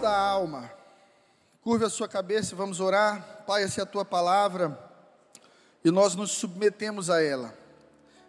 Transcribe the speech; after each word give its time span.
Da 0.00 0.16
alma. 0.16 0.70
Curve 1.60 1.84
a 1.84 1.90
sua 1.90 2.08
cabeça 2.08 2.54
e 2.54 2.56
vamos 2.56 2.80
orar. 2.80 3.44
Pai, 3.46 3.62
essa 3.62 3.80
é 3.80 3.84
a 3.84 3.86
tua 3.86 4.04
palavra 4.04 4.76
e 5.84 5.90
nós 5.90 6.14
nos 6.14 6.32
submetemos 6.32 7.10
a 7.10 7.22
ela. 7.22 7.54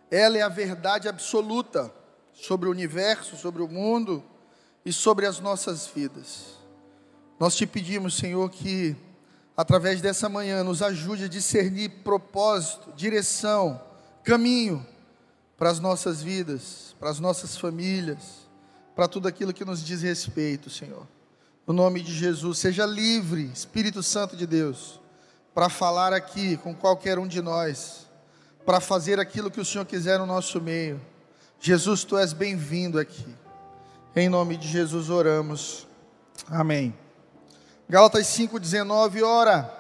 Ela 0.10 0.38
é 0.38 0.42
a 0.42 0.50
verdade 0.50 1.08
absoluta 1.08 1.92
sobre 2.34 2.68
o 2.68 2.72
universo, 2.72 3.36
sobre 3.36 3.62
o 3.62 3.68
mundo 3.68 4.24
e 4.86 4.92
sobre 4.92 5.26
as 5.26 5.40
nossas 5.40 5.88
vidas. 5.88 6.58
Nós 7.40 7.56
te 7.56 7.66
pedimos, 7.66 8.16
Senhor, 8.16 8.50
que 8.50 8.96
através 9.56 10.02
dessa 10.02 10.28
manhã 10.30 10.64
nos 10.64 10.82
ajude 10.82 11.26
a 11.26 11.30
discernir 11.30 11.90
propósito, 12.04 12.92
direção, 12.96 13.82
caminho 14.24 14.86
para 15.58 15.70
as 15.70 15.80
nossas 15.80 16.22
vidas, 16.22 16.96
para 17.00 17.10
as 17.10 17.20
nossas 17.20 17.58
famílias, 17.58 18.48
para 18.96 19.08
tudo 19.08 19.28
aquilo 19.28 19.54
que 19.54 19.66
nos 19.66 19.84
diz 19.84 20.02
respeito, 20.02 20.70
Senhor. 20.70 21.08
No 21.66 21.74
nome 21.74 22.02
de 22.02 22.14
Jesus, 22.14 22.58
seja 22.58 22.86
livre, 22.86 23.46
Espírito 23.54 24.04
Santo 24.04 24.36
de 24.36 24.46
Deus, 24.46 25.00
para 25.54 25.70
falar 25.70 26.12
aqui 26.12 26.58
com 26.58 26.76
qualquer 26.76 27.18
um 27.18 27.26
de 27.26 27.42
nós, 27.42 28.10
para 28.66 28.82
fazer 28.82 29.18
aquilo 29.18 29.50
que 29.50 29.62
o 29.62 29.66
Senhor 29.66 29.86
quiser 29.86 30.20
no 30.20 30.26
nosso 30.26 30.60
meio. 30.60 31.00
Jesus, 31.62 32.04
tu 32.04 32.18
és 32.18 32.34
bem-vindo 32.34 33.00
aqui. 33.00 33.34
Em 34.14 34.28
nome 34.28 34.58
de 34.58 34.68
Jesus 34.68 35.10
oramos. 35.10 35.88
Amém. 36.50 36.94
Gálatas 37.88 38.28
5:19, 38.28 39.24
ora, 39.24 39.72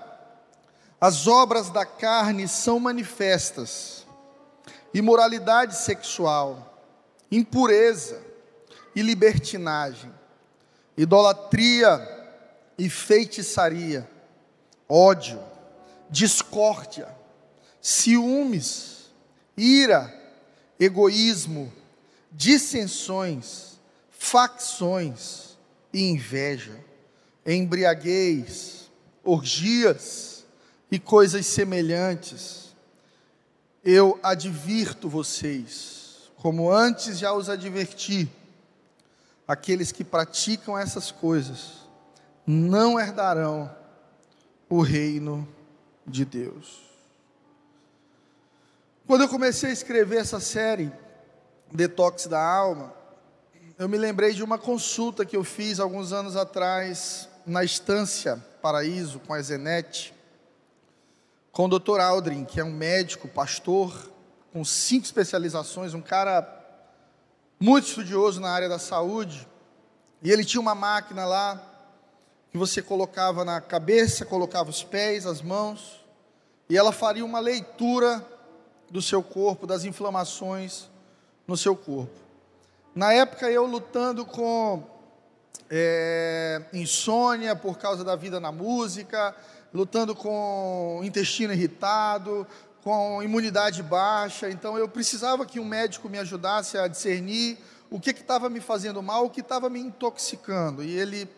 as 1.01 1.27
obras 1.27 1.69
da 1.69 1.85
carne 1.85 2.47
são 2.47 2.79
manifestas: 2.79 4.07
imoralidade 4.93 5.75
sexual, 5.75 6.81
impureza, 7.29 8.21
e 8.95 9.01
libertinagem, 9.01 10.12
idolatria 10.97 11.99
e 12.77 12.89
feitiçaria, 12.89 14.09
ódio, 14.87 15.39
discórdia, 16.09 17.07
ciúmes, 17.81 19.11
ira, 19.57 20.13
egoísmo, 20.79 21.71
dissensões, 22.31 23.79
facções 24.09 25.57
e 25.91 26.03
inveja, 26.03 26.79
embriaguez, 27.45 28.89
orgias 29.23 30.45
e 30.91 30.99
coisas 30.99 31.45
semelhantes. 31.45 32.73
Eu 33.83 34.19
advirto 34.23 35.09
vocês, 35.09 36.31
como 36.37 36.71
antes 36.71 37.19
já 37.19 37.33
os 37.33 37.49
adverti, 37.49 38.29
aqueles 39.47 39.91
que 39.91 40.03
praticam 40.03 40.77
essas 40.77 41.11
coisas 41.11 41.83
não 42.45 42.99
herdarão 42.99 43.73
o 44.69 44.81
reino 44.81 45.47
de 46.05 46.25
Deus. 46.25 46.81
Quando 49.05 49.21
eu 49.21 49.29
comecei 49.29 49.69
a 49.69 49.73
escrever 49.73 50.17
essa 50.17 50.39
série, 50.39 50.91
Detox 51.71 52.27
da 52.27 52.41
Alma, 52.41 52.93
eu 53.77 53.89
me 53.89 53.97
lembrei 53.97 54.33
de 54.33 54.43
uma 54.43 54.57
consulta 54.57 55.25
que 55.25 55.35
eu 55.35 55.43
fiz 55.43 55.79
alguns 55.79 56.13
anos 56.13 56.35
atrás 56.35 57.27
na 57.45 57.63
Estância 57.63 58.37
Paraíso 58.61 59.19
com 59.19 59.33
a 59.33 59.41
Zenete, 59.41 60.13
com 61.51 61.65
o 61.65 61.79
Dr. 61.79 61.99
Aldrin, 61.99 62.45
que 62.45 62.59
é 62.59 62.63
um 62.63 62.71
médico, 62.71 63.27
pastor, 63.27 64.09
com 64.51 64.63
cinco 64.63 65.05
especializações, 65.05 65.93
um 65.93 66.01
cara 66.01 66.41
muito 67.63 67.87
estudioso 67.87 68.41
na 68.41 68.49
área 68.49 68.67
da 68.67 68.77
saúde, 68.77 69.47
e 70.21 70.29
ele 70.29 70.43
tinha 70.43 70.59
uma 70.59 70.75
máquina 70.75 71.23
lá 71.23 71.63
que 72.51 72.57
você 72.57 72.81
colocava 72.81 73.45
na 73.45 73.61
cabeça, 73.61 74.25
colocava 74.25 74.69
os 74.69 74.83
pés, 74.83 75.25
as 75.25 75.41
mãos, 75.41 76.03
e 76.69 76.77
ela 76.77 76.91
faria 76.91 77.23
uma 77.23 77.39
leitura 77.39 78.21
do 78.89 79.01
seu 79.01 79.23
corpo, 79.23 79.65
das 79.65 79.85
inflamações 79.85 80.89
no 81.47 81.55
seu 81.55 81.73
corpo. 81.73 82.11
Na 82.93 83.13
época 83.13 83.49
eu 83.49 83.65
lutando 83.65 84.25
com 84.25 84.83
é, 85.69 86.63
insônia 86.73 87.55
por 87.55 87.77
causa 87.77 88.03
da 88.03 88.17
vida 88.17 88.41
na 88.41 88.51
música, 88.51 89.33
lutando 89.73 90.13
com 90.13 90.99
intestino 91.01 91.53
irritado, 91.53 92.45
com 92.83 93.23
imunidade 93.23 93.81
baixa, 93.81 94.49
então 94.49 94.77
eu 94.77 94.89
precisava 94.89 95.45
que 95.45 95.57
um 95.57 95.63
médico 95.65 96.09
me 96.09 96.19
ajudasse 96.19 96.77
a 96.77 96.87
discernir 96.87 97.57
o 97.89 97.97
que 97.97 98.09
estava 98.09 98.49
me 98.49 98.59
fazendo 98.59 99.01
mal, 99.01 99.25
o 99.25 99.29
que 99.29 99.39
estava 99.39 99.69
me 99.69 99.79
intoxicando. 99.79 100.83
E 100.83 100.91
ele 100.91 101.29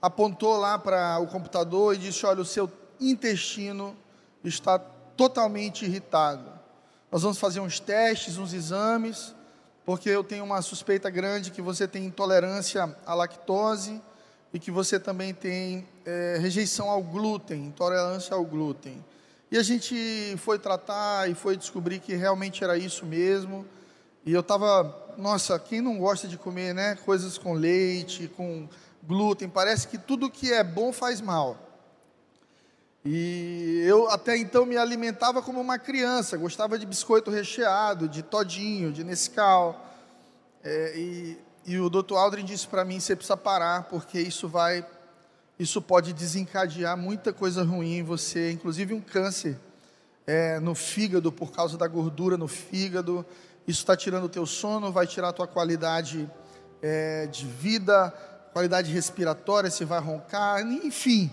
apontou 0.00 0.56
lá 0.56 0.78
para 0.78 1.18
o 1.18 1.26
computador 1.26 1.94
e 1.94 1.98
disse: 1.98 2.24
Olha, 2.24 2.40
o 2.40 2.44
seu 2.44 2.72
intestino 2.98 3.94
está 4.42 4.78
totalmente 4.78 5.84
irritado. 5.84 6.50
Nós 7.12 7.22
vamos 7.22 7.38
fazer 7.38 7.60
uns 7.60 7.78
testes, 7.78 8.38
uns 8.38 8.54
exames, 8.54 9.34
porque 9.84 10.08
eu 10.08 10.24
tenho 10.24 10.42
uma 10.42 10.62
suspeita 10.62 11.10
grande 11.10 11.50
que 11.50 11.60
você 11.60 11.86
tem 11.86 12.06
intolerância 12.06 12.96
à 13.04 13.12
lactose 13.12 14.00
e 14.54 14.58
que 14.58 14.70
você 14.70 14.98
também 14.98 15.34
tem 15.34 15.86
é, 16.06 16.38
rejeição 16.40 16.88
ao 16.88 17.02
glúten, 17.02 17.66
intolerância 17.66 18.34
ao 18.34 18.44
glúten. 18.44 19.04
E 19.54 19.56
a 19.56 19.62
gente 19.62 20.34
foi 20.38 20.58
tratar 20.58 21.30
e 21.30 21.34
foi 21.36 21.56
descobrir 21.56 22.00
que 22.00 22.12
realmente 22.16 22.64
era 22.64 22.76
isso 22.76 23.06
mesmo. 23.06 23.64
E 24.26 24.32
eu 24.32 24.40
estava, 24.40 25.14
nossa, 25.16 25.56
quem 25.60 25.80
não 25.80 25.96
gosta 25.96 26.26
de 26.26 26.36
comer, 26.36 26.74
né? 26.74 26.96
Coisas 27.04 27.38
com 27.38 27.52
leite, 27.52 28.26
com 28.26 28.68
glúten, 29.04 29.48
parece 29.48 29.86
que 29.86 29.96
tudo 29.96 30.28
que 30.28 30.52
é 30.52 30.64
bom 30.64 30.92
faz 30.92 31.20
mal. 31.20 31.56
E 33.04 33.80
eu 33.86 34.10
até 34.10 34.36
então 34.36 34.66
me 34.66 34.76
alimentava 34.76 35.40
como 35.40 35.60
uma 35.60 35.78
criança, 35.78 36.36
gostava 36.36 36.76
de 36.76 36.84
biscoito 36.84 37.30
recheado, 37.30 38.08
de 38.08 38.24
todinho, 38.24 38.92
de 38.92 39.04
Nescau. 39.04 39.88
É, 40.64 40.98
e, 40.98 41.38
e 41.64 41.78
o 41.78 41.88
Dr. 41.88 42.16
Aldrin 42.16 42.44
disse 42.44 42.66
para 42.66 42.84
mim: 42.84 42.98
você 42.98 43.14
precisa 43.14 43.36
parar, 43.36 43.84
porque 43.84 44.18
isso 44.18 44.48
vai 44.48 44.84
isso 45.58 45.80
pode 45.80 46.12
desencadear 46.12 46.96
muita 46.96 47.32
coisa 47.32 47.62
ruim 47.62 47.98
em 47.98 48.02
você, 48.02 48.50
inclusive 48.50 48.92
um 48.92 49.00
câncer 49.00 49.56
é, 50.26 50.58
no 50.58 50.74
fígado 50.74 51.30
por 51.30 51.52
causa 51.52 51.78
da 51.78 51.86
gordura 51.86 52.36
no 52.36 52.48
fígado. 52.48 53.24
Isso 53.66 53.80
está 53.80 53.96
tirando 53.96 54.24
o 54.24 54.28
teu 54.28 54.46
sono, 54.46 54.90
vai 54.90 55.06
tirar 55.06 55.28
a 55.28 55.32
tua 55.32 55.46
qualidade 55.46 56.28
é, 56.82 57.26
de 57.28 57.46
vida, 57.46 58.10
qualidade 58.52 58.92
respiratória, 58.92 59.70
você 59.70 59.84
vai 59.84 60.00
roncar, 60.00 60.60
enfim. 60.60 61.30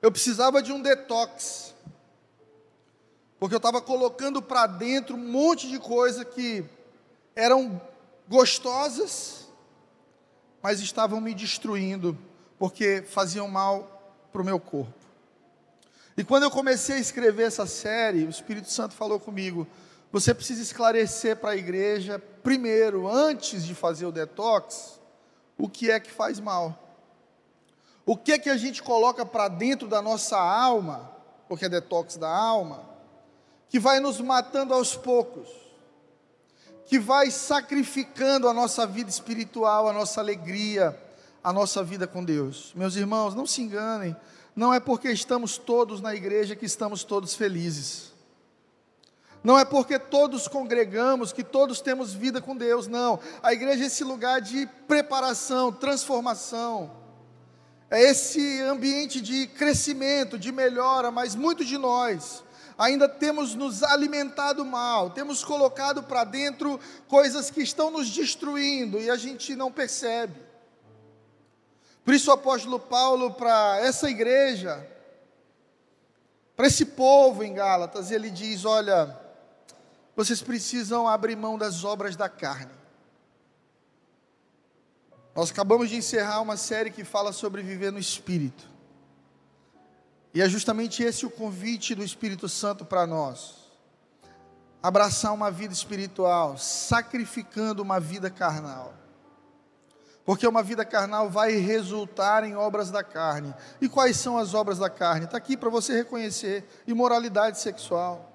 Eu 0.00 0.10
precisava 0.10 0.60
de 0.60 0.72
um 0.72 0.82
detox, 0.82 1.72
porque 3.38 3.54
eu 3.54 3.58
estava 3.58 3.80
colocando 3.80 4.42
para 4.42 4.66
dentro 4.66 5.14
um 5.14 5.30
monte 5.30 5.68
de 5.68 5.78
coisa 5.78 6.24
que 6.24 6.64
eram 7.36 7.80
gostosas, 8.28 9.46
mas 10.60 10.80
estavam 10.80 11.20
me 11.20 11.32
destruindo 11.32 12.18
porque 12.62 13.02
faziam 13.04 13.48
mal 13.48 14.14
para 14.32 14.40
o 14.40 14.44
meu 14.44 14.60
corpo. 14.60 14.94
E 16.16 16.22
quando 16.22 16.44
eu 16.44 16.50
comecei 16.50 16.94
a 16.94 17.00
escrever 17.00 17.48
essa 17.48 17.66
série, 17.66 18.24
o 18.24 18.30
Espírito 18.30 18.70
Santo 18.70 18.94
falou 18.94 19.18
comigo: 19.18 19.66
você 20.12 20.32
precisa 20.32 20.62
esclarecer 20.62 21.38
para 21.38 21.50
a 21.50 21.56
igreja, 21.56 22.20
primeiro, 22.20 23.08
antes 23.08 23.64
de 23.64 23.74
fazer 23.74 24.06
o 24.06 24.12
detox, 24.12 25.00
o 25.58 25.68
que 25.68 25.90
é 25.90 25.98
que 25.98 26.12
faz 26.12 26.38
mal. 26.38 26.78
O 28.06 28.16
que 28.16 28.30
é 28.30 28.38
que 28.38 28.48
a 28.48 28.56
gente 28.56 28.80
coloca 28.80 29.26
para 29.26 29.48
dentro 29.48 29.88
da 29.88 30.00
nossa 30.00 30.38
alma, 30.38 31.10
porque 31.48 31.64
é 31.64 31.68
detox 31.68 32.16
da 32.16 32.30
alma, 32.30 32.88
que 33.68 33.80
vai 33.80 33.98
nos 33.98 34.20
matando 34.20 34.72
aos 34.72 34.94
poucos, 34.94 35.48
que 36.86 37.00
vai 37.00 37.28
sacrificando 37.28 38.48
a 38.48 38.54
nossa 38.54 38.86
vida 38.86 39.10
espiritual, 39.10 39.88
a 39.88 39.92
nossa 39.92 40.20
alegria, 40.20 40.96
a 41.42 41.52
nossa 41.52 41.82
vida 41.82 42.06
com 42.06 42.24
Deus. 42.24 42.72
Meus 42.74 42.96
irmãos, 42.96 43.34
não 43.34 43.46
se 43.46 43.62
enganem, 43.62 44.16
não 44.54 44.72
é 44.72 44.78
porque 44.78 45.10
estamos 45.10 45.58
todos 45.58 46.00
na 46.00 46.14
igreja 46.14 46.54
que 46.54 46.66
estamos 46.66 47.04
todos 47.04 47.34
felizes. 47.34 48.12
Não 49.42 49.58
é 49.58 49.64
porque 49.64 49.98
todos 49.98 50.46
congregamos 50.46 51.32
que 51.32 51.42
todos 51.42 51.80
temos 51.80 52.12
vida 52.14 52.40
com 52.40 52.56
Deus, 52.56 52.86
não. 52.86 53.18
A 53.42 53.52
igreja 53.52 53.82
é 53.82 53.86
esse 53.86 54.04
lugar 54.04 54.40
de 54.40 54.66
preparação, 54.86 55.72
transformação. 55.72 56.92
É 57.90 58.00
esse 58.02 58.60
ambiente 58.62 59.20
de 59.20 59.48
crescimento, 59.48 60.38
de 60.38 60.52
melhora, 60.52 61.10
mas 61.10 61.34
muitos 61.34 61.66
de 61.66 61.76
nós 61.76 62.44
ainda 62.78 63.08
temos 63.08 63.54
nos 63.54 63.82
alimentado 63.82 64.64
mal, 64.64 65.10
temos 65.10 65.44
colocado 65.44 66.02
para 66.02 66.24
dentro 66.24 66.80
coisas 67.06 67.50
que 67.50 67.62
estão 67.62 67.90
nos 67.90 68.08
destruindo 68.10 68.98
e 68.98 69.10
a 69.10 69.16
gente 69.16 69.54
não 69.54 69.70
percebe. 69.70 70.51
Por 72.04 72.14
isso 72.14 72.30
o 72.30 72.34
apóstolo 72.34 72.80
Paulo, 72.80 73.32
para 73.32 73.78
essa 73.80 74.10
igreja, 74.10 74.86
para 76.56 76.66
esse 76.66 76.84
povo 76.84 77.42
em 77.42 77.54
Gálatas, 77.54 78.10
ele 78.10 78.30
diz: 78.30 78.64
Olha, 78.64 79.18
vocês 80.16 80.42
precisam 80.42 81.08
abrir 81.08 81.36
mão 81.36 81.56
das 81.56 81.84
obras 81.84 82.16
da 82.16 82.28
carne. 82.28 82.72
Nós 85.34 85.50
acabamos 85.50 85.88
de 85.88 85.96
encerrar 85.96 86.40
uma 86.40 86.56
série 86.56 86.90
que 86.90 87.04
fala 87.04 87.32
sobre 87.32 87.62
viver 87.62 87.90
no 87.90 87.98
Espírito. 87.98 88.68
E 90.34 90.42
é 90.42 90.48
justamente 90.48 91.02
esse 91.02 91.24
o 91.24 91.30
convite 91.30 91.94
do 91.94 92.04
Espírito 92.04 92.48
Santo 92.48 92.84
para 92.84 93.06
nós. 93.06 93.70
Abraçar 94.82 95.32
uma 95.32 95.50
vida 95.50 95.72
espiritual, 95.72 96.58
sacrificando 96.58 97.82
uma 97.82 98.00
vida 98.00 98.28
carnal. 98.30 98.94
Porque 100.24 100.46
uma 100.46 100.62
vida 100.62 100.84
carnal 100.84 101.28
vai 101.28 101.52
resultar 101.52 102.44
em 102.44 102.54
obras 102.54 102.90
da 102.90 103.02
carne. 103.02 103.52
E 103.80 103.88
quais 103.88 104.16
são 104.16 104.38
as 104.38 104.54
obras 104.54 104.78
da 104.78 104.88
carne? 104.88 105.24
Está 105.24 105.36
aqui 105.36 105.56
para 105.56 105.68
você 105.68 105.94
reconhecer: 105.94 106.64
imoralidade 106.86 107.58
sexual. 107.58 108.30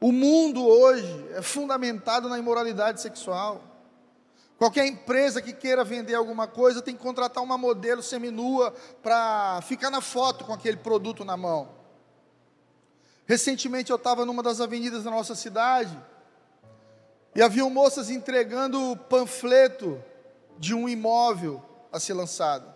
O 0.00 0.10
mundo 0.10 0.66
hoje 0.66 1.28
é 1.34 1.42
fundamentado 1.42 2.28
na 2.28 2.38
imoralidade 2.38 3.00
sexual. 3.00 3.60
Qualquer 4.58 4.86
empresa 4.86 5.42
que 5.42 5.52
queira 5.52 5.84
vender 5.84 6.14
alguma 6.14 6.46
coisa 6.46 6.80
tem 6.80 6.94
que 6.96 7.02
contratar 7.02 7.42
uma 7.42 7.58
modelo 7.58 8.02
seminua 8.02 8.72
para 9.02 9.60
ficar 9.62 9.90
na 9.90 10.00
foto 10.00 10.44
com 10.44 10.52
aquele 10.52 10.76
produto 10.76 11.24
na 11.24 11.36
mão. 11.36 11.68
Recentemente 13.26 13.90
eu 13.90 13.96
estava 13.96 14.24
numa 14.24 14.42
das 14.42 14.60
avenidas 14.60 15.04
da 15.04 15.10
nossa 15.10 15.34
cidade 15.34 15.96
e 17.34 17.42
haviam 17.42 17.68
moças 17.68 18.08
entregando 18.08 18.96
panfleto 19.08 20.02
de 20.58 20.74
um 20.74 20.88
imóvel 20.88 21.62
a 21.92 21.98
ser 21.98 22.14
lançado. 22.14 22.72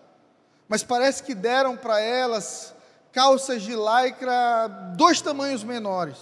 Mas 0.69 0.83
parece 0.83 1.23
que 1.23 1.35
deram 1.35 1.77
para 1.77 2.01
elas 2.01 2.75
calças 3.13 3.63
de 3.63 3.75
lycra 3.75 4.69
dois 4.97 5.21
tamanhos 5.21 5.63
menores. 5.63 6.19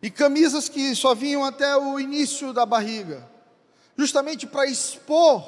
E 0.00 0.10
camisas 0.10 0.68
que 0.68 0.94
só 0.94 1.14
vinham 1.14 1.44
até 1.44 1.76
o 1.76 1.98
início 1.98 2.52
da 2.52 2.64
barriga 2.64 3.28
justamente 3.98 4.46
para 4.46 4.64
expor, 4.64 5.44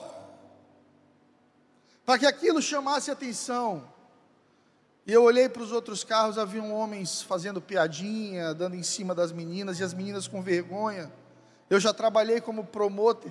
para 2.05 2.19
que 2.19 2.27
aquilo 2.27 2.61
chamasse 2.61 3.09
atenção. 3.09 3.85
E 5.07 5.13
eu 5.13 5.23
olhei 5.23 5.49
para 5.49 5.63
os 5.63 5.71
outros 5.71 6.03
carros, 6.03 6.37
haviam 6.37 6.75
homens 6.75 7.23
fazendo 7.23 7.61
piadinha, 7.61 8.53
dando 8.53 8.75
em 8.75 8.83
cima 8.83 9.15
das 9.15 9.31
meninas, 9.31 9.79
e 9.79 9.85
as 9.85 9.95
meninas 9.95 10.27
com 10.27 10.43
vergonha. 10.43 11.11
Eu 11.71 11.79
já 11.79 11.95
trabalhei 11.95 12.41
como 12.41 12.65
promotor, 12.65 13.31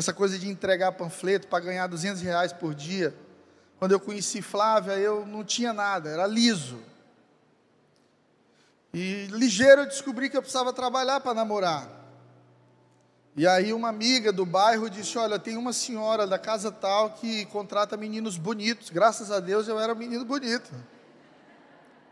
essa 0.00 0.12
coisa 0.14 0.38
de 0.38 0.48
entregar 0.48 0.92
panfleto 0.92 1.46
para 1.46 1.62
ganhar 1.62 1.86
200 1.86 2.22
reais 2.22 2.52
por 2.52 2.74
dia. 2.74 3.14
Quando 3.78 3.92
eu 3.92 4.00
conheci 4.00 4.42
Flávia, 4.42 4.92
eu 4.92 5.24
não 5.26 5.44
tinha 5.44 5.72
nada, 5.72 6.08
era 6.08 6.26
liso. 6.26 6.80
E 8.92 9.26
ligeiro 9.30 9.82
eu 9.82 9.86
descobri 9.86 10.28
que 10.28 10.36
eu 10.36 10.42
precisava 10.42 10.72
trabalhar 10.72 11.20
para 11.20 11.34
namorar. 11.34 11.88
E 13.36 13.46
aí 13.46 13.72
uma 13.72 13.88
amiga 13.88 14.32
do 14.32 14.44
bairro 14.44 14.90
disse: 14.90 15.16
Olha, 15.18 15.38
tem 15.38 15.56
uma 15.56 15.72
senhora 15.72 16.26
da 16.26 16.38
casa 16.38 16.72
tal 16.72 17.10
que 17.10 17.44
contrata 17.46 17.96
meninos 17.96 18.36
bonitos. 18.36 18.90
Graças 18.90 19.30
a 19.30 19.38
Deus 19.38 19.68
eu 19.68 19.78
era 19.78 19.92
um 19.92 19.96
menino 19.96 20.24
bonito. 20.24 20.70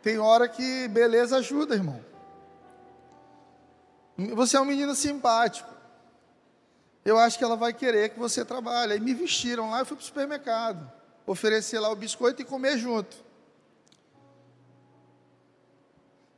Tem 0.03 0.19
hora 0.19 0.47
que 0.47 0.87
beleza 0.89 1.39
ajuda, 1.39 1.75
irmão. 1.75 2.05
Você 4.35 4.57
é 4.57 4.61
um 4.61 4.65
menino 4.65 4.95
simpático. 4.95 5.78
Eu 7.09 7.19
acho 7.19 7.39
que 7.39 7.45
ela 7.45 7.57
vai 7.57 7.73
querer 7.73 8.11
que 8.11 8.19
você 8.19 8.45
trabalhe. 8.45 8.93
Aí 8.93 9.01
me 9.01 9.15
vestiram 9.15 9.71
lá, 9.71 9.79
eu 9.79 9.87
fui 9.87 9.97
para 9.97 10.03
o 10.03 10.07
supermercado. 10.07 10.93
Oferecer 11.27 11.79
lá 11.79 11.89
o 11.91 11.97
biscoito 11.97 12.43
e 12.43 12.45
comer 12.45 12.77
junto. 12.77 13.17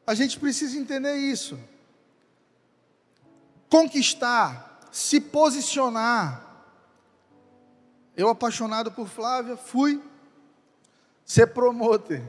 A 0.06 0.14
gente 0.14 0.38
precisa 0.38 0.78
entender 0.78 1.17
isso. 1.17 1.58
Conquistar 3.69 4.78
se 4.93 5.20
posicionar. 5.20 6.46
Eu, 8.16 8.28
apaixonado 8.28 8.93
por 8.93 9.08
Flávia, 9.08 9.56
fui 9.56 10.00
ser 11.25 11.49
promotor. 11.49 12.20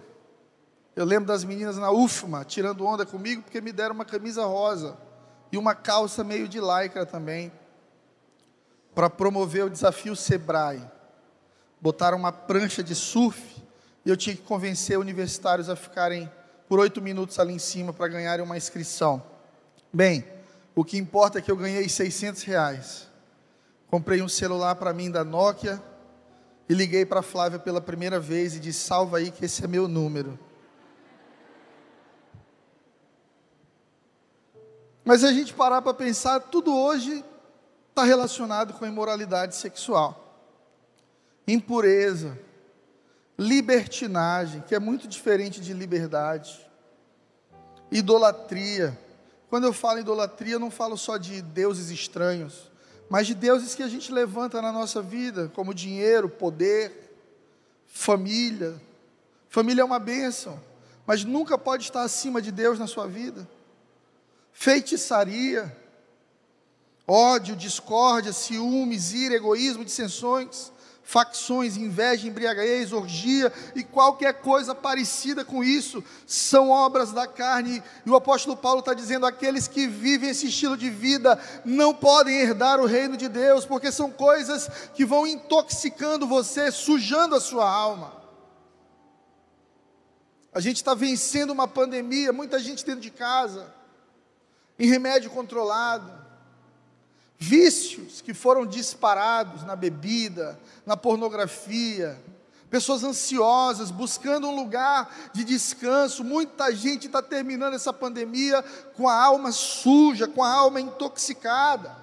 Eu 0.96 1.06
lembro 1.06 1.28
das 1.28 1.44
meninas 1.44 1.78
na 1.78 1.92
UFMA 1.92 2.44
tirando 2.44 2.88
onda 2.88 3.06
comigo 3.06 3.44
porque 3.44 3.62
me 3.62 3.72
deram 3.72 3.94
uma 3.94 4.06
camisa 4.06 4.46
rosa 4.46 4.98
e 5.52 5.60
uma 5.60 5.76
calça 5.76 6.24
meio 6.24 6.48
de 6.48 6.60
lycra 6.60 7.06
também 7.06 7.52
para 8.94 9.10
promover 9.10 9.66
o 9.66 9.70
desafio 9.70 10.16
Sebrae. 10.16 10.82
Botaram 11.80 12.18
uma 12.18 12.32
prancha 12.32 12.84
de 12.84 12.94
surf 12.94 13.62
e 14.06 14.10
eu 14.10 14.18
tinha 14.18 14.36
que 14.36 14.42
convencer 14.42 14.98
universitários 15.00 15.70
a 15.70 15.76
ficarem 15.76 16.30
por 16.68 16.80
oito 16.80 17.02
minutos 17.02 17.40
ali 17.40 17.54
em 17.54 17.60
cima 17.60 17.92
para 17.92 18.08
ganharem 18.08 18.46
uma 18.46 18.58
inscrição. 18.58 19.22
Bem, 19.92 20.26
o 20.76 20.86
que 20.86 20.98
importa 20.98 21.40
é 21.40 21.42
que 21.42 21.52
eu 21.52 21.58
ganhei 21.58 21.88
600 21.88 22.44
reais. 22.44 23.10
Comprei 23.88 24.22
um 24.22 24.30
celular 24.30 24.76
para 24.76 24.94
mim 24.94 25.12
da 25.12 25.24
Nokia 25.24 25.82
e 26.70 26.74
liguei 26.74 27.06
para 27.06 27.20
a 27.20 27.24
Flávia 27.24 27.60
pela 27.60 27.82
primeira 27.82 28.20
vez 28.20 28.56
e 28.56 28.60
disse: 28.60 28.80
salva 28.80 29.18
aí 29.18 29.32
que 29.32 29.46
esse 29.46 29.64
é 29.64 29.68
meu 29.68 29.88
número. 29.88 30.40
Mas 35.04 35.24
a 35.24 35.34
gente 35.34 35.54
parar 35.54 35.82
para 35.82 35.94
pensar, 35.94 36.40
tudo 36.40 36.74
hoje 36.74 37.26
está 38.02 38.04
relacionado 38.04 38.74
com 38.74 38.86
imoralidade 38.86 39.56
sexual, 39.56 40.38
impureza, 41.48 42.38
libertinagem, 43.38 44.62
que 44.68 44.76
é 44.76 44.80
muito 44.80 45.08
diferente 45.08 45.62
de 45.62 45.74
liberdade, 45.74 46.60
idolatria 47.92 48.98
quando 49.52 49.66
eu 49.66 49.74
falo 49.74 50.00
idolatria, 50.00 50.54
eu 50.54 50.60
não 50.62 50.72
falo 50.72 50.98
só 50.98 51.18
de 51.18 51.42
deuses 51.42 51.90
estranhos, 51.90 52.72
mas 53.10 53.28
de 53.28 53.36
deuses 53.36 53.76
que 53.76 53.84
a 53.84 53.88
gente 53.90 54.10
levanta 54.10 54.62
na 54.62 54.72
nossa 54.72 55.02
vida, 55.02 55.52
como 55.54 55.74
dinheiro, 55.74 56.30
poder, 56.30 57.14
família. 57.86 58.82
Família 59.50 59.82
é 59.82 59.84
uma 59.84 60.00
bênção, 60.00 60.58
mas 61.06 61.26
nunca 61.26 61.58
pode 61.58 61.84
estar 61.84 62.02
acima 62.04 62.42
de 62.42 62.50
Deus 62.50 62.80
na 62.80 62.88
sua 62.88 63.08
vida. 63.08 63.46
Feitiçaria, 64.54 65.76
ódio, 67.12 67.58
discórdia, 67.58 68.32
ciúmes, 68.32 69.12
ira, 69.14 69.36
egoísmo, 69.36 69.84
dissensões, 69.84 70.72
facções, 71.04 71.76
inveja, 71.76 72.26
embriaguez, 72.26 72.94
orgia 72.94 73.52
e 73.76 73.84
qualquer 73.84 74.36
coisa 74.36 74.74
parecida 74.74 75.44
com 75.44 75.62
isso 75.62 76.02
são 76.26 76.70
obras 76.70 77.12
da 77.12 77.28
carne. 77.28 77.84
E 78.06 78.10
o 78.10 78.16
apóstolo 78.16 78.56
Paulo 78.56 78.80
está 78.80 78.94
dizendo: 78.94 79.26
aqueles 79.26 79.68
que 79.68 79.88
vivem 79.88 80.30
esse 80.30 80.48
estilo 80.48 80.78
de 80.78 80.90
vida 80.90 81.38
não 81.66 81.94
podem 81.94 82.40
herdar 82.40 82.80
o 82.80 82.86
reino 82.86 83.18
de 83.18 83.28
Deus, 83.28 83.66
porque 83.66 83.92
são 83.92 84.10
coisas 84.10 84.70
que 84.94 85.06
vão 85.06 85.28
intoxicando 85.28 86.26
você, 86.26 86.72
sujando 86.72 87.36
a 87.36 87.42
sua 87.42 87.70
alma. 87.70 88.22
A 90.54 90.62
gente 90.62 90.78
está 90.78 90.94
vencendo 90.94 91.52
uma 91.52 91.68
pandemia, 91.68 92.32
muita 92.32 92.58
gente 92.58 92.86
dentro 92.86 93.02
de 93.02 93.12
casa, 93.12 93.74
em 94.80 94.88
remédio 94.88 95.30
controlado 95.30 96.21
vícios 97.42 98.22
que 98.22 98.36
foram 98.36 98.68
disparados 98.68 99.64
na 99.64 99.76
bebida, 99.76 100.60
na 100.86 100.96
pornografia, 100.96 102.22
pessoas 102.70 103.04
ansiosas, 103.04 103.90
buscando 103.90 104.48
um 104.48 104.56
lugar 104.56 105.12
de 105.34 105.44
descanso. 105.44 106.24
Muita 106.24 106.72
gente 106.72 107.08
está 107.08 107.20
terminando 107.20 107.74
essa 107.74 107.92
pandemia 107.92 108.64
com 108.96 109.10
a 109.10 109.20
alma 109.20 109.52
suja, 109.52 110.28
com 110.28 110.44
a 110.44 110.52
alma 110.52 110.80
intoxicada. 110.80 111.98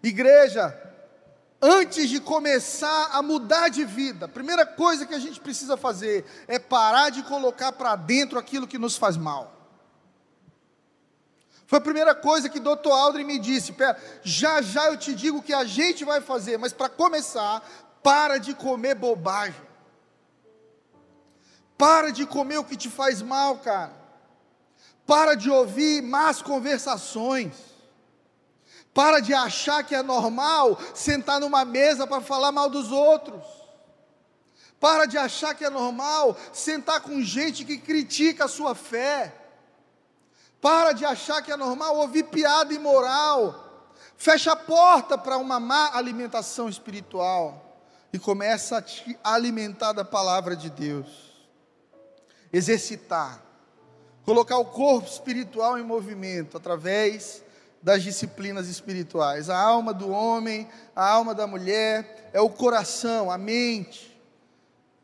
Igreja, 0.00 0.80
antes 1.60 2.08
de 2.08 2.20
começar 2.20 3.10
a 3.12 3.20
mudar 3.20 3.68
de 3.68 3.84
vida, 3.84 4.26
a 4.26 4.28
primeira 4.28 4.64
coisa 4.64 5.04
que 5.04 5.14
a 5.14 5.18
gente 5.18 5.40
precisa 5.40 5.76
fazer 5.76 6.24
é 6.46 6.60
parar 6.60 7.10
de 7.10 7.24
colocar 7.24 7.72
para 7.72 7.96
dentro 7.96 8.38
aquilo 8.38 8.68
que 8.68 8.78
nos 8.78 8.96
faz 8.96 9.16
mal. 9.16 9.61
Foi 11.72 11.78
a 11.78 11.80
primeira 11.80 12.14
coisa 12.14 12.50
que 12.50 12.60
Dr. 12.60 12.90
Aldrin 12.90 13.24
me 13.24 13.38
disse. 13.38 13.72
Pera, 13.72 13.98
já 14.22 14.60
já 14.60 14.88
eu 14.88 14.96
te 14.98 15.14
digo 15.14 15.38
o 15.38 15.42
que 15.42 15.54
a 15.54 15.64
gente 15.64 16.04
vai 16.04 16.20
fazer, 16.20 16.58
mas 16.58 16.70
para 16.70 16.86
começar, 16.86 17.66
para 18.02 18.36
de 18.36 18.52
comer 18.52 18.94
bobagem. 18.94 19.58
Para 21.78 22.12
de 22.12 22.26
comer 22.26 22.58
o 22.58 22.64
que 22.64 22.76
te 22.76 22.90
faz 22.90 23.22
mal, 23.22 23.56
cara. 23.56 23.90
Para 25.06 25.34
de 25.34 25.48
ouvir 25.48 26.02
más 26.02 26.42
conversações. 26.42 27.54
Para 28.92 29.20
de 29.20 29.32
achar 29.32 29.82
que 29.82 29.94
é 29.94 30.02
normal 30.02 30.78
sentar 30.94 31.40
numa 31.40 31.64
mesa 31.64 32.06
para 32.06 32.20
falar 32.20 32.52
mal 32.52 32.68
dos 32.68 32.92
outros. 32.92 33.46
Para 34.78 35.06
de 35.06 35.16
achar 35.16 35.54
que 35.54 35.64
é 35.64 35.70
normal 35.70 36.36
sentar 36.52 37.00
com 37.00 37.22
gente 37.22 37.64
que 37.64 37.78
critica 37.78 38.44
a 38.44 38.48
sua 38.48 38.74
fé. 38.74 39.41
Para 40.62 40.92
de 40.92 41.04
achar 41.04 41.42
que 41.42 41.50
é 41.50 41.56
normal 41.56 41.96
ouvir 41.96 42.22
piada 42.22 42.72
imoral. 42.72 43.90
Fecha 44.16 44.52
a 44.52 44.56
porta 44.56 45.18
para 45.18 45.36
uma 45.36 45.58
má 45.58 45.90
alimentação 45.92 46.68
espiritual 46.68 47.82
e 48.12 48.18
começa 48.18 48.78
a 48.78 48.82
te 48.82 49.18
alimentar 49.24 49.92
da 49.92 50.04
palavra 50.04 50.54
de 50.54 50.70
Deus. 50.70 51.08
Exercitar. 52.52 53.42
Colocar 54.24 54.56
o 54.58 54.66
corpo 54.66 55.08
espiritual 55.08 55.76
em 55.80 55.82
movimento 55.82 56.56
através 56.56 57.42
das 57.82 58.04
disciplinas 58.04 58.68
espirituais. 58.68 59.50
A 59.50 59.58
alma 59.58 59.92
do 59.92 60.10
homem, 60.10 60.68
a 60.94 61.04
alma 61.04 61.34
da 61.34 61.44
mulher, 61.44 62.30
é 62.32 62.40
o 62.40 62.48
coração, 62.48 63.32
a 63.32 63.36
mente. 63.36 64.16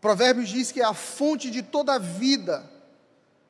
Provérbios 0.00 0.50
diz 0.50 0.70
que 0.70 0.80
é 0.80 0.84
a 0.84 0.94
fonte 0.94 1.50
de 1.50 1.64
toda 1.64 1.94
a 1.94 1.98
vida 1.98 2.77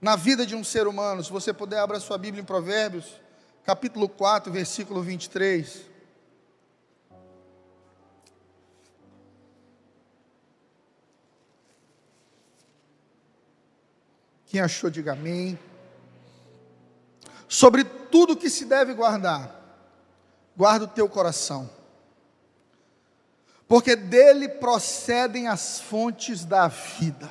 na 0.01 0.17
vida 0.17 0.47
de 0.47 0.55
um 0.55 0.63
ser 0.63 0.87
humano. 0.87 1.23
Se 1.23 1.31
você 1.31 1.53
puder, 1.53 1.81
abra 1.81 2.01
sua 2.01 2.19
Bíblia 2.19 2.43
em 2.43 2.47
Provérbios, 2.47 3.07
capítulo 3.65 4.09
4, 4.09 4.53
versículo 4.53 5.03
23. 5.03 5.87
Quem 14.47 14.61
achou, 14.61 14.89
diga 14.89 15.13
amém. 15.13 15.59
Sobre 17.47 17.85
tudo 17.85 18.37
que 18.37 18.49
se 18.49 18.65
deve 18.65 18.95
guardar, 18.95 19.55
guarda 20.57 20.85
o 20.85 20.89
teu 20.89 21.09
coração, 21.09 21.69
porque 23.67 23.95
dele 23.95 24.49
procedem 24.49 25.49
as 25.49 25.81
fontes 25.81 26.45
da 26.45 26.69
vida. 26.69 27.29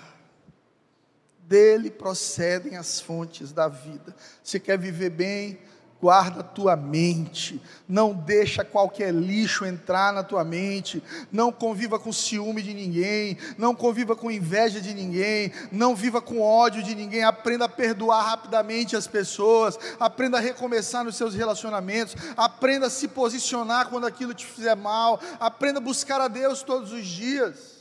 Dele 1.47 1.89
procedem 1.89 2.75
as 2.75 2.99
fontes 2.99 3.53
da 3.53 3.69
vida. 3.69 4.13
Você 4.43 4.59
quer 4.59 4.77
viver 4.77 5.09
bem? 5.09 5.57
guarda 5.99 6.41
a 6.41 6.43
tua 6.43 6.75
mente, 6.75 7.61
não 7.87 8.13
deixa 8.13 8.63
qualquer 8.63 9.13
lixo 9.13 9.65
entrar 9.65 10.13
na 10.13 10.23
tua 10.23 10.43
mente, 10.43 11.01
não 11.31 11.51
conviva 11.51 11.97
com 11.97 12.13
ciúme 12.13 12.61
de 12.61 12.73
ninguém, 12.73 13.37
não 13.57 13.73
conviva 13.73 14.15
com 14.15 14.29
inveja 14.29 14.79
de 14.79 14.93
ninguém, 14.93 15.51
não 15.71 15.95
viva 15.95 16.21
com 16.21 16.39
ódio 16.39 16.83
de 16.83 16.93
ninguém, 16.93 17.23
aprenda 17.23 17.65
a 17.65 17.69
perdoar 17.69 18.23
rapidamente 18.23 18.95
as 18.95 19.07
pessoas, 19.07 19.77
aprenda 19.99 20.37
a 20.37 20.41
recomeçar 20.41 21.03
nos 21.03 21.15
seus 21.15 21.33
relacionamentos, 21.33 22.15
aprenda 22.35 22.87
a 22.87 22.91
se 22.91 23.07
posicionar 23.07 23.89
quando 23.89 24.05
aquilo 24.05 24.33
te 24.33 24.45
fizer 24.45 24.75
mal, 24.75 25.19
aprenda 25.39 25.79
a 25.79 25.83
buscar 25.83 26.21
a 26.21 26.27
Deus 26.27 26.61
todos 26.61 26.91
os 26.91 27.07
dias. 27.07 27.77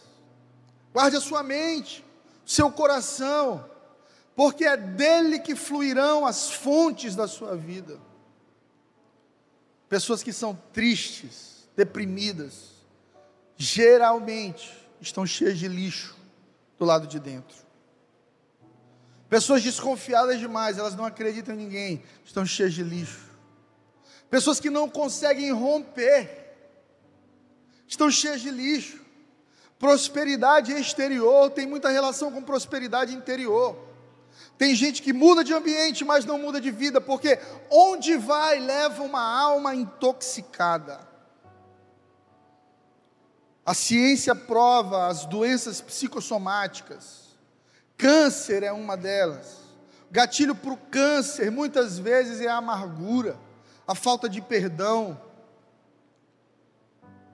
Guarde 0.93 1.17
a 1.17 1.21
sua 1.21 1.43
mente, 1.43 2.06
seu 2.47 2.71
coração, 2.71 3.69
porque 4.37 4.65
é 4.65 4.77
dele 4.77 5.41
que 5.41 5.57
fluirão 5.57 6.25
as 6.25 6.51
fontes 6.51 7.17
da 7.17 7.27
sua 7.27 7.57
vida. 7.57 7.99
Pessoas 9.89 10.23
que 10.23 10.33
são 10.33 10.55
tristes, 10.73 11.69
deprimidas, 11.77 12.77
geralmente 13.57 14.73
estão 15.01 15.27
cheias 15.27 15.59
de 15.59 15.67
lixo 15.67 16.17
do 16.79 16.85
lado 16.85 17.07
de 17.07 17.19
dentro. 17.19 17.67
Pessoas 19.29 19.63
desconfiadas 19.63 20.39
demais, 20.39 20.79
elas 20.79 20.95
não 20.95 21.05
acreditam 21.05 21.55
em 21.55 21.59
ninguém, 21.59 22.03
estão 22.25 22.47
cheias 22.47 22.73
de 22.73 22.83
lixo. 22.83 23.27
Pessoas 24.31 24.61
que 24.61 24.71
não 24.71 24.89
conseguem 24.89 25.51
romper, 25.53 26.55
estão 27.89 28.11
cheias 28.11 28.41
de 28.41 28.51
lixo. 28.51 29.05
Prosperidade 29.79 30.73
exterior 30.73 31.51
tem 31.51 31.67
muita 31.67 31.91
relação 31.91 32.33
com 32.33 32.43
prosperidade 32.43 33.15
interior. 33.15 33.77
Tem 34.57 34.75
gente 34.75 35.03
que 35.03 35.13
muda 35.13 35.45
de 35.45 35.53
ambiente, 35.53 36.05
mas 36.05 36.25
não 36.25 36.39
muda 36.39 36.61
de 36.61 36.71
vida, 36.71 37.01
porque 37.01 37.39
onde 37.71 38.17
vai 38.17 38.59
leva 38.59 39.03
uma 39.03 39.21
alma 39.21 39.75
intoxicada. 39.75 41.07
A 43.65 43.75
ciência 43.75 44.35
prova 44.35 45.09
as 45.09 45.27
doenças 45.27 45.81
psicossomáticas. 45.81 47.37
Câncer 47.99 48.63
é 48.63 48.73
uma 48.73 48.97
delas. 48.97 49.59
Gatilho 50.11 50.55
para 50.55 50.73
o 50.73 50.77
câncer 50.77 51.51
muitas 51.51 51.99
vezes 51.99 52.41
é 52.41 52.47
a 52.47 52.57
amargura, 52.57 53.37
a 53.87 53.95
falta 53.95 54.29
de 54.29 54.41
perdão. 54.41 55.21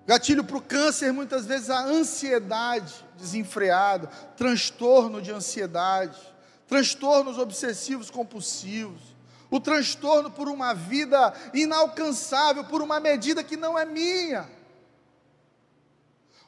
Gatilho 0.06 0.44
para 0.44 0.56
o 0.56 0.62
câncer 0.62 1.12
muitas 1.12 1.46
vezes 1.46 1.70
a 1.70 1.84
ansiedade 1.84 2.92
desenfreada, 3.16 4.08
transtorno 4.36 5.22
de 5.22 5.30
ansiedade 5.30 6.32
transtornos 6.72 7.36
obsessivos 7.36 8.10
compulsivos, 8.10 8.98
o 9.50 9.60
transtorno 9.60 10.30
por 10.30 10.48
uma 10.48 10.72
vida 10.72 11.34
inalcançável, 11.52 12.64
por 12.64 12.80
uma 12.80 12.98
medida 12.98 13.44
que 13.44 13.58
não 13.58 13.78
é 13.78 13.84
minha. 13.84 14.48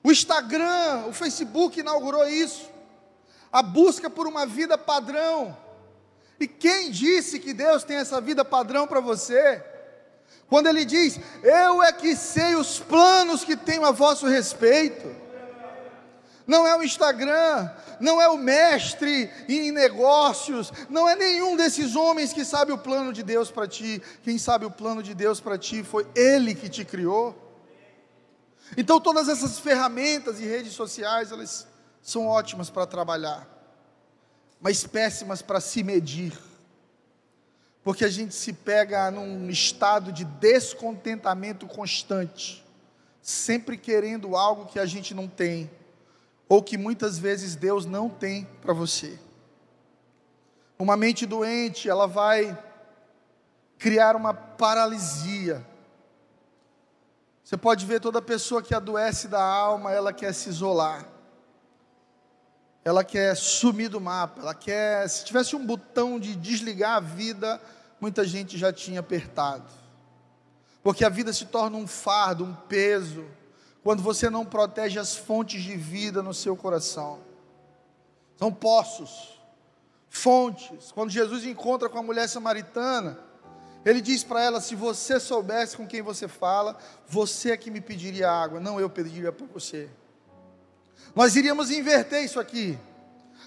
O 0.03 0.11
Instagram, 0.11 1.05
o 1.09 1.13
Facebook 1.13 1.79
inaugurou 1.79 2.27
isso. 2.27 2.71
A 3.53 3.63
busca 3.63 4.09
por 4.09 4.27
uma 4.27 4.47
vida 4.47 4.79
padrão. 4.79 5.55
E 6.41 6.49
quem 6.49 6.91
disse 6.91 7.39
que 7.39 7.53
Deus 7.53 7.85
tem 7.85 7.99
essa 7.99 8.19
vida 8.19 8.43
padrão 8.43 8.87
para 8.87 9.01
você? 9.01 9.63
Quando 10.49 10.67
ele 10.67 10.85
diz: 10.85 11.19
Eu 11.43 11.83
é 11.83 11.93
que 11.93 12.15
sei 12.15 12.55
os 12.55 12.79
planos 12.79 13.45
que 13.45 13.57
tenho 13.57 13.85
a 13.85 13.91
vosso 13.91 14.27
respeito 14.27 15.25
não 16.47 16.67
é 16.67 16.77
o 16.77 16.83
Instagram, 16.83 17.71
não 17.99 18.21
é 18.21 18.29
o 18.29 18.37
mestre 18.37 19.31
em 19.49 19.73
negócios, 19.73 20.73
não 20.91 21.09
é 21.09 21.17
nenhum 21.17 21.57
desses 21.57 21.97
homens 21.97 22.33
que 22.33 22.45
sabe 22.45 22.71
o 22.73 22.79
plano 22.79 23.13
de 23.13 23.23
Deus 23.23 23.51
para 23.51 23.67
ti. 23.67 24.03
Quem 24.23 24.37
sabe 24.37 24.67
o 24.67 24.71
plano 24.71 25.03
de 25.03 25.15
Deus 25.15 25.41
para 25.41 25.57
ti 25.57 25.83
foi 25.83 26.07
Ele 26.15 26.55
que 26.55 26.69
te 26.69 26.85
criou. 26.85 27.41
Então 28.77 29.01
todas 29.01 29.29
essas 29.29 29.59
ferramentas 29.59 30.39
e 30.39 30.45
redes 30.45 30.75
sociais, 30.75 31.33
elas 31.33 31.67
são 32.03 32.27
ótimas 32.27 32.69
para 32.69 32.87
trabalhar, 32.87 33.49
mas 34.61 34.87
péssimas 34.87 35.41
para 35.41 35.61
se 35.61 35.83
medir. 35.83 36.39
Porque 37.85 38.05
a 38.05 38.09
gente 38.09 38.35
se 38.35 38.53
pega 38.53 39.11
num 39.11 39.49
estado 39.51 40.11
de 40.11 40.25
descontentamento 40.25 41.67
constante, 41.67 42.65
sempre 43.21 43.77
querendo 43.77 44.35
algo 44.35 44.67
que 44.67 44.81
a 44.81 44.87
gente 44.87 45.15
não 45.15 45.29
tem 45.29 45.71
ou 46.49 46.63
que 46.63 46.77
muitas 46.77 47.19
vezes 47.19 47.55
Deus 47.57 47.87
não 47.87 48.09
tem 48.09 48.47
para 48.61 48.73
você. 48.73 49.19
Uma 50.79 50.97
mente 50.97 51.25
doente, 51.27 51.89
ela 51.89 52.07
vai 52.07 52.59
criar 53.79 54.17
uma 54.17 54.35
paralisia. 54.35 55.65
Você 57.43 57.57
pode 57.57 57.85
ver 57.85 58.01
toda 58.01 58.21
pessoa 58.23 58.63
que 58.63 58.75
adoece 58.75 59.29
da 59.29 59.43
alma, 59.43 59.93
ela 59.93 60.13
quer 60.13 60.33
se 60.33 60.49
isolar. 60.49 61.14
Ela 62.85 63.03
quer 63.03 63.35
sumir 63.35 63.89
do 63.89 64.01
mapa, 64.01 64.43
ela 64.43 64.55
quer, 64.55 65.09
se 65.09 65.25
tivesse 65.25 65.57
um 65.57 65.65
botão 65.65 66.21
de 66.21 66.37
desligar 66.37 66.97
a 66.97 67.01
vida, 67.01 67.61
muita 67.99 68.25
gente 68.25 68.59
já 68.59 68.73
tinha 68.73 69.01
apertado. 69.01 69.65
Porque 70.83 71.05
a 71.05 71.09
vida 71.09 71.33
se 71.33 71.47
torna 71.47 71.79
um 71.79 71.87
fardo, 71.87 72.45
um 72.45 72.55
peso 72.55 73.25
quando 73.83 74.03
você 74.03 74.29
não 74.29 74.45
protege 74.45 74.99
as 74.99 75.17
fontes 75.17 75.63
de 75.63 75.77
vida 75.77 76.23
no 76.23 76.35
seu 76.35 76.55
coração. 76.55 77.21
São 78.39 78.53
poços, 78.53 79.41
fontes. 80.09 80.93
Quando 80.93 81.11
Jesus 81.11 81.45
encontra 81.45 81.89
com 81.89 81.99
a 81.99 82.03
mulher 82.03 82.29
samaritana, 82.29 83.19
ele 83.85 84.01
diz 84.01 84.25
para 84.25 84.43
ela: 84.43 84.61
Se 84.61 84.75
você 84.75 85.19
soubesse 85.19 85.77
com 85.77 85.87
quem 85.87 86.03
você 86.03 86.29
fala, 86.29 86.77
você 87.07 87.53
é 87.53 87.57
que 87.57 87.71
me 87.71 87.81
pediria 87.81 88.31
água, 88.31 88.61
não 88.61 88.81
eu 88.81 88.91
pediria 88.91 89.33
para 89.33 89.47
você. 89.47 89.89
Nós 91.15 91.37
iríamos 91.37 91.71
inverter 91.71 92.25
isso 92.25 92.41
aqui. 92.41 92.79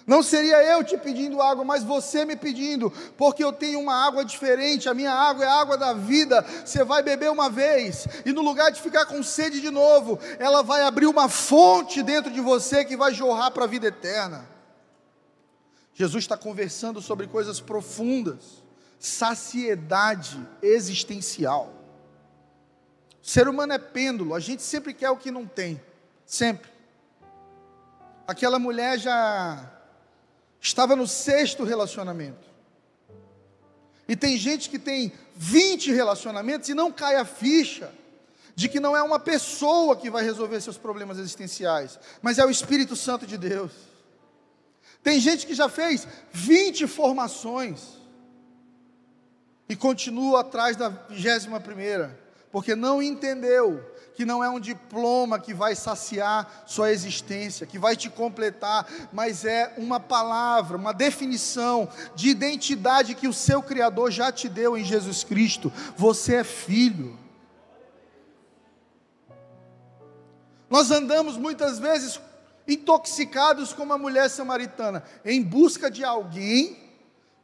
Não 0.07 0.23
seria 0.23 0.63
eu 0.63 0.85
te 0.85 0.97
pedindo 0.97 1.41
água, 1.41 1.65
mas 1.65 1.83
você 1.83 2.23
me 2.23 2.37
pedindo, 2.37 2.89
porque 3.17 3.43
eu 3.43 3.51
tenho 3.51 3.77
uma 3.81 4.07
água 4.07 4.23
diferente, 4.23 4.87
a 4.87 4.93
minha 4.93 5.11
água 5.11 5.43
é 5.43 5.47
a 5.49 5.59
água 5.59 5.77
da 5.77 5.91
vida. 5.91 6.45
Você 6.63 6.81
vai 6.85 7.03
beber 7.03 7.29
uma 7.29 7.49
vez, 7.49 8.07
e 8.25 8.31
no 8.31 8.41
lugar 8.41 8.71
de 8.71 8.81
ficar 8.81 9.05
com 9.05 9.21
sede 9.21 9.59
de 9.59 9.69
novo, 9.69 10.17
ela 10.39 10.63
vai 10.63 10.83
abrir 10.83 11.07
uma 11.07 11.27
fonte 11.27 12.01
dentro 12.01 12.31
de 12.31 12.39
você 12.39 12.85
que 12.85 12.95
vai 12.95 13.13
jorrar 13.13 13.51
para 13.51 13.65
a 13.65 13.67
vida 13.67 13.87
eterna. 13.87 14.47
Jesus 15.93 16.23
está 16.23 16.37
conversando 16.37 17.01
sobre 17.01 17.27
coisas 17.27 17.59
profundas, 17.59 18.63
saciedade 18.97 20.39
existencial. 20.61 21.73
O 23.21 23.27
ser 23.27 23.49
humano 23.49 23.73
é 23.73 23.77
pêndulo, 23.77 24.33
a 24.33 24.39
gente 24.39 24.61
sempre 24.61 24.93
quer 24.93 25.09
o 25.09 25.17
que 25.17 25.31
não 25.31 25.45
tem, 25.45 25.81
sempre. 26.25 26.76
Aquela 28.27 28.59
mulher 28.59 28.99
já 28.99 29.71
estava 30.59 30.95
no 30.95 31.07
sexto 31.07 31.63
relacionamento. 31.63 32.45
E 34.07 34.15
tem 34.15 34.37
gente 34.37 34.69
que 34.69 34.77
tem 34.77 35.13
20 35.35 35.91
relacionamentos 35.93 36.67
e 36.69 36.73
não 36.73 36.91
cai 36.91 37.15
a 37.15 37.25
ficha 37.25 37.91
de 38.55 38.67
que 38.67 38.79
não 38.79 38.97
é 38.97 39.03
uma 39.03 39.19
pessoa 39.19 39.95
que 39.95 40.09
vai 40.09 40.23
resolver 40.23 40.59
seus 40.59 40.77
problemas 40.77 41.19
existenciais, 41.19 41.99
mas 42.21 42.39
é 42.39 42.45
o 42.45 42.49
Espírito 42.49 42.95
Santo 42.95 43.27
de 43.27 43.37
Deus. 43.37 43.71
Tem 45.03 45.19
gente 45.19 45.45
que 45.45 45.53
já 45.53 45.69
fez 45.69 46.07
20 46.31 46.87
formações 46.87 47.97
e 49.69 49.75
continua 49.75 50.41
atrás 50.41 50.75
da 50.75 50.89
vigésima 50.89 51.59
primeira, 51.59 52.19
porque 52.51 52.75
não 52.75 53.01
entendeu 53.01 53.83
que 54.17 54.25
não 54.25 54.43
é 54.43 54.49
um 54.49 54.59
diploma 54.59 55.37
que 55.37 55.53
vai 55.53 55.75
saciar 55.75 56.63
sua 56.65 56.91
existência, 56.91 57.67
que 57.67 57.77
vai 57.77 57.95
te 57.95 58.09
completar, 58.09 58.87
mas 59.13 59.45
é 59.45 59.75
uma 59.77 59.99
palavra, 59.99 60.75
uma 60.75 60.91
definição 60.91 61.87
de 62.15 62.29
identidade 62.29 63.13
que 63.13 63.27
o 63.27 63.33
seu 63.33 63.61
Criador 63.61 64.09
já 64.09 64.31
te 64.31 64.49
deu 64.49 64.75
em 64.75 64.83
Jesus 64.83 65.23
Cristo. 65.23 65.71
Você 65.95 66.37
é 66.37 66.43
filho. 66.43 67.15
Nós 70.67 70.89
andamos 70.89 71.37
muitas 71.37 71.77
vezes 71.77 72.19
intoxicados 72.67 73.71
como 73.71 73.93
a 73.93 73.99
mulher 73.99 74.31
samaritana, 74.31 75.03
em 75.23 75.43
busca 75.43 75.91
de 75.91 76.03
alguém 76.03 76.75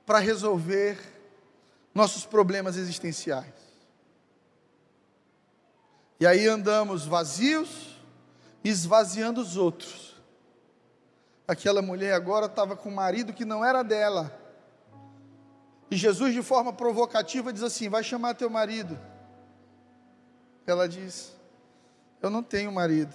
para 0.07 0.17
resolver 0.17 0.97
nossos 1.93 2.25
problemas 2.25 2.77
existenciais. 2.77 3.62
E 6.23 6.25
aí 6.25 6.47
andamos 6.47 7.05
vazios, 7.05 7.99
esvaziando 8.63 9.41
os 9.41 9.57
outros. 9.57 10.15
Aquela 11.45 11.81
mulher 11.81 12.13
agora 12.13 12.45
estava 12.45 12.77
com 12.77 12.87
um 12.87 12.95
marido 12.95 13.33
que 13.33 13.43
não 13.43 13.65
era 13.65 13.83
dela. 13.83 14.33
E 15.91 15.97
Jesus, 15.97 16.33
de 16.33 16.41
forma 16.41 16.71
provocativa, 16.71 17.51
diz 17.51 17.61
assim: 17.61 17.89
Vai 17.89 18.05
chamar 18.05 18.35
teu 18.35 18.49
marido. 18.49 18.97
Ela 20.65 20.87
diz: 20.87 21.33
Eu 22.21 22.29
não 22.29 22.41
tenho 22.41 22.71
marido. 22.71 23.13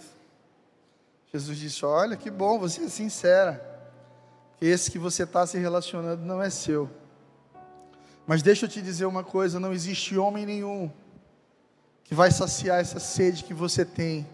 Jesus 1.32 1.56
disse: 1.56 1.86
Olha, 1.86 2.14
que 2.14 2.30
bom, 2.30 2.58
você 2.58 2.82
é 2.82 2.88
sincera. 2.90 3.90
Que 4.58 4.66
esse 4.66 4.90
que 4.90 4.98
você 4.98 5.22
está 5.22 5.46
se 5.46 5.56
relacionando 5.56 6.26
não 6.26 6.42
é 6.42 6.50
seu. 6.50 6.90
Mas 8.26 8.42
deixa 8.42 8.66
eu 8.66 8.68
te 8.68 8.82
dizer 8.82 9.06
uma 9.06 9.24
coisa: 9.24 9.58
não 9.58 9.72
existe 9.72 10.18
homem 10.18 10.44
nenhum 10.44 10.92
que 12.08 12.14
vai 12.14 12.30
saciar 12.30 12.80
essa 12.80 12.98
sede 12.98 13.44
que 13.44 13.52
você 13.52 13.84
tem 13.84 14.26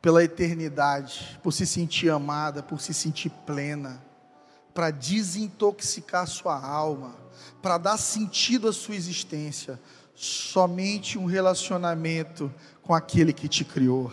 pela 0.00 0.22
eternidade, 0.22 1.36
por 1.42 1.52
se 1.52 1.66
sentir 1.66 2.08
amada, 2.08 2.62
por 2.62 2.80
se 2.80 2.94
sentir 2.94 3.30
plena, 3.44 4.00
para 4.72 4.92
desintoxicar 4.92 6.24
sua 6.28 6.56
alma, 6.56 7.16
para 7.60 7.78
dar 7.78 7.98
sentido 7.98 8.68
à 8.68 8.72
sua 8.72 8.94
existência. 8.94 9.80
Somente 10.14 11.18
um 11.18 11.24
relacionamento 11.24 12.52
com 12.80 12.94
aquele 12.94 13.32
que 13.32 13.48
te 13.48 13.64
criou. 13.64 14.12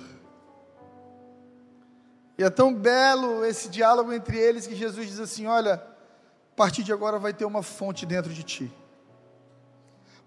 E 2.36 2.44
é 2.44 2.50
tão 2.50 2.74
belo 2.74 3.46
esse 3.46 3.70
diálogo 3.70 4.12
entre 4.12 4.40
eles 4.40 4.66
que 4.66 4.76
Jesus 4.76 5.08
diz 5.08 5.20
assim: 5.20 5.46
Olha, 5.46 5.76
a 5.76 6.56
partir 6.56 6.82
de 6.82 6.92
agora 6.92 7.20
vai 7.20 7.32
ter 7.32 7.46
uma 7.46 7.62
fonte 7.62 8.08
dentro 8.08 8.34
de 8.34 8.42
ti. 8.42 8.74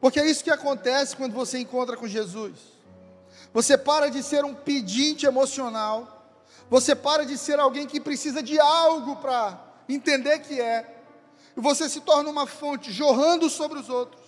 Porque 0.00 0.20
é 0.20 0.30
isso 0.30 0.44
que 0.44 0.50
acontece 0.50 1.16
quando 1.16 1.32
você 1.32 1.58
encontra 1.58 1.96
com 1.96 2.06
Jesus. 2.06 2.52
Você 3.52 3.76
para 3.76 4.10
de 4.10 4.22
ser 4.22 4.44
um 4.44 4.54
pedinte 4.54 5.26
emocional, 5.26 6.32
você 6.68 6.94
para 6.94 7.24
de 7.24 7.36
ser 7.36 7.58
alguém 7.58 7.86
que 7.86 8.00
precisa 8.00 8.42
de 8.42 8.58
algo 8.60 9.16
para 9.16 9.58
entender 9.88 10.38
que 10.40 10.60
é, 10.60 10.96
e 11.56 11.60
você 11.60 11.88
se 11.88 12.00
torna 12.00 12.30
uma 12.30 12.46
fonte 12.46 12.92
jorrando 12.92 13.48
sobre 13.48 13.78
os 13.78 13.88
outros, 13.88 14.22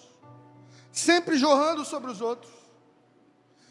sempre 0.91 1.37
jorrando 1.37 1.85
sobre 1.85 2.11
os 2.11 2.21
outros. 2.21 2.51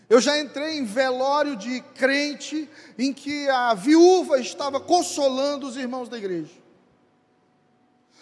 Eu 0.08 0.22
já 0.22 0.40
entrei 0.40 0.78
em 0.78 0.86
velório 0.86 1.56
de 1.56 1.82
crente 1.96 2.70
em 2.98 3.14
que 3.14 3.48
a 3.50 3.74
viúva 3.74 4.40
estava 4.40 4.80
consolando 4.80 5.68
os 5.68 5.78
irmãos 5.78 6.10
da 6.10 6.18
igreja. 6.18 6.54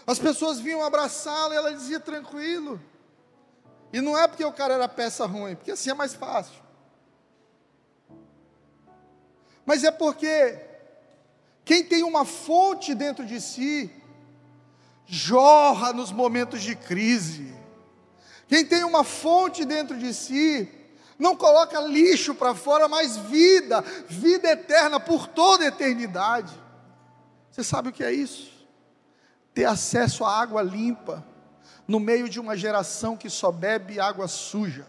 As 0.06 0.20
pessoas 0.20 0.60
vinham 0.60 0.84
abraçá-la 0.84 1.54
e 1.54 1.58
ela 1.58 1.74
dizia 1.74 2.00
tranquilo. 2.00 2.82
E 3.92 4.02
não 4.02 4.18
é 4.18 4.28
porque 4.28 4.44
o 4.44 4.52
cara 4.52 4.74
era 4.74 4.88
peça 4.88 5.26
ruim, 5.26 5.56
porque 5.56 5.72
assim 5.72 5.90
é 5.90 5.94
mais 5.94 6.14
fácil. 6.14 6.62
Mas 9.66 9.84
é 9.84 9.92
porque 9.92 10.60
quem 11.64 11.84
tem 11.84 12.04
uma 12.04 12.26
fonte 12.26 12.94
dentro 12.94 13.26
de 13.26 13.42
si, 13.42 13.92
jorra 15.06 15.94
nos 15.94 16.12
momentos 16.12 16.62
de 16.62 16.76
crise. 16.76 17.54
Quem 18.48 18.66
tem 18.66 18.84
uma 18.84 19.04
fonte 19.04 19.66
dentro 19.66 19.98
de 19.98 20.14
si, 20.14 20.70
não 21.20 21.36
coloca 21.36 21.80
lixo 21.82 22.36
para 22.36 22.54
fora, 22.54 22.88
mas 22.88 23.18
vida, 23.18 23.82
vida 24.08 24.52
eterna 24.52 25.00
por 25.00 25.28
toda 25.28 25.64
a 25.64 25.68
eternidade. 25.68 26.54
Você 27.52 27.64
sabe 27.64 27.90
o 27.90 27.92
que 27.92 28.04
é 28.04 28.12
isso? 28.12 28.52
Ter 29.54 29.66
acesso 29.66 30.24
à 30.24 30.40
água 30.40 30.62
limpa 30.62 31.26
no 31.88 32.00
meio 32.00 32.28
de 32.28 32.40
uma 32.40 32.58
geração 32.58 33.16
que 33.16 33.30
só 33.30 33.52
bebe 33.52 34.00
água 34.00 34.28
suja. 34.28 34.86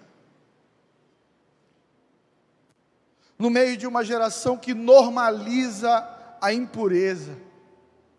No 3.39 3.49
meio 3.49 3.77
de 3.77 3.87
uma 3.87 4.05
geração 4.05 4.57
que 4.57 4.75
normaliza 4.75 6.07
a 6.41 6.53
impureza. 6.53 7.37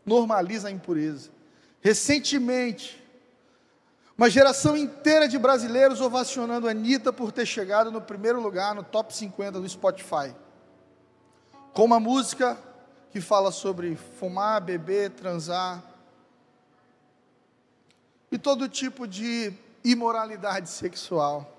Normaliza 0.06 0.70
a 0.70 0.72
impureza. 0.72 1.30
Recentemente, 1.82 3.04
uma 4.18 4.30
geração 4.30 4.78
inteira 4.78 5.28
de 5.28 5.38
brasileiros 5.38 6.00
ovacionando 6.00 6.68
a 6.68 6.72
Anitta 6.72 7.12
por 7.12 7.32
ter 7.32 7.46
chegado 7.46 7.92
no 7.92 8.02
primeiro 8.02 8.42
lugar 8.42 8.74
no 8.74 8.84
top 8.84 9.14
50 9.14 9.60
do 9.60 9.68
Spotify. 9.68 10.34
Com 11.74 11.84
uma 11.84 12.00
música 12.00 12.58
que 13.12 13.20
fala 13.20 13.52
sobre 13.52 13.96
fumar, 14.20 14.62
beber, 14.62 15.12
transar, 15.12 15.84
e 18.32 18.38
todo 18.38 18.70
tipo 18.70 19.08
de 19.08 19.54
imoralidade 19.84 20.70
sexual. 20.70 21.58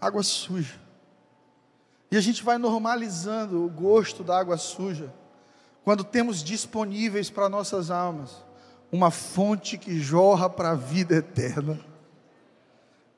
Água 0.00 0.22
suja. 0.22 0.78
E 2.10 2.16
a 2.16 2.20
gente 2.20 2.42
vai 2.42 2.58
normalizando 2.58 3.64
o 3.64 3.68
gosto 3.68 4.24
da 4.24 4.38
água 4.38 4.56
suja, 4.56 5.12
quando 5.84 6.04
temos 6.04 6.42
disponíveis 6.42 7.30
para 7.30 7.48
nossas 7.48 7.90
almas 7.90 8.48
uma 8.90 9.10
fonte 9.10 9.76
que 9.76 10.00
jorra 10.00 10.48
para 10.48 10.70
a 10.70 10.74
vida 10.74 11.16
eterna. 11.16 11.78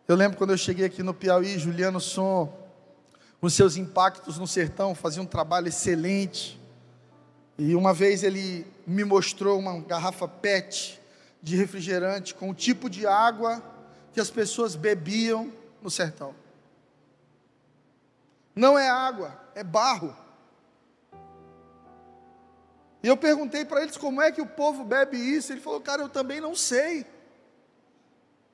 Eu 0.07 0.17
lembro 0.17 0.37
quando 0.37 0.51
eu 0.51 0.59
cheguei 0.59 0.85
aqui 0.85 1.03
no 1.03 1.15
Piauí, 1.15 1.59
Juliano 1.59 2.01
Som, 2.01 2.53
com 3.41 3.49
seus 3.49 3.77
impactos 3.77 4.37
no 4.37 4.47
sertão, 4.47 4.95
fazia 4.95 5.23
um 5.23 5.27
trabalho 5.27 5.69
excelente. 5.69 6.61
E 7.57 7.75
uma 7.77 7.95
vez 7.95 8.25
ele 8.25 8.67
me 8.87 9.05
mostrou 9.05 9.59
uma 9.59 9.81
garrafa 9.81 10.27
PET 10.27 11.00
de 11.43 11.57
refrigerante 11.57 12.35
com 12.35 12.51
o 12.51 12.55
tipo 12.55 12.91
de 12.91 13.07
água 13.07 13.63
que 14.13 14.21
as 14.21 14.31
pessoas 14.31 14.77
bebiam 14.77 15.53
no 15.83 15.91
sertão. 15.91 16.35
Não 18.55 18.79
é 18.79 18.89
água, 18.89 19.41
é 19.55 19.65
barro. 19.65 20.17
E 23.03 23.09
eu 23.09 23.17
perguntei 23.17 23.65
para 23.65 23.83
eles 23.83 23.97
como 23.97 24.21
é 24.21 24.31
que 24.31 24.43
o 24.43 24.47
povo 24.47 24.85
bebe 24.85 25.17
isso. 25.17 25.53
Ele 25.53 25.61
falou, 25.61 25.81
cara, 25.81 26.03
eu 26.03 26.09
também 26.09 26.41
não 26.41 26.55
sei. 26.55 27.07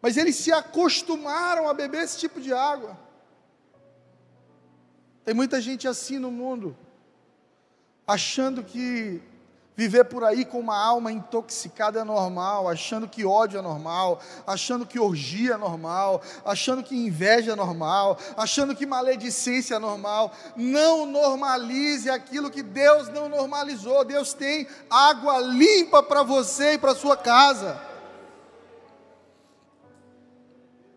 Mas 0.01 0.17
eles 0.17 0.37
se 0.37 0.53
acostumaram 0.53 1.69
a 1.69 1.75
beber 1.75 2.03
esse 2.03 2.19
tipo 2.19 2.41
de 2.41 2.53
água. 2.53 2.97
Tem 5.25 5.35
muita 5.35 5.61
gente 5.61 5.89
assim 5.89 6.21
no 6.21 6.31
mundo, 6.31 6.77
achando 8.07 8.63
que 8.63 9.21
Viver 9.77 10.05
por 10.05 10.25
aí 10.25 10.43
com 10.47 10.59
uma 10.59 10.75
alma 10.75 11.13
intoxicada 11.13 12.01
é 12.01 12.05
normal, 12.05 12.67
achando 12.67 13.07
que 13.07 13.27
ódio 13.27 13.59
é 13.59 13.63
normal, 13.63 14.23
achando 14.47 14.87
que 14.87 14.99
orgia 14.99 15.53
é 15.53 15.57
normal, 15.59 16.23
achando 16.47 16.83
que 16.83 16.97
inveja 16.97 17.53
é 17.53 17.55
normal, 17.55 18.19
achando 18.39 18.75
que 18.75 18.87
maledicência 18.87 19.75
é 19.75 19.79
normal. 19.79 20.33
Não 20.57 21.05
normalize 21.05 22.09
aquilo 22.09 22.51
que 22.51 22.63
Deus 22.63 23.11
não 23.11 23.29
normalizou. 23.29 24.03
Deus 24.03 24.33
tem 24.33 24.67
água 24.89 25.41
limpa 25.41 26.03
para 26.03 26.23
você 26.23 26.73
e 26.73 26.79
para 26.79 26.95
sua 26.95 27.15
casa. 27.15 27.79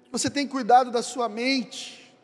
Você 0.10 0.30
tem 0.30 0.48
cuidado 0.48 0.89
da 0.89 1.04
sua 1.04 1.28
mente. 1.28 2.15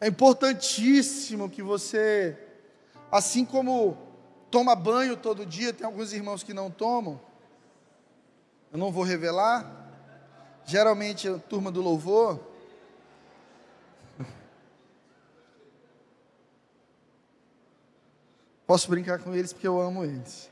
É 0.00 0.06
importantíssimo 0.06 1.50
que 1.50 1.60
você, 1.60 2.38
assim 3.10 3.44
como 3.44 4.05
toma 4.50 4.74
banho 4.74 5.16
todo 5.16 5.46
dia, 5.46 5.72
tem 5.72 5.86
alguns 5.86 6.12
irmãos 6.12 6.42
que 6.42 6.52
não 6.54 6.70
tomam. 6.70 7.20
Eu 8.72 8.78
não 8.78 8.90
vou 8.92 9.04
revelar. 9.04 9.84
Geralmente 10.64 11.28
a 11.28 11.38
turma 11.38 11.70
do 11.70 11.82
louvor. 11.82 12.40
Posso 18.66 18.88
brincar 18.88 19.18
com 19.20 19.34
eles 19.34 19.52
porque 19.52 19.68
eu 19.68 19.80
amo 19.80 20.04
eles. 20.04 20.50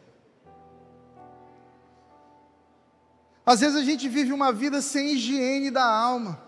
Às 3.46 3.60
vezes 3.60 3.76
a 3.76 3.84
gente 3.84 4.08
vive 4.08 4.32
uma 4.32 4.52
vida 4.52 4.80
sem 4.80 5.12
higiene 5.12 5.70
da 5.70 5.84
alma. 5.84 6.42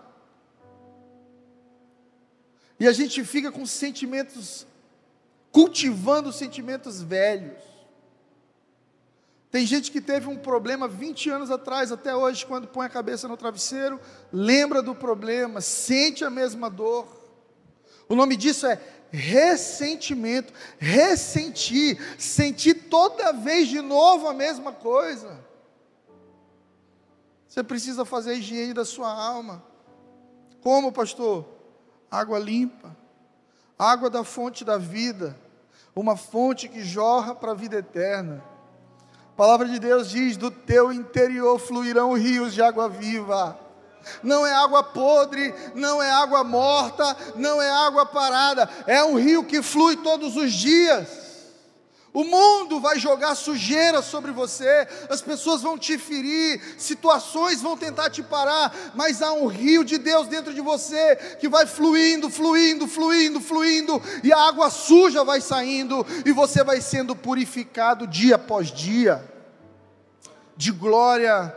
E 2.79 2.87
a 2.87 2.91
gente 2.91 3.23
fica 3.23 3.51
com 3.51 3.65
sentimentos 3.65 4.66
cultivando 5.51 6.31
sentimentos 6.31 7.01
velhos. 7.01 7.57
Tem 9.49 9.65
gente 9.65 9.91
que 9.91 10.01
teve 10.01 10.27
um 10.27 10.37
problema 10.37 10.87
20 10.87 11.29
anos 11.29 11.49
atrás, 11.49 11.91
até 11.91 12.15
hoje, 12.15 12.45
quando 12.45 12.67
põe 12.67 12.85
a 12.85 12.89
cabeça 12.89 13.27
no 13.27 13.37
travesseiro, 13.37 13.99
lembra 14.31 14.81
do 14.81 14.93
problema, 14.93 15.61
sente 15.61 16.23
a 16.25 16.29
mesma 16.29 16.69
dor. 16.69 17.07
O 18.09 18.15
nome 18.15 18.35
disso 18.35 18.67
é 18.67 18.79
ressentimento, 19.09 20.53
ressentir, 20.77 21.97
sentir 22.19 22.73
toda 22.89 23.31
vez 23.31 23.67
de 23.67 23.81
novo 23.81 24.27
a 24.27 24.33
mesma 24.33 24.71
coisa. 24.73 25.39
Você 27.47 27.63
precisa 27.63 28.05
fazer 28.05 28.31
a 28.31 28.35
higiene 28.35 28.73
da 28.73 28.85
sua 28.85 29.11
alma. 29.11 29.63
Como, 30.61 30.91
pastor? 30.91 31.45
Água 32.11 32.37
limpa, 32.37 32.95
água 33.77 34.09
da 34.09 34.23
fonte 34.23 34.63
da 34.65 34.77
vida, 34.77 35.37
uma 35.95 36.15
fonte 36.15 36.67
que 36.67 36.83
jorra 36.83 37.33
para 37.33 37.51
a 37.51 37.55
vida 37.55 37.77
eterna. 37.77 38.43
A 39.33 39.37
palavra 39.37 39.67
de 39.67 39.79
Deus 39.79 40.09
diz: 40.09 40.37
do 40.37 40.49
teu 40.49 40.91
interior 40.91 41.59
fluirão 41.59 42.13
rios 42.13 42.53
de 42.53 42.61
água 42.61 42.89
viva 42.89 43.57
não 44.23 44.45
é 44.45 44.53
água 44.53 44.83
podre, 44.83 45.53
não 45.75 46.01
é 46.01 46.09
água 46.09 46.43
morta, 46.43 47.15
não 47.35 47.61
é 47.61 47.69
água 47.69 48.05
parada, 48.05 48.69
é 48.85 49.03
um 49.03 49.17
rio 49.17 49.43
que 49.43 49.61
flui 49.61 49.97
todos 49.97 50.35
os 50.35 50.53
dias. 50.53 51.26
O 52.13 52.23
mundo 52.23 52.79
vai 52.79 52.97
jogar 52.97 53.35
sujeira 53.35 54.01
sobre 54.01 54.31
você, 54.31 54.87
as 55.09 55.21
pessoas 55.21 55.61
vão 55.61 55.77
te 55.77 55.97
ferir, 55.97 56.61
situações 56.77 57.61
vão 57.61 57.77
tentar 57.77 58.09
te 58.09 58.23
parar, 58.23 58.93
mas 58.95 59.21
há 59.21 59.33
um 59.33 59.45
rio 59.45 59.83
de 59.83 59.97
Deus 59.97 60.27
dentro 60.27 60.53
de 60.53 60.61
você 60.61 61.15
que 61.39 61.47
vai 61.47 61.67
fluindo, 61.67 62.29
fluindo, 62.29 62.87
fluindo, 62.87 63.39
fluindo, 63.39 64.01
e 64.23 64.31
a 64.31 64.39
água 64.47 64.69
suja 64.69 65.23
vai 65.23 65.41
saindo, 65.41 66.05
e 66.25 66.31
você 66.31 66.63
vai 66.63 66.81
sendo 66.81 67.15
purificado 67.15 68.07
dia 68.07 68.35
após 68.35 68.71
dia, 68.71 69.23
de 70.55 70.71
glória 70.71 71.55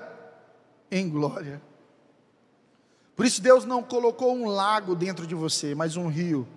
em 0.91 1.09
glória. 1.09 1.63
Por 3.15 3.25
isso 3.25 3.41
Deus 3.41 3.65
não 3.65 3.83
colocou 3.83 4.35
um 4.35 4.47
lago 4.49 4.95
dentro 4.95 5.27
de 5.27 5.35
você, 5.35 5.75
mas 5.75 5.97
um 5.97 6.09
rio. 6.09 6.49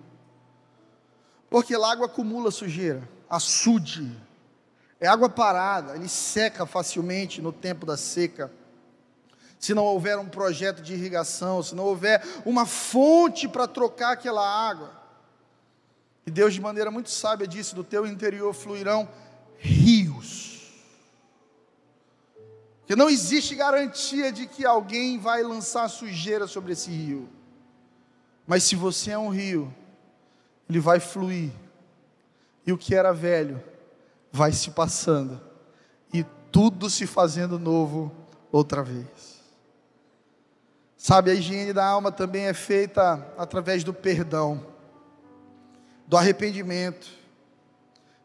Porque 1.48 1.76
lago 1.76 2.02
acumula 2.04 2.50
sujeira, 2.50 3.08
açude. 3.36 4.10
É 5.00 5.06
água 5.06 5.28
parada, 5.28 5.96
ele 5.96 6.08
seca 6.08 6.64
facilmente 6.66 7.42
no 7.42 7.52
tempo 7.52 7.84
da 7.84 7.96
seca. 7.96 8.50
Se 9.58 9.74
não 9.74 9.84
houver 9.84 10.18
um 10.18 10.28
projeto 10.28 10.82
de 10.82 10.94
irrigação, 10.94 11.62
se 11.62 11.74
não 11.74 11.84
houver 11.84 12.22
uma 12.44 12.66
fonte 12.66 13.48
para 13.48 13.66
trocar 13.66 14.12
aquela 14.12 14.46
água. 14.46 14.92
E 16.26 16.30
Deus, 16.30 16.54
de 16.54 16.60
maneira 16.60 16.90
muito 16.90 17.10
sábia, 17.10 17.46
disse: 17.46 17.74
do 17.74 17.84
teu 17.84 18.06
interior 18.06 18.52
fluirão 18.54 19.08
rios 19.58 20.54
que 22.86 22.94
não 22.94 23.08
existe 23.08 23.54
garantia 23.54 24.30
de 24.30 24.46
que 24.46 24.64
alguém 24.64 25.18
vai 25.18 25.42
lançar 25.42 25.88
sujeira 25.88 26.46
sobre 26.46 26.72
esse 26.72 26.90
rio. 26.90 27.28
Mas 28.46 28.64
se 28.64 28.76
você 28.76 29.12
é 29.12 29.18
um 29.18 29.30
rio, 29.30 29.74
ele 30.68 30.80
vai 30.80 31.00
fluir. 31.00 31.50
E 32.66 32.72
o 32.72 32.78
que 32.78 32.94
era 32.94 33.12
velho 33.12 33.62
vai 34.32 34.52
se 34.52 34.70
passando 34.70 35.40
e 36.12 36.24
tudo 36.50 36.88
se 36.88 37.06
fazendo 37.06 37.58
novo 37.58 38.10
outra 38.50 38.82
vez. 38.82 39.42
Sabe, 40.96 41.30
a 41.30 41.34
higiene 41.34 41.72
da 41.72 41.84
alma 41.84 42.10
também 42.10 42.46
é 42.46 42.54
feita 42.54 43.32
através 43.36 43.84
do 43.84 43.92
perdão, 43.92 44.66
do 46.06 46.16
arrependimento, 46.16 47.08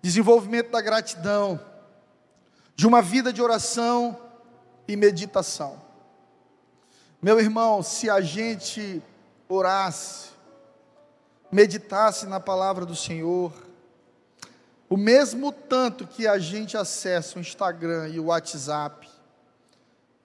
desenvolvimento 0.01 0.71
da 0.71 0.81
gratidão, 0.81 1.59
de 2.75 2.87
uma 2.87 3.01
vida 3.01 3.33
de 3.33 3.41
oração 3.41 4.17
e 4.87 4.95
meditação. 4.95 5.81
Meu 7.21 7.37
irmão, 7.37 7.83
se 7.83 8.09
a 8.09 8.21
gente 8.21 9.03
orasse, 9.49 10.29
meditasse 11.51 12.25
na 12.25 12.39
palavra 12.39 12.85
do 12.85 12.95
Senhor, 12.95 13.51
o 14.89 14.97
mesmo 14.97 15.51
tanto 15.51 16.07
que 16.07 16.27
a 16.27 16.39
gente 16.39 16.75
acessa 16.75 17.37
o 17.37 17.41
Instagram 17.41 18.09
e 18.09 18.19
o 18.19 18.25
WhatsApp, 18.25 19.07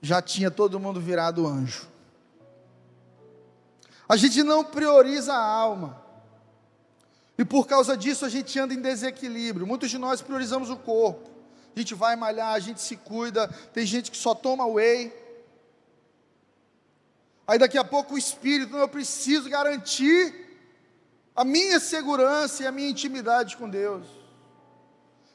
já 0.01 0.23
tinha 0.23 0.51
todo 0.51 0.81
mundo 0.81 1.01
virado 1.01 1.47
anjo. 1.47 1.87
A 4.09 4.17
gente 4.17 4.43
não 4.43 4.65
prioriza 4.65 5.35
a 5.35 5.45
alma. 5.45 6.03
E 7.37 7.45
por 7.45 7.67
causa 7.67 7.97
disso 7.97 8.25
a 8.25 8.29
gente 8.29 8.59
anda 8.59 8.73
em 8.73 8.81
desequilíbrio. 8.81 9.67
Muitos 9.67 9.91
de 9.91 9.99
nós 9.99 10.23
priorizamos 10.23 10.71
o 10.71 10.77
corpo 10.77 11.35
a 11.75 11.81
gente 11.81 11.95
vai 11.95 12.15
malhar, 12.15 12.55
a 12.55 12.59
gente 12.61 12.81
se 12.81 12.97
cuida. 12.97 13.49
Tem 13.73 13.85
gente 13.85 14.11
que 14.11 14.17
só 14.17 14.35
toma 14.35 14.67
whey. 14.67 15.13
Aí 17.47 17.59
daqui 17.59 17.77
a 17.77 17.85
pouco 17.85 18.15
o 18.15 18.19
espírito, 18.19 18.77
eu 18.77 18.89
preciso 18.89 19.51
garantir 19.51 20.33
a 21.35 21.45
minha 21.45 21.81
segurança 21.81 22.63
e 22.63 22.67
a 22.67 22.73
minha 22.73 22.89
intimidade 22.89 23.57
com 23.57 23.69
Deus. 23.69 24.07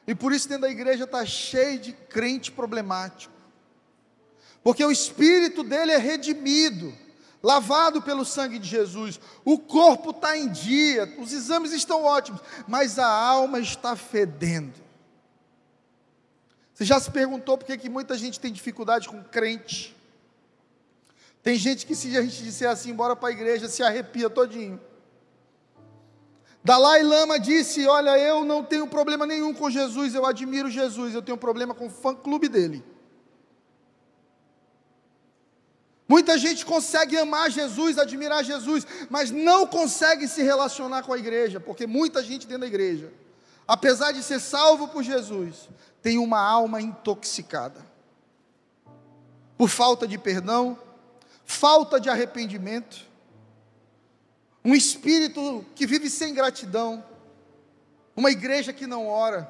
E 0.10 0.16
por 0.16 0.34
isso 0.34 0.50
dentro 0.50 0.64
da 0.64 0.72
igreja 0.72 1.04
está 1.04 1.24
cheio 1.24 1.78
de 1.78 1.94
crente 1.94 2.52
problemático. 2.52 3.32
Porque 4.64 4.84
o 4.84 4.90
espírito 4.92 5.64
dele 5.64 5.92
é 5.92 6.00
redimido, 6.00 6.92
lavado 7.44 8.02
pelo 8.02 8.26
sangue 8.26 8.58
de 8.58 8.68
Jesus. 8.68 9.20
O 9.46 9.60
corpo 9.60 10.10
está 10.10 10.36
em 10.36 10.50
dia, 10.50 11.16
os 11.20 11.32
exames 11.32 11.72
estão 11.74 12.06
ótimos, 12.06 12.42
mas 12.68 12.98
a 12.98 13.06
alma 13.06 13.60
está 13.60 13.96
fedendo. 13.96 14.74
Você 16.74 16.86
já 16.86 17.00
se 17.00 17.12
perguntou 17.12 17.56
por 17.56 17.66
que, 17.66 17.78
que 17.78 17.88
muita 17.88 18.18
gente 18.18 18.40
tem 18.40 18.52
dificuldade 18.52 19.08
com 19.08 19.24
crente? 19.24 19.96
Tem 21.44 21.56
gente 21.56 21.86
que 21.86 21.94
se 21.94 22.18
a 22.18 22.24
gente 22.24 22.42
disser 22.42 22.68
assim, 22.68 22.96
bora 22.96 23.16
para 23.16 23.30
a 23.30 23.32
igreja, 23.32 23.70
se 23.70 23.84
arrepia 23.84 24.28
todinho. 24.28 24.82
Dalai 26.64 27.04
Lama 27.04 27.40
disse: 27.40 27.88
Olha, 27.88 28.18
eu 28.18 28.44
não 28.44 28.64
tenho 28.64 28.88
problema 28.88 29.26
nenhum 29.26 29.54
com 29.54 29.70
Jesus, 29.70 30.14
eu 30.14 30.26
admiro 30.26 30.70
Jesus, 30.70 31.14
eu 31.14 31.22
tenho 31.22 31.38
problema 31.38 31.74
com 31.74 31.88
o 31.88 31.90
fã-clube 31.90 32.48
dele. 32.50 32.84
Muita 36.08 36.40
gente 36.40 36.66
consegue 36.66 37.16
amar 37.18 37.52
Jesus, 37.52 38.00
admirar 38.00 38.44
Jesus, 38.44 38.86
mas 39.12 39.30
não 39.30 39.68
consegue 39.68 40.28
se 40.28 40.42
relacionar 40.42 41.04
com 41.04 41.14
a 41.14 41.20
igreja, 41.20 41.60
porque 41.60 41.86
muita 41.86 42.24
gente 42.24 42.48
dentro 42.48 42.62
da 42.62 42.68
igreja, 42.68 43.14
apesar 43.68 44.12
de 44.12 44.24
ser 44.24 44.40
salvo 44.40 44.88
por 44.88 45.04
Jesus, 45.04 45.70
tem 46.02 46.18
uma 46.18 46.40
alma 46.42 46.82
intoxicada. 46.82 47.86
Por 49.56 49.70
falta 49.70 50.08
de 50.08 50.18
perdão, 50.18 50.80
falta 51.46 52.00
de 52.00 52.10
arrependimento, 52.10 53.06
um 54.64 54.76
espírito 54.76 55.66
que 55.76 55.88
vive 55.88 56.10
sem 56.10 56.34
gratidão, 56.34 57.04
uma 58.16 58.32
igreja 58.32 58.74
que 58.74 58.86
não 58.86 59.08
ora 59.08 59.50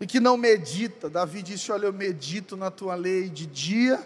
e 0.00 0.06
que 0.06 0.20
não 0.20 0.36
medita. 0.36 1.10
Davi 1.10 1.42
disse: 1.42 1.72
Olha, 1.72 1.86
eu 1.86 1.92
medito 1.92 2.56
na 2.56 2.70
tua 2.70 2.94
lei 2.94 3.28
de 3.28 3.46
dia 3.46 4.00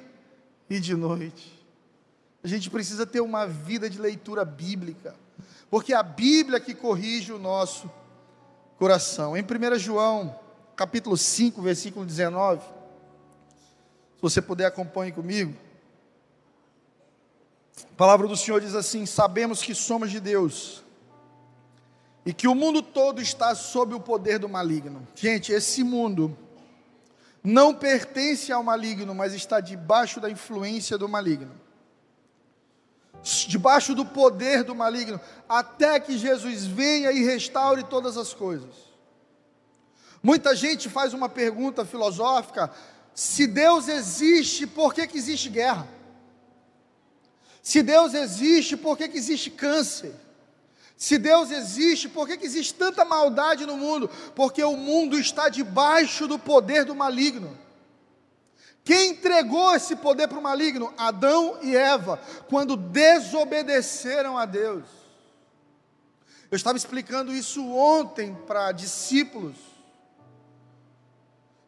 e 0.68 0.80
de 0.80 0.94
noite. 0.94 1.58
A 2.42 2.48
gente 2.48 2.70
precisa 2.70 3.06
ter 3.06 3.20
uma 3.20 3.46
vida 3.46 3.90
de 3.90 4.00
leitura 4.00 4.44
bíblica, 4.44 5.14
porque 5.68 5.92
é 5.92 5.96
a 5.96 6.02
Bíblia 6.02 6.58
que 6.58 6.74
corrige 6.74 7.32
o 7.32 7.38
nosso 7.38 7.90
coração. 8.78 9.36
Em 9.36 9.42
1 9.42 9.78
João 9.78 10.38
capítulo 10.74 11.14
5, 11.14 11.60
versículo 11.60 12.06
19. 12.06 12.62
Se 12.62 14.22
você 14.22 14.40
puder, 14.40 14.64
acompanhe 14.64 15.12
comigo. 15.12 15.54
A 17.92 17.96
palavra 17.96 18.26
do 18.26 18.36
Senhor 18.36 18.60
diz 18.60 18.74
assim: 18.74 19.06
Sabemos 19.06 19.62
que 19.62 19.74
somos 19.74 20.10
de 20.10 20.20
Deus 20.20 20.82
e 22.24 22.32
que 22.32 22.46
o 22.46 22.54
mundo 22.54 22.82
todo 22.82 23.20
está 23.20 23.54
sob 23.54 23.94
o 23.94 24.00
poder 24.00 24.38
do 24.38 24.48
maligno. 24.48 25.06
Gente, 25.14 25.52
esse 25.52 25.82
mundo 25.82 26.36
não 27.42 27.74
pertence 27.74 28.52
ao 28.52 28.62
maligno, 28.62 29.14
mas 29.14 29.32
está 29.32 29.60
debaixo 29.60 30.20
da 30.20 30.30
influência 30.30 30.98
do 30.98 31.08
maligno. 31.08 31.54
Debaixo 33.22 33.94
do 33.94 34.04
poder 34.04 34.64
do 34.64 34.74
maligno, 34.74 35.20
até 35.48 36.00
que 36.00 36.16
Jesus 36.16 36.66
venha 36.66 37.12
e 37.12 37.24
restaure 37.24 37.82
todas 37.84 38.16
as 38.16 38.32
coisas. 38.32 38.90
Muita 40.22 40.54
gente 40.54 40.88
faz 40.88 41.12
uma 41.12 41.28
pergunta 41.28 41.84
filosófica: 41.84 42.70
se 43.14 43.46
Deus 43.46 43.88
existe, 43.88 44.66
por 44.66 44.94
que, 44.94 45.06
que 45.06 45.18
existe 45.18 45.48
guerra? 45.48 45.86
Se 47.62 47.82
Deus 47.82 48.14
existe, 48.14 48.76
por 48.76 48.96
que, 48.96 49.08
que 49.08 49.18
existe 49.18 49.50
câncer? 49.50 50.14
Se 50.96 51.16
Deus 51.16 51.50
existe, 51.50 52.08
por 52.08 52.26
que, 52.26 52.36
que 52.36 52.44
existe 52.44 52.74
tanta 52.74 53.04
maldade 53.04 53.64
no 53.64 53.76
mundo? 53.76 54.10
Porque 54.34 54.62
o 54.62 54.76
mundo 54.76 55.18
está 55.18 55.48
debaixo 55.48 56.26
do 56.26 56.38
poder 56.38 56.84
do 56.84 56.94
maligno. 56.94 57.58
Quem 58.84 59.10
entregou 59.10 59.74
esse 59.74 59.96
poder 59.96 60.28
para 60.28 60.38
o 60.38 60.42
maligno? 60.42 60.92
Adão 60.96 61.58
e 61.62 61.76
Eva, 61.76 62.20
quando 62.48 62.76
desobedeceram 62.76 64.36
a 64.36 64.44
Deus. 64.44 64.84
Eu 66.50 66.56
estava 66.56 66.76
explicando 66.76 67.32
isso 67.32 67.64
ontem 67.70 68.34
para 68.46 68.72
discípulos 68.72 69.56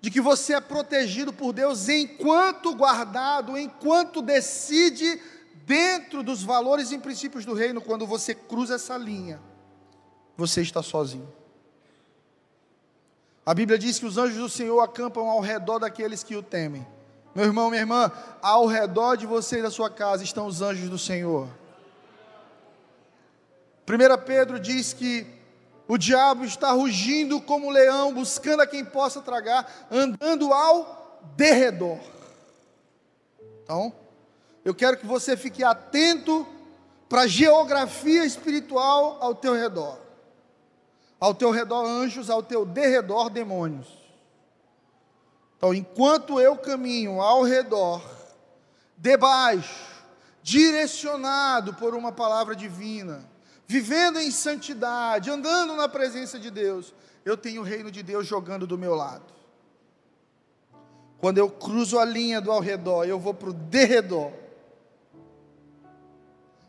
de 0.00 0.10
que 0.10 0.20
você 0.20 0.54
é 0.54 0.60
protegido 0.60 1.32
por 1.32 1.52
Deus 1.52 1.88
enquanto 1.88 2.74
guardado, 2.74 3.56
enquanto 3.56 4.20
decide 4.20 5.22
dentro 5.66 6.22
dos 6.22 6.42
valores 6.42 6.90
e 6.92 6.98
princípios 6.98 7.44
do 7.44 7.54
reino, 7.54 7.80
quando 7.80 8.06
você 8.06 8.34
cruza 8.34 8.74
essa 8.74 8.96
linha, 8.96 9.40
você 10.36 10.62
está 10.62 10.82
sozinho. 10.82 11.30
A 13.44 13.54
Bíblia 13.54 13.78
diz 13.78 13.98
que 13.98 14.06
os 14.06 14.16
anjos 14.16 14.38
do 14.38 14.48
Senhor 14.48 14.80
acampam 14.80 15.28
ao 15.28 15.40
redor 15.40 15.78
daqueles 15.78 16.22
que 16.22 16.36
o 16.36 16.42
temem. 16.42 16.86
Meu 17.34 17.46
irmão, 17.46 17.70
minha 17.70 17.82
irmã, 17.82 18.12
ao 18.40 18.66
redor 18.66 19.16
de 19.16 19.26
você 19.26 19.58
e 19.58 19.62
da 19.62 19.70
sua 19.70 19.90
casa 19.90 20.22
estão 20.22 20.46
os 20.46 20.62
anjos 20.62 20.88
do 20.88 20.98
Senhor. 20.98 21.48
1 23.88 24.24
Pedro 24.24 24.60
diz 24.60 24.92
que 24.92 25.26
o 25.88 25.98
diabo 25.98 26.44
está 26.44 26.70
rugindo 26.70 27.40
como 27.40 27.66
um 27.66 27.70
leão, 27.70 28.14
buscando 28.14 28.60
a 28.62 28.66
quem 28.66 28.84
possa 28.84 29.20
tragar, 29.20 29.88
andando 29.90 30.52
ao 30.52 31.20
derredor. 31.36 31.98
Então, 33.64 33.92
eu 34.64 34.74
quero 34.74 34.96
que 34.96 35.06
você 35.06 35.36
fique 35.36 35.64
atento 35.64 36.46
para 37.08 37.22
a 37.22 37.26
geografia 37.26 38.24
espiritual 38.24 39.18
ao 39.20 39.34
teu 39.34 39.54
redor. 39.54 39.98
Ao 41.20 41.34
teu 41.34 41.50
redor 41.50 41.84
anjos, 41.84 42.30
ao 42.30 42.42
teu 42.42 42.64
derredor 42.64 43.28
demônios. 43.28 43.88
Então, 45.56 45.72
enquanto 45.72 46.40
eu 46.40 46.56
caminho 46.56 47.20
ao 47.20 47.42
redor, 47.42 48.02
debaixo, 48.96 49.92
direcionado 50.42 51.74
por 51.74 51.94
uma 51.94 52.10
palavra 52.10 52.56
divina, 52.56 53.24
vivendo 53.66 54.18
em 54.18 54.30
santidade, 54.30 55.30
andando 55.30 55.76
na 55.76 55.88
presença 55.88 56.38
de 56.38 56.50
Deus, 56.50 56.92
eu 57.24 57.36
tenho 57.36 57.62
o 57.62 57.64
reino 57.64 57.90
de 57.90 58.02
Deus 58.02 58.26
jogando 58.26 58.66
do 58.66 58.76
meu 58.76 58.94
lado. 58.94 59.32
Quando 61.18 61.38
eu 61.38 61.48
cruzo 61.48 61.98
a 61.98 62.04
linha 62.04 62.40
do 62.40 62.50
ao 62.50 62.58
redor, 62.58 63.04
eu 63.04 63.18
vou 63.20 63.32
para 63.32 63.50
o 63.50 63.52
derredor. 63.52 64.41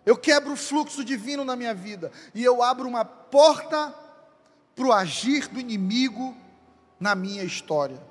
Eu 0.05 0.17
quebro 0.17 0.53
o 0.53 0.57
fluxo 0.57 1.03
divino 1.03 1.45
na 1.45 1.55
minha 1.55 1.73
vida 1.73 2.11
e 2.35 2.43
eu 2.43 2.61
abro 2.61 2.87
uma 2.87 3.05
porta 3.05 3.93
para 4.75 4.85
o 4.85 4.91
agir 4.91 5.47
do 5.47 5.59
inimigo 5.59 6.35
na 6.99 7.15
minha 7.15 7.43
história. 7.43 8.01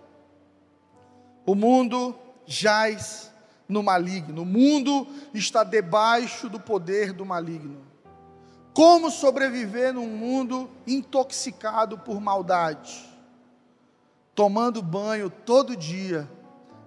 O 1.44 1.54
mundo 1.54 2.16
jaz 2.46 3.30
no 3.68 3.82
maligno, 3.82 4.42
o 4.42 4.46
mundo 4.46 5.06
está 5.34 5.64
debaixo 5.64 6.48
do 6.48 6.60
poder 6.60 7.12
do 7.12 7.24
maligno. 7.24 7.80
Como 8.74 9.10
sobreviver 9.10 9.92
num 9.92 10.08
mundo 10.08 10.70
intoxicado 10.86 11.98
por 11.98 12.20
maldade? 12.20 13.10
Tomando 14.34 14.82
banho 14.82 15.28
todo 15.28 15.76
dia 15.76 16.28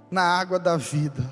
na 0.10 0.24
água 0.24 0.58
da 0.58 0.78
vida, 0.78 1.32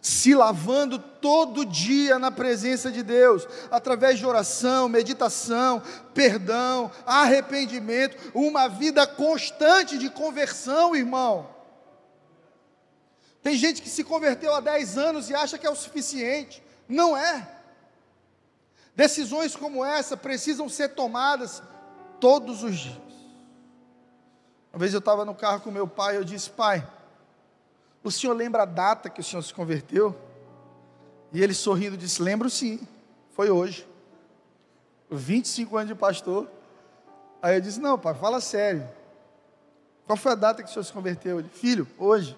se 0.00 0.34
lavando 0.34 0.98
todo 0.98 1.64
dia 1.64 2.18
na 2.18 2.30
presença 2.30 2.90
de 2.90 3.02
Deus, 3.02 3.46
através 3.70 4.18
de 4.18 4.26
oração, 4.26 4.88
meditação, 4.88 5.82
perdão, 6.14 6.90
arrependimento, 7.04 8.16
uma 8.34 8.68
vida 8.68 9.06
constante 9.06 9.98
de 9.98 10.08
conversão, 10.08 10.94
irmão. 10.94 11.48
Tem 13.42 13.56
gente 13.56 13.82
que 13.82 13.88
se 13.88 14.04
converteu 14.04 14.54
há 14.54 14.60
10 14.60 14.98
anos 14.98 15.30
e 15.30 15.34
acha 15.34 15.58
que 15.58 15.66
é 15.66 15.70
o 15.70 15.76
suficiente. 15.76 16.62
Não 16.88 17.16
é. 17.16 17.48
Decisões 18.94 19.54
como 19.54 19.84
essa 19.84 20.16
precisam 20.16 20.68
ser 20.68 20.88
tomadas 20.90 21.62
todos 22.20 22.62
os 22.62 22.76
dias. 22.76 23.08
Uma 24.72 24.80
vez 24.80 24.92
eu 24.92 24.98
estava 24.98 25.24
no 25.24 25.34
carro 25.34 25.60
com 25.60 25.70
meu 25.70 25.86
pai, 25.86 26.16
eu 26.16 26.24
disse: 26.24 26.50
Pai, 26.50 26.86
o 28.08 28.10
senhor 28.10 28.34
lembra 28.34 28.62
a 28.62 28.66
data 28.66 29.08
que 29.08 29.20
o 29.20 29.24
senhor 29.24 29.42
se 29.42 29.54
converteu? 29.54 30.16
E 31.32 31.42
ele 31.42 31.54
sorrindo 31.54 31.96
disse: 31.96 32.22
Lembro 32.22 32.48
sim, 32.50 32.80
foi 33.30 33.50
hoje. 33.50 33.86
25 35.10 35.76
anos 35.76 35.88
de 35.88 35.94
pastor. 35.94 36.48
Aí 37.40 37.56
eu 37.56 37.60
disse: 37.60 37.80
Não, 37.80 37.98
pai, 37.98 38.14
fala 38.14 38.40
sério. 38.40 38.88
Qual 40.06 40.16
foi 40.16 40.32
a 40.32 40.34
data 40.34 40.62
que 40.62 40.70
o 40.70 40.72
senhor 40.72 40.84
se 40.84 40.92
converteu? 40.92 41.38
Ele, 41.38 41.48
filho, 41.48 41.86
hoje. 41.98 42.36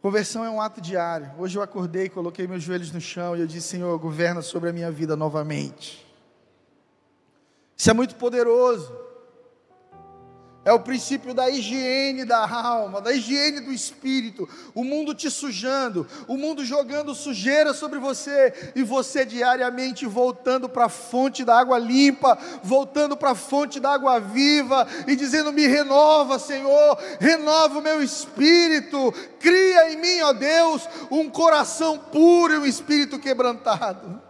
Conversão 0.00 0.42
é 0.42 0.48
um 0.48 0.60
ato 0.60 0.80
diário. 0.80 1.30
Hoje 1.38 1.58
eu 1.58 1.62
acordei, 1.62 2.08
coloquei 2.08 2.46
meus 2.46 2.62
joelhos 2.62 2.90
no 2.90 3.00
chão 3.00 3.36
e 3.36 3.40
eu 3.40 3.46
disse: 3.46 3.68
Senhor, 3.68 3.98
governa 3.98 4.40
sobre 4.40 4.70
a 4.70 4.72
minha 4.72 4.90
vida 4.90 5.14
novamente. 5.14 6.06
Isso 7.76 7.90
é 7.90 7.92
muito 7.92 8.16
poderoso. 8.16 9.09
É 10.62 10.70
o 10.74 10.80
princípio 10.80 11.32
da 11.32 11.48
higiene 11.48 12.22
da 12.22 12.46
alma, 12.46 13.00
da 13.00 13.12
higiene 13.12 13.60
do 13.60 13.72
espírito. 13.72 14.46
O 14.74 14.84
mundo 14.84 15.14
te 15.14 15.30
sujando, 15.30 16.06
o 16.28 16.36
mundo 16.36 16.66
jogando 16.66 17.14
sujeira 17.14 17.72
sobre 17.72 17.98
você 17.98 18.72
e 18.76 18.82
você 18.82 19.24
diariamente 19.24 20.04
voltando 20.04 20.68
para 20.68 20.84
a 20.84 20.90
fonte 20.90 21.46
da 21.46 21.58
água 21.58 21.78
limpa, 21.78 22.36
voltando 22.62 23.16
para 23.16 23.30
a 23.30 23.34
fonte 23.34 23.80
da 23.80 23.94
água 23.94 24.20
viva 24.20 24.86
e 25.06 25.16
dizendo: 25.16 25.50
Me 25.50 25.66
renova, 25.66 26.38
Senhor, 26.38 26.98
renova 27.18 27.78
o 27.78 27.82
meu 27.82 28.02
espírito, 28.02 29.14
cria 29.38 29.90
em 29.90 29.96
mim, 29.96 30.20
ó 30.20 30.34
Deus, 30.34 30.86
um 31.10 31.30
coração 31.30 31.96
puro 31.96 32.52
e 32.52 32.58
um 32.58 32.66
espírito 32.66 33.18
quebrantado. 33.18 34.20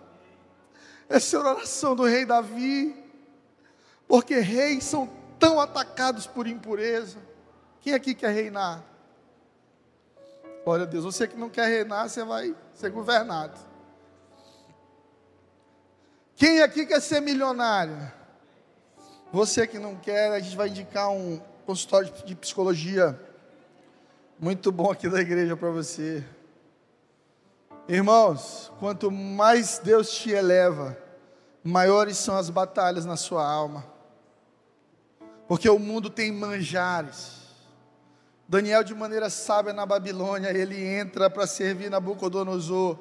Essa 1.08 1.36
é 1.36 1.40
a 1.40 1.54
oração 1.54 1.96
do 1.96 2.04
rei 2.04 2.24
Davi, 2.24 2.94
porque 4.06 4.38
reis 4.38 4.84
são 4.84 5.18
tão 5.40 5.58
atacados 5.58 6.26
por 6.26 6.46
impureza. 6.46 7.18
Quem 7.80 7.94
aqui 7.94 8.14
quer 8.14 8.30
reinar? 8.30 8.84
Glória 10.62 10.84
a 10.84 10.88
Deus. 10.88 11.02
Você 11.02 11.26
que 11.26 11.36
não 11.36 11.48
quer 11.48 11.66
reinar, 11.66 12.08
você 12.08 12.22
vai 12.22 12.54
ser 12.74 12.90
governado. 12.90 13.58
Quem 16.36 16.60
aqui 16.60 16.84
quer 16.84 17.00
ser 17.00 17.20
milionário? 17.20 18.12
Você 19.32 19.66
que 19.66 19.78
não 19.78 19.96
quer, 19.96 20.30
a 20.32 20.40
gente 20.40 20.56
vai 20.56 20.68
indicar 20.68 21.10
um 21.10 21.40
consultório 21.64 22.12
de 22.24 22.34
psicologia 22.34 23.18
muito 24.38 24.70
bom 24.70 24.90
aqui 24.90 25.08
da 25.08 25.20
igreja 25.20 25.56
para 25.56 25.70
você. 25.70 26.24
Irmãos, 27.88 28.70
quanto 28.78 29.10
mais 29.10 29.78
Deus 29.78 30.10
te 30.10 30.30
eleva, 30.30 30.96
maiores 31.64 32.18
são 32.18 32.36
as 32.36 32.50
batalhas 32.50 33.04
na 33.04 33.16
sua 33.16 33.46
alma 33.46 33.89
porque 35.50 35.68
o 35.68 35.80
mundo 35.80 36.08
tem 36.08 36.30
manjares. 36.30 37.40
Daniel, 38.48 38.84
de 38.84 38.94
maneira 38.94 39.28
sábia 39.28 39.72
na 39.72 39.84
Babilônia, 39.84 40.56
ele 40.56 40.80
entra 40.80 41.28
para 41.28 41.44
servir 41.44 41.90
Nabucodonosor. 41.90 42.96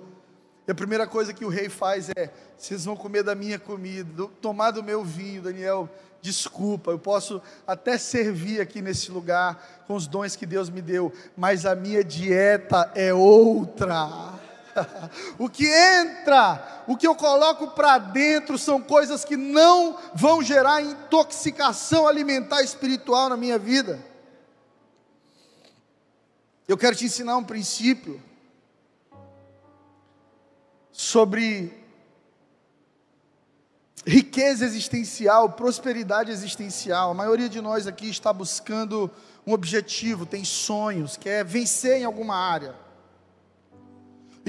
E 0.67 0.71
a 0.71 0.73
primeira 0.73 1.05
coisa 1.05 1.31
que 1.31 1.45
o 1.45 1.47
rei 1.47 1.69
faz 1.69 2.09
é: 2.17 2.33
vocês 2.57 2.85
vão 2.85 2.95
comer 2.95 3.21
da 3.21 3.35
minha 3.35 3.59
comida, 3.59 4.27
tomar 4.41 4.71
do 4.71 4.81
meu 4.81 5.03
vinho. 5.03 5.43
Daniel, 5.43 5.88
desculpa, 6.23 6.89
eu 6.89 6.97
posso 6.97 7.39
até 7.67 7.99
servir 7.99 8.59
aqui 8.59 8.81
nesse 8.81 9.12
lugar 9.12 9.83
com 9.85 9.93
os 9.93 10.07
dons 10.07 10.35
que 10.35 10.47
Deus 10.47 10.71
me 10.71 10.81
deu, 10.81 11.13
mas 11.38 11.67
a 11.67 11.75
minha 11.75 12.03
dieta 12.03 12.91
é 12.95 13.13
outra. 13.13 14.38
o 15.37 15.49
que 15.49 15.67
entra, 15.67 16.83
o 16.87 16.95
que 16.95 17.07
eu 17.07 17.15
coloco 17.15 17.69
para 17.69 17.97
dentro 17.97 18.57
são 18.57 18.81
coisas 18.81 19.23
que 19.25 19.37
não 19.37 19.97
vão 20.13 20.41
gerar 20.41 20.81
intoxicação 20.81 22.07
alimentar 22.07 22.61
espiritual 22.61 23.29
na 23.29 23.37
minha 23.37 23.57
vida. 23.57 23.99
Eu 26.67 26.77
quero 26.77 26.95
te 26.95 27.05
ensinar 27.05 27.35
um 27.37 27.43
princípio 27.43 28.21
sobre 30.91 31.73
riqueza 34.05 34.65
existencial, 34.65 35.51
prosperidade 35.53 36.31
existencial. 36.31 37.11
A 37.11 37.13
maioria 37.13 37.49
de 37.49 37.61
nós 37.61 37.87
aqui 37.87 38.09
está 38.09 38.31
buscando 38.31 39.09
um 39.45 39.53
objetivo, 39.53 40.25
tem 40.25 40.43
sonhos, 40.43 41.17
quer 41.17 41.43
vencer 41.43 42.01
em 42.01 42.05
alguma 42.05 42.35
área. 42.35 42.75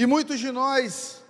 E 0.01 0.05
muitos 0.07 0.39
de 0.39 0.51
nós, 0.51 1.21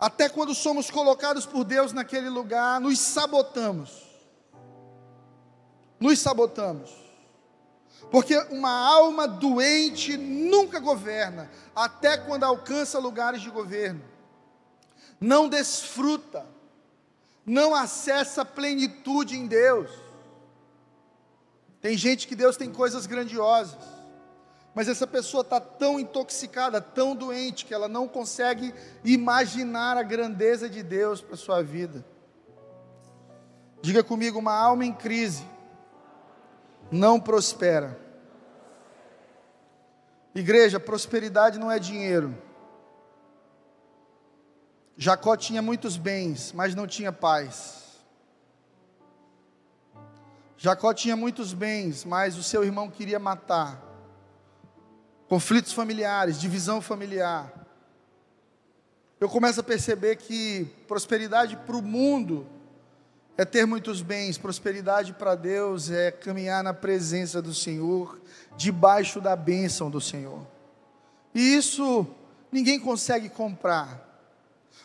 até 0.00 0.26
quando 0.26 0.54
somos 0.54 0.90
colocados 0.90 1.44
por 1.44 1.64
Deus 1.64 1.92
naquele 1.92 2.30
lugar, 2.30 2.80
nos 2.80 2.98
sabotamos. 2.98 3.90
Nos 6.00 6.18
sabotamos. 6.18 6.90
Porque 8.10 8.34
uma 8.50 8.70
alma 8.70 9.28
doente 9.28 10.16
nunca 10.16 10.80
governa, 10.80 11.50
até 11.74 12.16
quando 12.16 12.44
alcança 12.44 12.98
lugares 12.98 13.42
de 13.42 13.50
governo. 13.50 14.02
Não 15.20 15.46
desfruta, 15.46 16.46
não 17.44 17.74
acessa 17.74 18.46
plenitude 18.46 19.36
em 19.36 19.46
Deus. 19.46 19.90
Tem 21.82 21.98
gente 21.98 22.26
que 22.26 22.34
Deus 22.34 22.56
tem 22.56 22.72
coisas 22.72 23.04
grandiosas 23.04 23.95
mas 24.76 24.88
essa 24.88 25.06
pessoa 25.06 25.40
está 25.40 25.58
tão 25.58 25.98
intoxicada, 25.98 26.82
tão 26.82 27.16
doente, 27.16 27.64
que 27.64 27.72
ela 27.72 27.88
não 27.88 28.06
consegue 28.06 28.74
imaginar 29.02 29.96
a 29.96 30.02
grandeza 30.02 30.68
de 30.68 30.82
Deus 30.82 31.22
para 31.22 31.32
a 31.32 31.38
sua 31.38 31.62
vida. 31.62 32.04
Diga 33.80 34.04
comigo, 34.04 34.38
uma 34.38 34.52
alma 34.52 34.84
em 34.84 34.92
crise 34.92 35.48
não 36.90 37.18
prospera. 37.18 37.98
Igreja, 40.34 40.78
prosperidade 40.78 41.58
não 41.58 41.70
é 41.70 41.78
dinheiro. 41.78 42.36
Jacó 44.94 45.38
tinha 45.38 45.62
muitos 45.62 45.96
bens, 45.96 46.52
mas 46.52 46.74
não 46.74 46.86
tinha 46.86 47.10
paz. 47.10 47.98
Jacó 50.58 50.92
tinha 50.92 51.16
muitos 51.16 51.54
bens, 51.54 52.04
mas 52.04 52.36
o 52.36 52.42
seu 52.42 52.62
irmão 52.62 52.90
queria 52.90 53.18
matar. 53.18 53.85
Conflitos 55.28 55.72
familiares, 55.72 56.40
divisão 56.40 56.80
familiar. 56.80 57.52
Eu 59.18 59.28
começo 59.28 59.58
a 59.58 59.62
perceber 59.62 60.16
que 60.16 60.66
prosperidade 60.86 61.56
para 61.56 61.76
o 61.76 61.82
mundo 61.82 62.46
é 63.36 63.44
ter 63.44 63.66
muitos 63.66 64.02
bens, 64.02 64.38
prosperidade 64.38 65.12
para 65.12 65.34
Deus 65.34 65.90
é 65.90 66.10
caminhar 66.10 66.62
na 66.62 66.72
presença 66.72 67.42
do 67.42 67.52
Senhor, 67.52 68.20
debaixo 68.56 69.20
da 69.20 69.34
bênção 69.34 69.90
do 69.90 70.00
Senhor. 70.00 70.46
E 71.34 71.54
isso 71.54 72.06
ninguém 72.52 72.78
consegue 72.78 73.28
comprar. 73.28 74.06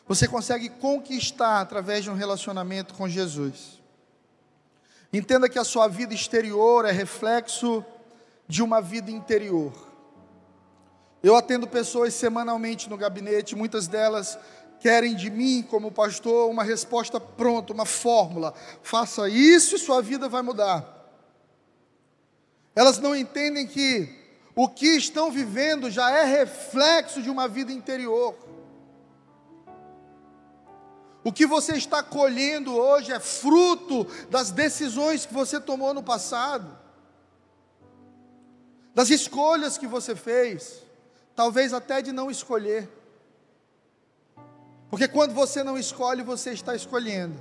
Você 0.08 0.28
consegue 0.28 0.70
conquistar 0.70 1.62
através 1.62 2.04
de 2.04 2.10
um 2.10 2.16
relacionamento 2.16 2.94
com 2.96 3.08
Jesus. 3.08 3.80
Entenda 5.14 5.48
que 5.48 5.60
a 5.60 5.64
sua 5.64 5.88
vida 5.88 6.14
exterior 6.14 6.86
é 6.86 6.92
reflexo 6.92 7.86
de 8.48 8.64
uma 8.64 8.82
vida 8.82 9.12
interior. 9.12 9.91
Eu 11.24 11.36
atendo 11.36 11.68
pessoas 11.68 12.14
semanalmente 12.14 12.90
no 12.90 12.98
gabinete, 12.98 13.56
muitas 13.56 13.88
delas 13.88 14.38
querem 14.80 15.16
de 15.16 15.30
mim, 15.30 15.62
como 15.62 15.92
pastor, 15.92 16.50
uma 16.50 16.64
resposta 16.64 17.20
pronta, 17.20 17.72
uma 17.72 17.86
fórmula. 17.86 18.54
Faça 18.82 19.30
isso 19.30 19.76
e 19.76 19.80
sua 19.80 20.02
vida 20.02 20.28
vai 20.28 20.42
mudar. 20.42 21.02
Elas 22.76 22.98
não 22.98 23.16
entendem 23.16 23.68
que 23.68 24.10
o 24.56 24.68
que 24.68 24.96
estão 24.96 25.32
vivendo 25.32 25.92
já 25.92 26.10
é 26.10 26.24
reflexo 26.24 27.22
de 27.22 27.30
uma 27.30 27.48
vida 27.48 27.72
interior. 27.72 28.36
O 31.24 31.32
que 31.32 31.46
você 31.46 31.76
está 31.76 32.02
colhendo 32.02 32.76
hoje 32.76 33.12
é 33.12 33.20
fruto 33.20 34.06
das 34.30 34.50
decisões 34.50 35.26
que 35.26 35.34
você 35.34 35.60
tomou 35.60 35.94
no 35.94 36.02
passado, 36.02 36.80
das 38.96 39.12
escolhas 39.12 39.78
que 39.78 39.86
você 39.86 40.16
fez, 40.16 40.81
talvez 41.36 41.74
até 41.74 42.02
de 42.02 42.12
não 42.12 42.30
escolher. 42.30 42.90
Porque 44.90 45.08
quando 45.08 45.34
você 45.34 45.64
não 45.64 45.78
escolhe, 45.78 46.22
você 46.22 46.52
está 46.52 46.76
escolhendo. 46.76 47.40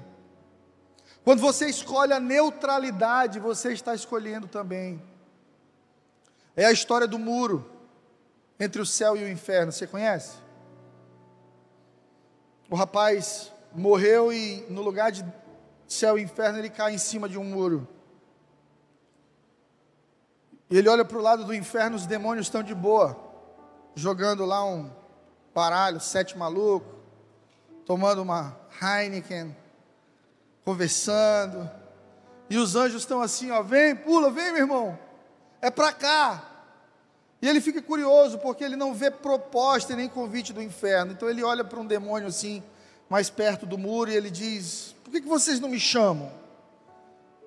Quando 1.25 1.41
você 1.41 1.67
escolhe 1.67 2.13
a 2.13 2.21
neutralidade, 2.21 3.39
você 3.39 3.73
está 3.73 3.95
escolhendo 3.95 4.47
também. 4.47 5.03
É 6.57 6.65
a 6.65 6.73
história 6.73 7.07
do 7.07 7.19
muro 7.19 7.69
entre 8.59 8.81
o 8.81 8.87
céu 8.87 9.17
e 9.17 9.25
o 9.25 9.29
inferno, 9.29 9.73
você 9.73 9.87
conhece? 9.87 10.37
O 12.69 12.77
rapaz 12.77 13.53
morreu 13.73 14.33
e 14.33 14.65
no 14.69 14.83
lugar 14.83 15.11
de 15.11 15.25
céu 15.89 16.19
e 16.19 16.23
inferno 16.23 16.59
ele 16.59 16.71
cai 16.71 16.95
em 16.95 16.99
cima 16.99 17.29
de 17.29 17.39
um 17.39 17.45
muro. 17.45 17.89
E 20.69 20.77
ele 20.77 20.89
olha 20.89 21.05
para 21.05 21.19
o 21.19 21.23
lado 21.23 21.45
do 21.45 21.55
inferno, 21.55 21.97
os 21.97 22.07
demônios 22.07 22.47
estão 22.47 22.63
de 22.63 22.75
boa, 22.75 23.30
jogando 23.95 24.45
lá 24.45 24.65
um 24.65 24.91
baralho, 25.55 26.01
sete 26.01 26.37
maluco, 26.37 26.87
tomando 27.85 28.23
uma 28.23 28.57
Heineken, 28.81 29.57
conversando. 30.65 31.69
E 32.49 32.57
os 32.57 32.77
anjos 32.77 33.03
estão 33.03 33.21
assim, 33.21 33.51
ó, 33.51 33.63
vem, 33.63 33.95
pula, 33.95 34.31
vem, 34.31 34.53
meu 34.53 34.63
irmão. 34.63 34.99
É 35.61 35.71
para 35.71 35.93
cá. 35.93 36.51
E 37.43 37.49
ele 37.49 37.61
fica 37.61 37.81
curioso 37.81 38.39
porque 38.39 38.63
ele 38.63 38.77
não 38.77 38.95
vê 38.95 39.11
proposta 39.11 39.97
nem 39.97 40.09
convite 40.09 40.53
do 40.53 40.63
inferno. 40.63 41.13
Então 41.13 41.29
ele 41.29 41.43
olha 41.43 41.65
para 41.65 41.81
um 41.81 41.87
demônio 41.87 42.29
assim, 42.29 42.63
mais 43.09 43.31
perto 43.31 43.65
do 43.65 43.79
muro 43.79 44.11
e 44.11 44.15
ele 44.15 44.31
diz: 44.31 44.95
Por 45.03 45.11
que, 45.11 45.21
que 45.21 45.29
vocês 45.29 45.59
não 45.59 45.69
me 45.69 45.81
chamam? 45.81 46.31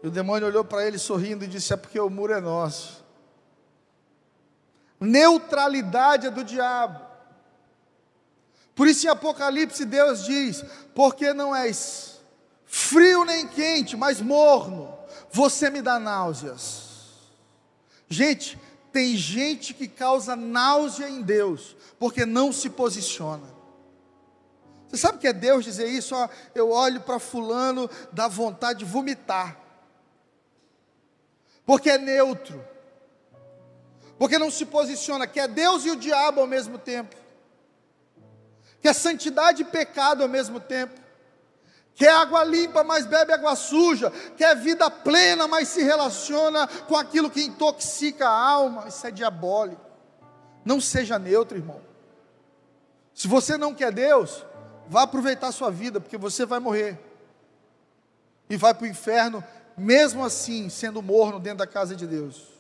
E 0.02 0.08
o 0.08 0.12
demônio 0.12 0.48
olhou 0.48 0.66
para 0.66 0.86
ele 0.86 0.98
sorrindo 0.98 1.46
e 1.46 1.48
disse: 1.48 1.74
É 1.74 1.78
porque 1.78 2.00
o 2.00 2.10
muro 2.10 2.34
é 2.34 2.42
nosso. 2.42 3.03
Neutralidade 5.04 6.28
é 6.28 6.30
do 6.32 6.46
diabo. 6.46 7.02
Por 8.74 8.88
isso 8.88 9.06
em 9.06 9.10
Apocalipse 9.10 9.84
Deus 9.84 10.24
diz: 10.24 10.64
Porque 10.96 11.34
não 11.34 11.54
és 11.54 12.22
frio 12.66 13.26
nem 13.26 13.46
quente, 13.46 13.98
mas 13.98 14.22
morno, 14.22 14.98
você 15.30 15.70
me 15.70 15.82
dá 15.82 16.00
náuseas. 16.00 16.84
Gente, 18.08 18.58
tem 18.94 19.18
gente 19.18 19.74
que 19.74 19.90
causa 19.90 20.38
náusea 20.38 21.10
em 21.10 21.22
Deus, 21.22 21.76
porque 22.00 22.26
não 22.26 22.54
se 22.54 22.70
posiciona. 22.70 23.54
Você 24.88 24.98
sabe 24.98 25.18
que 25.18 25.28
é 25.28 25.34
Deus 25.34 25.66
dizer 25.66 25.88
isso? 25.88 26.16
Ó, 26.16 26.30
eu 26.56 26.72
olho 26.72 27.02
para 27.02 27.20
Fulano, 27.20 27.90
dá 28.14 28.30
vontade 28.30 28.80
de 28.80 28.86
vomitar, 28.86 29.60
porque 31.66 31.90
é 31.90 31.98
neutro, 31.98 32.64
porque 34.18 34.38
não 34.38 34.52
se 34.52 34.66
posiciona, 34.66 35.28
que 35.28 35.40
é 35.40 35.48
Deus 35.48 35.86
e 35.86 35.92
o 35.92 35.96
diabo 35.96 36.42
ao 36.42 36.48
mesmo 36.48 36.78
tempo, 36.78 37.16
que 38.82 38.88
é 38.88 38.94
santidade 38.94 39.62
e 39.62 39.66
pecado 39.66 40.24
ao 40.24 40.30
mesmo 40.30 40.60
tempo, 40.60 41.00
quer 41.96 42.14
água 42.14 42.44
limpa, 42.44 42.84
mas 42.84 43.06
bebe 43.06 43.34
água 43.34 43.56
suja, 43.56 44.12
quer 44.38 44.56
vida 44.56 44.90
plena, 44.90 45.48
mas 45.48 45.68
se 45.68 45.84
relaciona 45.84 46.68
com 46.68 46.96
aquilo 46.96 47.30
que 47.30 47.44
intoxica 47.44 48.28
a 48.28 48.50
alma, 48.52 48.88
isso 48.88 49.06
é 49.06 49.12
diabólico. 49.12 49.82
Não 50.66 50.80
seja 50.80 51.20
neutro, 51.20 51.58
irmão. 51.58 51.82
Se 53.14 53.28
você 53.28 53.58
não 53.58 53.74
quer 53.74 53.92
Deus, 53.92 54.44
Vá 54.88 55.04
aproveitar 55.04 55.48
a 55.48 55.52
sua 55.52 55.72
vida, 55.72 56.00
porque 56.00 56.18
você 56.18 56.46
vai 56.46 56.60
morrer. 56.60 57.00
E 58.50 58.58
vai 58.58 58.74
para 58.74 58.84
o 58.84 58.88
inferno, 58.88 59.44
mesmo 59.78 60.24
assim, 60.24 60.70
sendo 60.70 61.02
morno 61.02 61.40
dentro 61.40 61.60
da 61.60 61.68
casa 61.68 61.96
de 61.96 62.06
Deus. 62.06 62.53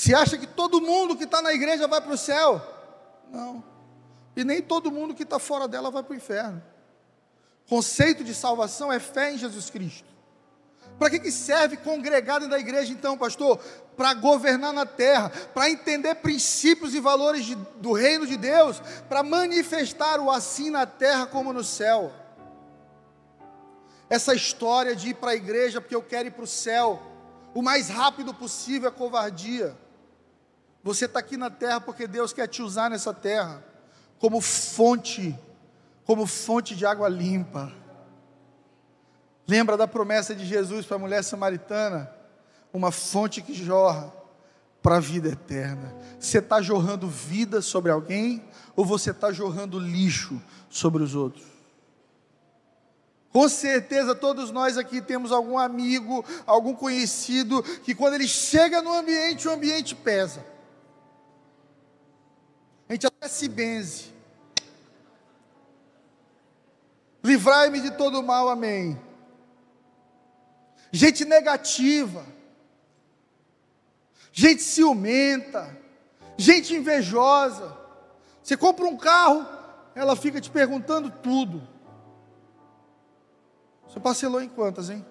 Se 0.00 0.14
acha 0.14 0.38
que 0.38 0.46
todo 0.46 0.80
mundo 0.80 1.14
que 1.14 1.24
está 1.24 1.42
na 1.42 1.52
igreja 1.52 1.86
vai 1.86 2.00
para 2.00 2.14
o 2.14 2.16
céu? 2.16 2.58
Não. 3.30 3.62
E 4.34 4.42
nem 4.42 4.62
todo 4.62 4.90
mundo 4.90 5.14
que 5.14 5.24
está 5.24 5.38
fora 5.38 5.68
dela 5.68 5.90
vai 5.90 6.02
para 6.02 6.14
o 6.14 6.16
inferno. 6.16 6.62
Conceito 7.68 8.24
de 8.24 8.34
salvação 8.34 8.90
é 8.90 8.98
fé 8.98 9.34
em 9.34 9.36
Jesus 9.36 9.68
Cristo. 9.68 10.08
Para 10.98 11.10
que, 11.10 11.18
que 11.18 11.30
serve 11.30 11.76
congregado 11.76 12.48
da 12.48 12.58
igreja, 12.58 12.90
então, 12.90 13.18
pastor? 13.18 13.58
Para 13.94 14.14
governar 14.14 14.72
na 14.72 14.86
terra, 14.86 15.28
para 15.52 15.68
entender 15.68 16.14
princípios 16.14 16.94
e 16.94 16.98
valores 16.98 17.44
de, 17.44 17.54
do 17.54 17.92
reino 17.92 18.26
de 18.26 18.38
Deus, 18.38 18.80
para 19.06 19.22
manifestar 19.22 20.18
o 20.18 20.30
assim 20.30 20.70
na 20.70 20.86
terra 20.86 21.26
como 21.26 21.52
no 21.52 21.62
céu. 21.62 22.10
Essa 24.08 24.34
história 24.34 24.96
de 24.96 25.10
ir 25.10 25.14
para 25.16 25.32
a 25.32 25.36
igreja 25.36 25.78
porque 25.78 25.94
eu 25.94 26.02
quero 26.02 26.28
ir 26.28 26.32
para 26.32 26.44
o 26.44 26.46
céu, 26.46 27.02
o 27.52 27.60
mais 27.60 27.90
rápido 27.90 28.32
possível 28.32 28.88
é 28.88 28.92
covardia. 28.92 29.76
Você 30.82 31.04
está 31.04 31.18
aqui 31.20 31.36
na 31.36 31.50
terra 31.50 31.80
porque 31.80 32.06
Deus 32.06 32.32
quer 32.32 32.46
te 32.46 32.62
usar 32.62 32.90
nessa 32.90 33.12
terra 33.12 33.62
como 34.18 34.40
fonte, 34.40 35.38
como 36.04 36.26
fonte 36.26 36.74
de 36.74 36.84
água 36.86 37.08
limpa 37.08 37.72
Lembra 39.50 39.76
da 39.76 39.88
promessa 39.88 40.32
de 40.32 40.46
Jesus 40.46 40.86
para 40.86 40.94
a 40.94 41.00
mulher 41.00 41.24
samaritana? 41.24 42.08
Uma 42.72 42.92
fonte 42.92 43.42
que 43.42 43.52
jorra 43.52 44.14
para 44.80 44.98
a 44.98 45.00
vida 45.00 45.28
eterna. 45.28 45.92
Você 46.20 46.38
está 46.38 46.62
jorrando 46.62 47.08
vida 47.08 47.60
sobre 47.60 47.90
alguém 47.90 48.44
ou 48.76 48.84
você 48.84 49.10
está 49.10 49.32
jorrando 49.32 49.76
lixo 49.76 50.40
sobre 50.68 51.02
os 51.02 51.16
outros? 51.16 51.44
Com 53.32 53.48
certeza 53.48 54.14
todos 54.14 54.52
nós 54.52 54.78
aqui 54.78 55.02
temos 55.02 55.32
algum 55.32 55.58
amigo, 55.58 56.24
algum 56.46 56.72
conhecido, 56.72 57.60
que 57.82 57.92
quando 57.92 58.14
ele 58.14 58.28
chega 58.28 58.80
no 58.80 58.92
ambiente, 58.92 59.48
o 59.48 59.52
ambiente 59.52 59.96
pesa. 59.96 60.46
A 62.90 62.92
gente 62.92 63.06
até 63.06 63.26
se 63.26 63.48
benze. 63.48 64.12
Livrai-me 67.24 67.80
de 67.80 67.92
todo 67.92 68.22
mal, 68.22 68.50
amém 68.50 69.10
gente 70.92 71.24
negativa, 71.24 72.24
gente 74.32 74.62
ciumenta, 74.62 75.76
gente 76.36 76.74
invejosa. 76.74 77.76
Você 78.42 78.56
compra 78.56 78.86
um 78.86 78.96
carro, 78.96 79.46
ela 79.94 80.16
fica 80.16 80.40
te 80.40 80.50
perguntando 80.50 81.10
tudo. 81.10 81.66
Você 83.86 84.00
parcelou 84.00 84.40
em 84.40 84.48
quantas, 84.48 84.90
hein? 84.90 85.04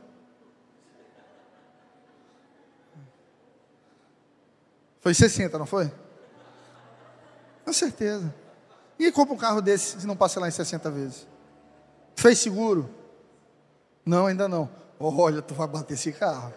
Foi 5.00 5.14
60, 5.14 5.58
não 5.58 5.66
foi? 5.66 5.92
Com 7.70 7.74
certeza. 7.74 8.34
E 8.98 9.12
compra 9.12 9.36
um 9.36 9.38
carro 9.38 9.62
desse 9.62 10.02
se 10.02 10.08
não 10.08 10.16
parcelar 10.16 10.50
em 10.50 10.52
60 10.52 10.90
vezes? 10.90 11.28
Fez 12.16 12.40
seguro? 12.40 12.90
Não, 14.04 14.26
ainda 14.26 14.48
não. 14.48 14.68
Olha, 15.00 15.40
tu 15.40 15.54
vai 15.54 15.68
bater 15.68 15.94
esse 15.94 16.12
carro. 16.12 16.52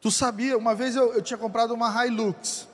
Tu 0.00 0.10
sabia, 0.10 0.56
uma 0.56 0.74
vez 0.74 0.96
eu, 0.96 1.12
eu 1.12 1.20
tinha 1.20 1.36
comprado 1.36 1.74
uma 1.74 2.06
Hilux. 2.06 2.66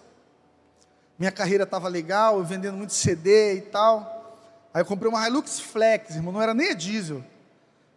Minha 1.18 1.32
carreira 1.32 1.64
estava 1.64 1.88
legal, 1.88 2.40
vendendo 2.44 2.76
muito 2.76 2.92
CD 2.92 3.54
e 3.54 3.62
tal. 3.62 4.38
Aí 4.72 4.82
eu 4.82 4.86
comprei 4.86 5.10
uma 5.10 5.26
Hilux 5.26 5.58
Flex, 5.58 6.14
irmão, 6.14 6.32
não 6.32 6.40
era 6.40 6.54
nem 6.54 6.72
diesel. 6.76 7.24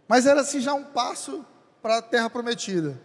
Mas 0.08 0.26
era 0.26 0.42
assim 0.42 0.60
já 0.60 0.74
um 0.74 0.84
passo 0.84 1.46
para 1.80 2.00
a 2.00 2.02
terra 2.02 2.28
prometida. 2.28 3.00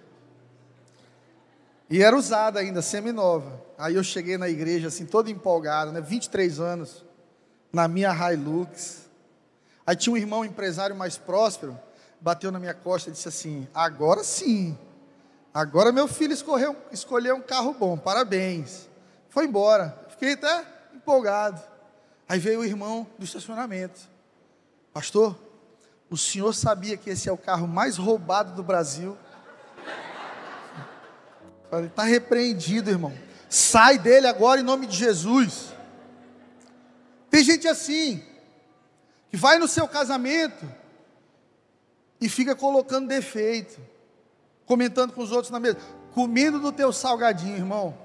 E 1.94 2.02
era 2.02 2.16
usada 2.16 2.58
ainda, 2.58 2.82
semi-nova. 2.82 3.62
Aí 3.78 3.94
eu 3.94 4.02
cheguei 4.02 4.36
na 4.36 4.48
igreja 4.48 4.88
assim, 4.88 5.06
todo 5.06 5.30
empolgado, 5.30 5.92
né? 5.92 6.00
23 6.00 6.58
anos, 6.58 7.04
na 7.72 7.86
minha 7.86 8.12
Hilux. 8.32 9.08
Aí 9.86 9.94
tinha 9.94 10.12
um 10.12 10.16
irmão 10.16 10.44
empresário 10.44 10.96
mais 10.96 11.16
próspero, 11.16 11.78
bateu 12.20 12.50
na 12.50 12.58
minha 12.58 12.74
costa 12.74 13.10
e 13.10 13.12
disse 13.12 13.28
assim: 13.28 13.68
Agora 13.72 14.24
sim, 14.24 14.76
agora 15.54 15.92
meu 15.92 16.08
filho 16.08 16.32
escolheu, 16.32 16.74
escolheu 16.90 17.36
um 17.36 17.40
carro 17.40 17.72
bom, 17.78 17.96
parabéns. 17.96 18.88
Foi 19.28 19.44
embora, 19.44 19.96
fiquei 20.08 20.32
até 20.32 20.66
empolgado. 20.92 21.62
Aí 22.28 22.40
veio 22.40 22.58
o 22.58 22.64
irmão 22.64 23.06
do 23.16 23.24
estacionamento: 23.24 24.00
Pastor, 24.92 25.38
o 26.10 26.16
senhor 26.16 26.52
sabia 26.54 26.96
que 26.96 27.10
esse 27.10 27.28
é 27.28 27.32
o 27.32 27.38
carro 27.38 27.68
mais 27.68 27.96
roubado 27.96 28.52
do 28.52 28.64
Brasil? 28.64 29.16
Falei, 31.74 31.88
está 31.88 32.04
repreendido, 32.04 32.88
irmão. 32.88 33.12
Sai 33.48 33.98
dele 33.98 34.28
agora 34.28 34.60
em 34.60 34.64
nome 34.64 34.86
de 34.86 34.96
Jesus. 34.96 35.72
Tem 37.28 37.42
gente 37.42 37.66
assim, 37.66 38.22
que 39.28 39.36
vai 39.36 39.58
no 39.58 39.66
seu 39.66 39.88
casamento 39.88 40.64
e 42.20 42.28
fica 42.28 42.54
colocando 42.54 43.08
defeito, 43.08 43.80
comentando 44.64 45.12
com 45.12 45.20
os 45.20 45.32
outros 45.32 45.50
na 45.50 45.58
mesa, 45.58 45.78
comendo 46.12 46.60
do 46.60 46.70
teu 46.70 46.92
salgadinho, 46.92 47.56
irmão. 47.56 47.98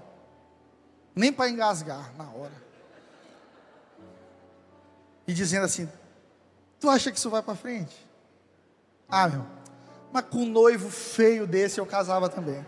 Nem 1.15 1.31
para 1.31 1.49
engasgar 1.49 2.11
na 2.17 2.27
hora. 2.31 2.63
E 5.27 5.33
dizendo 5.33 5.65
assim: 5.65 5.87
Tu 6.79 6.89
acha 6.89 7.11
que 7.11 7.19
isso 7.19 7.29
vai 7.29 7.43
para 7.43 7.53
frente? 7.53 7.95
Ah, 9.07 9.27
meu, 9.27 9.45
mas 10.11 10.25
com 10.25 10.39
um 10.39 10.49
noivo 10.49 10.89
feio 10.89 11.45
desse 11.45 11.79
eu 11.79 11.85
casava 11.85 12.29
também. 12.29 12.65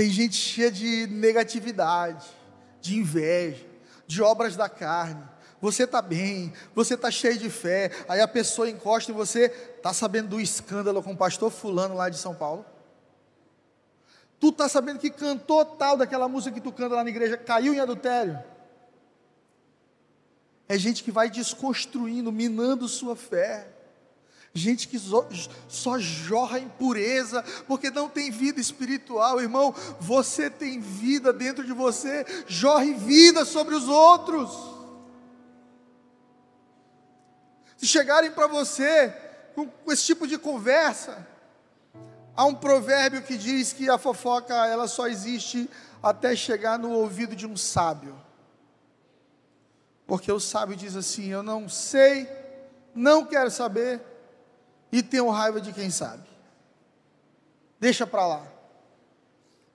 Tem 0.00 0.08
gente 0.08 0.34
cheia 0.34 0.72
de 0.72 1.06
negatividade, 1.08 2.26
de 2.80 2.96
inveja, 2.96 3.62
de 4.06 4.22
obras 4.22 4.56
da 4.56 4.66
carne. 4.66 5.22
Você 5.60 5.82
está 5.82 6.00
bem, 6.00 6.54
você 6.74 6.94
está 6.94 7.10
cheio 7.10 7.36
de 7.36 7.50
fé. 7.50 7.90
Aí 8.08 8.18
a 8.18 8.26
pessoa 8.26 8.70
encosta 8.70 9.12
em 9.12 9.14
você, 9.14 9.52
está 9.76 9.92
sabendo 9.92 10.28
do 10.28 10.40
escândalo 10.40 11.02
com 11.02 11.12
o 11.12 11.16
pastor 11.18 11.50
Fulano 11.50 11.96
lá 11.96 12.08
de 12.08 12.16
São 12.16 12.34
Paulo? 12.34 12.64
Tu 14.38 14.48
está 14.48 14.70
sabendo 14.70 15.00
que 15.00 15.10
cantou 15.10 15.62
tal 15.66 15.98
daquela 15.98 16.26
música 16.26 16.54
que 16.54 16.62
tu 16.62 16.72
canta 16.72 16.94
lá 16.94 17.04
na 17.04 17.10
igreja, 17.10 17.36
caiu 17.36 17.74
em 17.74 17.78
adultério? 17.78 18.42
É 20.66 20.78
gente 20.78 21.04
que 21.04 21.12
vai 21.12 21.28
desconstruindo, 21.28 22.32
minando 22.32 22.88
sua 22.88 23.14
fé 23.14 23.68
gente 24.52 24.88
que 24.88 24.98
só 25.68 25.98
jorra 25.98 26.58
impureza, 26.58 27.42
porque 27.66 27.90
não 27.90 28.08
tem 28.08 28.30
vida 28.30 28.60
espiritual, 28.60 29.40
irmão. 29.40 29.74
Você 30.00 30.50
tem 30.50 30.80
vida 30.80 31.32
dentro 31.32 31.64
de 31.64 31.72
você, 31.72 32.26
jorre 32.46 32.94
vida 32.94 33.44
sobre 33.44 33.74
os 33.74 33.88
outros. 33.88 34.50
Se 37.76 37.86
chegarem 37.86 38.30
para 38.30 38.46
você 38.46 39.14
com, 39.54 39.66
com 39.66 39.92
esse 39.92 40.04
tipo 40.04 40.26
de 40.26 40.36
conversa, 40.36 41.26
há 42.36 42.44
um 42.44 42.54
provérbio 42.54 43.22
que 43.22 43.36
diz 43.36 43.72
que 43.72 43.88
a 43.88 43.98
fofoca 43.98 44.54
ela 44.66 44.88
só 44.88 45.06
existe 45.06 45.70
até 46.02 46.34
chegar 46.34 46.78
no 46.78 46.90
ouvido 46.90 47.36
de 47.36 47.46
um 47.46 47.56
sábio. 47.56 48.18
Porque 50.06 50.30
o 50.32 50.40
sábio 50.40 50.76
diz 50.76 50.96
assim: 50.96 51.28
Eu 51.28 51.42
não 51.42 51.68
sei, 51.68 52.28
não 52.92 53.24
quero 53.24 53.50
saber, 53.50 54.02
e 54.92 55.02
tenho 55.02 55.28
raiva 55.30 55.60
de 55.60 55.72
quem 55.72 55.90
sabe. 55.90 56.28
Deixa 57.78 58.06
para 58.06 58.26
lá. 58.26 58.46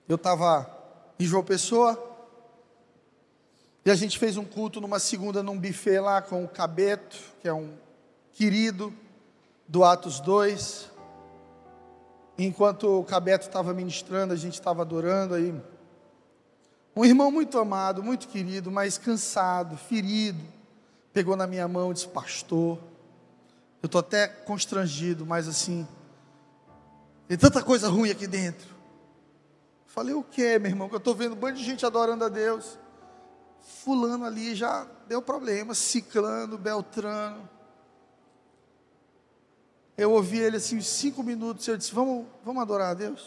Eu 0.08 0.16
estava 0.16 0.70
em 1.18 1.24
João 1.24 1.42
Pessoa 1.42 2.02
e 3.84 3.90
a 3.90 3.94
gente 3.94 4.18
fez 4.18 4.36
um 4.36 4.44
culto 4.44 4.80
numa 4.80 4.98
segunda 4.98 5.42
num 5.42 5.58
buffet 5.58 6.00
lá 6.00 6.20
com 6.20 6.44
o 6.44 6.48
Cabeto, 6.48 7.16
que 7.40 7.48
é 7.48 7.54
um 7.54 7.72
querido 8.32 8.92
do 9.66 9.84
Atos 9.84 10.20
2. 10.20 10.90
Enquanto 12.38 13.00
o 13.00 13.04
Cabeto 13.04 13.46
estava 13.46 13.72
ministrando, 13.72 14.32
a 14.32 14.36
gente 14.36 14.54
estava 14.54 14.82
adorando 14.82 15.34
aí. 15.34 15.54
Um 16.94 17.04
irmão 17.04 17.30
muito 17.30 17.58
amado, 17.58 18.02
muito 18.02 18.28
querido, 18.28 18.70
mas 18.70 18.98
cansado, 18.98 19.76
ferido, 19.76 20.40
pegou 21.12 21.36
na 21.36 21.46
minha 21.46 21.68
mão 21.68 21.90
e 21.90 21.94
disse: 21.94 22.08
Pastor, 22.08 22.78
eu 23.86 23.88
estou 23.88 24.00
até 24.00 24.26
constrangido, 24.26 25.24
mas 25.24 25.46
assim, 25.46 25.86
tem 27.28 27.38
tanta 27.38 27.62
coisa 27.62 27.88
ruim 27.88 28.10
aqui 28.10 28.26
dentro. 28.26 28.74
Falei, 29.86 30.12
o 30.12 30.22
que, 30.22 30.58
meu 30.58 30.70
irmão? 30.70 30.88
Que 30.88 30.96
eu 30.96 30.98
estou 30.98 31.14
vendo 31.14 31.32
um 31.32 31.38
bando 31.38 31.56
de 31.56 31.64
gente 31.64 31.86
adorando 31.86 32.24
a 32.24 32.28
Deus. 32.28 32.78
Fulano 33.84 34.24
ali 34.24 34.54
já 34.54 34.86
deu 35.08 35.22
problema, 35.22 35.74
ciclando, 35.74 36.58
beltrano. 36.58 37.48
Eu 39.96 40.10
ouvi 40.12 40.38
ele 40.38 40.56
assim, 40.56 40.80
cinco 40.80 41.22
minutos, 41.22 41.66
eu 41.66 41.76
disse, 41.76 41.94
vamos, 41.94 42.26
vamos 42.44 42.60
adorar 42.60 42.90
a 42.90 42.94
Deus? 42.94 43.20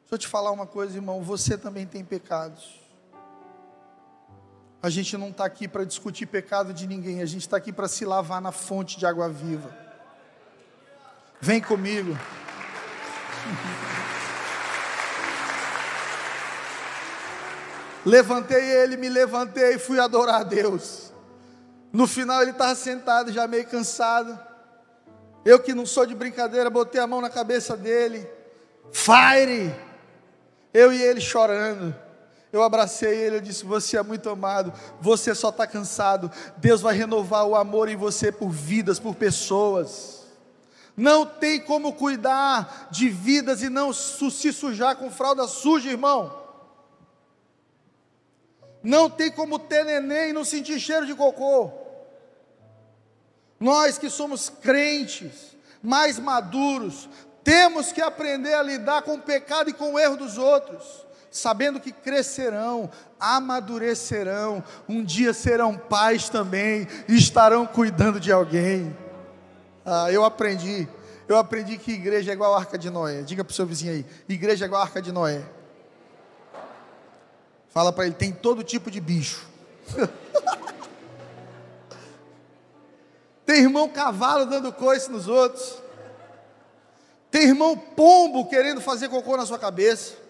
Deixa 0.00 0.12
eu 0.12 0.18
te 0.18 0.28
falar 0.28 0.50
uma 0.50 0.66
coisa, 0.66 0.96
irmão, 0.96 1.22
você 1.22 1.56
também 1.56 1.86
tem 1.86 2.04
pecados. 2.04 2.81
A 4.82 4.90
gente 4.90 5.16
não 5.16 5.28
está 5.28 5.44
aqui 5.44 5.68
para 5.68 5.84
discutir 5.84 6.26
pecado 6.26 6.72
de 6.74 6.88
ninguém, 6.88 7.22
a 7.22 7.26
gente 7.26 7.42
está 7.42 7.56
aqui 7.56 7.72
para 7.72 7.86
se 7.86 8.04
lavar 8.04 8.40
na 8.40 8.50
fonte 8.50 8.98
de 8.98 9.06
água 9.06 9.28
viva. 9.28 9.70
Vem 11.40 11.60
comigo. 11.60 12.18
Levantei 18.04 18.60
ele, 18.60 18.96
me 18.96 19.08
levantei 19.08 19.74
e 19.74 19.78
fui 19.78 20.00
adorar 20.00 20.40
a 20.40 20.42
Deus. 20.42 21.12
No 21.92 22.08
final 22.08 22.42
ele 22.42 22.50
estava 22.50 22.74
sentado, 22.74 23.30
já 23.30 23.46
meio 23.46 23.64
cansado. 23.66 24.36
Eu 25.44 25.60
que 25.60 25.72
não 25.74 25.86
sou 25.86 26.04
de 26.04 26.14
brincadeira, 26.14 26.68
botei 26.68 27.00
a 27.00 27.06
mão 27.06 27.20
na 27.20 27.30
cabeça 27.30 27.76
dele. 27.76 28.28
Fire! 28.90 29.72
Eu 30.74 30.92
e 30.92 31.00
ele 31.00 31.20
chorando. 31.20 31.94
Eu 32.52 32.62
abracei 32.62 33.14
ele, 33.14 33.36
eu 33.36 33.40
disse: 33.40 33.64
Você 33.64 33.96
é 33.96 34.02
muito 34.02 34.28
amado, 34.28 34.72
você 35.00 35.34
só 35.34 35.48
está 35.48 35.66
cansado. 35.66 36.30
Deus 36.58 36.82
vai 36.82 36.94
renovar 36.94 37.46
o 37.46 37.56
amor 37.56 37.88
em 37.88 37.96
você 37.96 38.30
por 38.30 38.50
vidas, 38.50 39.00
por 39.00 39.14
pessoas. 39.14 40.20
Não 40.94 41.24
tem 41.24 41.58
como 41.58 41.94
cuidar 41.94 42.88
de 42.90 43.08
vidas 43.08 43.62
e 43.62 43.70
não 43.70 43.94
se 43.94 44.52
sujar 44.52 44.96
com 44.96 45.10
fralda 45.10 45.48
suja, 45.48 45.90
irmão. 45.90 46.40
Não 48.82 49.08
tem 49.08 49.30
como 49.30 49.58
ter 49.58 49.84
neném 49.84 50.30
e 50.30 50.32
não 50.34 50.44
sentir 50.44 50.78
cheiro 50.78 51.06
de 51.06 51.14
cocô. 51.14 51.70
Nós 53.58 53.96
que 53.96 54.10
somos 54.10 54.50
crentes, 54.50 55.56
mais 55.82 56.18
maduros, 56.18 57.08
temos 57.42 57.92
que 57.92 58.02
aprender 58.02 58.52
a 58.52 58.62
lidar 58.62 59.02
com 59.02 59.14
o 59.14 59.22
pecado 59.22 59.70
e 59.70 59.72
com 59.72 59.94
o 59.94 59.98
erro 59.98 60.18
dos 60.18 60.36
outros 60.36 61.06
sabendo 61.32 61.80
que 61.80 61.90
crescerão, 61.90 62.90
amadurecerão, 63.18 64.62
um 64.86 65.02
dia 65.02 65.32
serão 65.32 65.76
pais 65.76 66.28
também 66.28 66.86
e 67.08 67.16
estarão 67.16 67.66
cuidando 67.66 68.20
de 68.20 68.30
alguém. 68.30 68.94
Ah, 69.84 70.12
eu 70.12 70.24
aprendi, 70.24 70.86
eu 71.26 71.38
aprendi 71.38 71.78
que 71.78 71.92
igreja 71.92 72.30
é 72.30 72.34
igual 72.34 72.54
a 72.54 72.58
arca 72.58 72.76
de 72.76 72.90
Noé. 72.90 73.22
Diga 73.22 73.42
para 73.42 73.50
o 73.50 73.54
seu 73.54 73.64
vizinho 73.64 73.92
aí: 73.92 74.06
igreja 74.28 74.64
é 74.64 74.66
igual 74.66 74.82
a 74.82 74.84
arca 74.84 75.00
de 75.00 75.10
Noé. 75.10 75.42
Fala 77.70 77.90
para 77.92 78.04
ele: 78.04 78.14
tem 78.14 78.30
todo 78.30 78.62
tipo 78.62 78.90
de 78.90 79.00
bicho. 79.00 79.48
tem 83.46 83.60
irmão 83.60 83.88
cavalo 83.88 84.44
dando 84.44 84.70
coice 84.70 85.10
nos 85.10 85.26
outros. 85.26 85.80
Tem 87.30 87.44
irmão 87.44 87.74
pombo 87.74 88.46
querendo 88.46 88.82
fazer 88.82 89.08
cocô 89.08 89.38
na 89.38 89.46
sua 89.46 89.58
cabeça. 89.58 90.21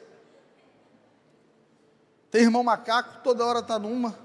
Tem 2.32 2.40
irmão 2.40 2.64
macaco, 2.64 3.22
toda 3.22 3.44
hora 3.44 3.58
está 3.58 3.78
numa. 3.78 4.18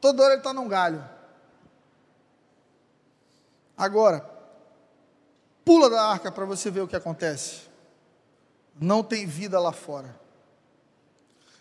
Toda 0.00 0.24
hora 0.24 0.32
ele 0.32 0.40
está 0.40 0.52
num 0.52 0.66
galho. 0.66 1.02
Agora, 3.76 4.28
pula 5.64 5.88
da 5.88 6.02
arca 6.02 6.32
para 6.32 6.44
você 6.44 6.68
ver 6.68 6.80
o 6.80 6.88
que 6.88 6.96
acontece. 6.96 7.68
Não 8.80 9.00
tem 9.00 9.26
vida 9.26 9.60
lá 9.60 9.70
fora. 9.70 10.18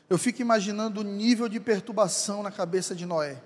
Eu 0.09 0.17
fico 0.17 0.41
imaginando 0.41 1.01
o 1.01 1.03
nível 1.03 1.47
de 1.47 1.59
perturbação 1.59 2.41
na 2.41 2.51
cabeça 2.51 2.95
de 2.95 3.05
Noé. 3.05 3.39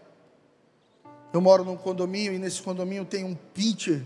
Eu 1.34 1.42
moro 1.42 1.66
num 1.66 1.76
condomínio 1.76 2.32
e 2.32 2.40
nesse 2.40 2.62
condomínio 2.62 3.04
tem 3.04 3.26
um 3.26 3.36
pincher 3.36 4.06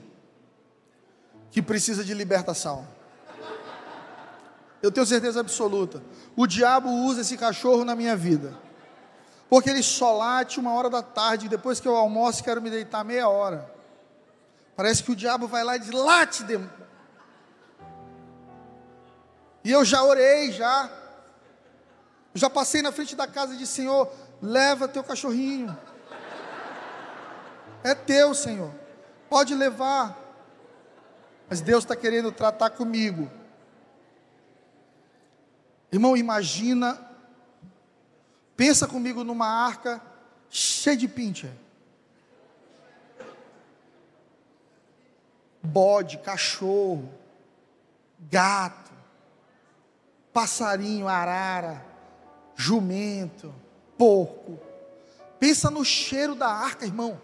que 1.52 1.62
precisa 1.62 2.04
de 2.04 2.16
libertação. 2.16 2.97
Eu 4.82 4.92
tenho 4.92 5.06
certeza 5.06 5.40
absoluta. 5.40 6.02
O 6.36 6.46
diabo 6.46 6.90
usa 6.90 7.22
esse 7.22 7.38
cachorro 7.38 7.84
na 7.84 7.96
minha 7.96 8.16
vida. 8.16 8.54
Porque 9.50 9.70
ele 9.70 9.82
só 9.82 10.16
late 10.16 10.60
uma 10.60 10.74
hora 10.74 10.90
da 10.90 11.02
tarde, 11.02 11.48
depois 11.48 11.80
que 11.80 11.88
eu 11.88 11.96
almoço, 11.96 12.44
quero 12.44 12.62
me 12.62 12.70
deitar 12.70 13.04
meia 13.04 13.30
hora. 13.30 13.72
Parece 14.76 15.02
que 15.02 15.12
o 15.12 15.16
diabo 15.16 15.48
vai 15.48 15.64
lá 15.64 15.76
e 15.76 15.80
diz: 15.80 15.92
late, 15.92 16.44
demônio. 16.44 16.88
E 19.64 19.72
eu 19.72 19.84
já 19.84 20.04
orei, 20.04 20.52
já. 20.52 20.90
Já 22.34 22.50
passei 22.50 22.82
na 22.82 22.92
frente 22.92 23.16
da 23.16 23.26
casa 23.26 23.54
e 23.54 23.58
disse: 23.58 23.74
Senhor, 23.74 24.12
leva 24.42 24.88
teu 24.88 25.04
cachorrinho. 25.04 25.76
É 27.84 27.96
teu, 27.96 28.34
Senhor. 28.36 28.72
Pode 29.30 29.56
levar. 29.56 30.18
Mas 31.50 31.62
Deus 31.62 31.84
está 31.84 31.96
querendo 31.96 32.32
tratar 32.32 32.70
comigo. 32.70 33.32
Irmão, 35.92 36.16
imagina. 36.16 37.00
Pensa 38.56 38.88
comigo 38.88 39.24
numa 39.24 39.48
arca 39.48 40.02
cheia 40.50 40.98
de 40.98 41.08
pincher. 41.08 41.52
Bode, 45.62 46.18
cachorro, 46.20 47.12
gato, 48.20 48.92
passarinho, 50.34 51.08
arara, 51.08 51.86
jumento, 52.56 53.54
porco. 53.98 54.60
Pensa 55.40 55.70
no 55.70 55.84
cheiro 55.84 56.36
da 56.36 56.48
arca, 56.48 56.86
irmão. 56.86 57.20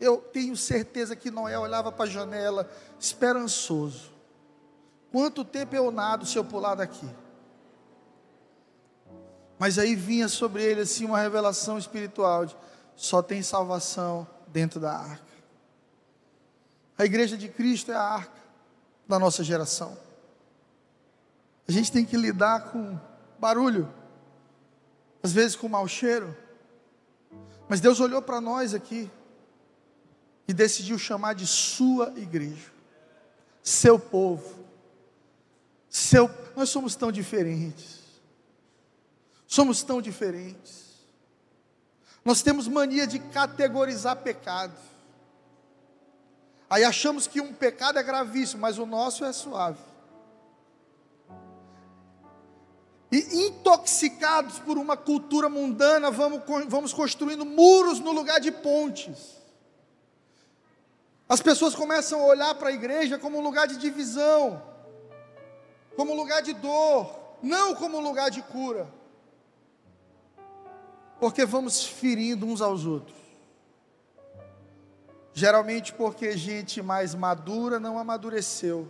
Eu 0.00 0.18
tenho 0.18 0.56
certeza 0.56 1.14
que 1.14 1.30
Noé 1.30 1.58
olhava 1.58 1.92
para 1.92 2.04
a 2.04 2.08
janela 2.08 2.70
esperançoso. 2.98 4.11
Quanto 5.12 5.44
tempo 5.44 5.76
eu 5.76 5.90
nado 5.90 6.24
se 6.24 6.38
eu 6.38 6.44
pular 6.44 6.74
daqui? 6.74 7.08
Mas 9.58 9.78
aí 9.78 9.94
vinha 9.94 10.26
sobre 10.26 10.64
ele 10.64 10.80
assim 10.80 11.04
uma 11.04 11.20
revelação 11.20 11.78
espiritual 11.78 12.46
de 12.46 12.56
só 12.96 13.22
tem 13.22 13.42
salvação 13.42 14.26
dentro 14.48 14.80
da 14.80 14.92
arca. 14.92 15.32
A 16.96 17.04
igreja 17.04 17.36
de 17.36 17.48
Cristo 17.48 17.92
é 17.92 17.94
a 17.94 18.02
arca 18.02 18.40
da 19.06 19.18
nossa 19.18 19.44
geração. 19.44 19.96
A 21.68 21.72
gente 21.72 21.92
tem 21.92 22.04
que 22.04 22.16
lidar 22.16 22.70
com 22.70 22.98
barulho, 23.38 23.92
às 25.22 25.32
vezes 25.32 25.54
com 25.54 25.68
mau 25.68 25.86
cheiro. 25.86 26.36
Mas 27.68 27.80
Deus 27.80 28.00
olhou 28.00 28.22
para 28.22 28.40
nós 28.40 28.74
aqui 28.74 29.10
e 30.48 30.54
decidiu 30.54 30.98
chamar 30.98 31.34
de 31.34 31.46
sua 31.46 32.12
igreja, 32.16 32.70
seu 33.62 33.98
povo. 33.98 34.61
Seu, 35.92 36.30
nós 36.56 36.70
somos 36.70 36.96
tão 36.96 37.12
diferentes. 37.12 38.00
Somos 39.46 39.82
tão 39.82 40.00
diferentes. 40.00 41.04
Nós 42.24 42.40
temos 42.40 42.66
mania 42.66 43.06
de 43.06 43.18
categorizar 43.18 44.16
pecado. 44.16 44.72
Aí 46.70 46.82
achamos 46.82 47.26
que 47.26 47.42
um 47.42 47.52
pecado 47.52 47.98
é 47.98 48.02
gravíssimo, 48.02 48.62
mas 48.62 48.78
o 48.78 48.86
nosso 48.86 49.22
é 49.22 49.34
suave. 49.34 49.84
E 53.10 53.48
intoxicados 53.48 54.58
por 54.60 54.78
uma 54.78 54.96
cultura 54.96 55.50
mundana, 55.50 56.10
vamos, 56.10 56.40
vamos 56.68 56.94
construindo 56.94 57.44
muros 57.44 58.00
no 58.00 58.12
lugar 58.12 58.40
de 58.40 58.50
pontes. 58.50 59.36
As 61.28 61.42
pessoas 61.42 61.74
começam 61.74 62.22
a 62.22 62.24
olhar 62.24 62.54
para 62.54 62.70
a 62.70 62.72
igreja 62.72 63.18
como 63.18 63.38
um 63.38 63.42
lugar 63.42 63.68
de 63.68 63.76
divisão, 63.76 64.71
como 65.96 66.14
lugar 66.14 66.42
de 66.42 66.52
dor, 66.52 67.10
não 67.42 67.74
como 67.74 68.00
lugar 68.00 68.30
de 68.30 68.42
cura. 68.42 68.88
Porque 71.20 71.44
vamos 71.44 71.84
ferindo 71.84 72.46
uns 72.46 72.60
aos 72.60 72.84
outros. 72.84 73.16
Geralmente 75.34 75.92
porque 75.92 76.36
gente 76.36 76.82
mais 76.82 77.14
madura 77.14 77.80
não 77.80 77.98
amadureceu. 77.98 78.88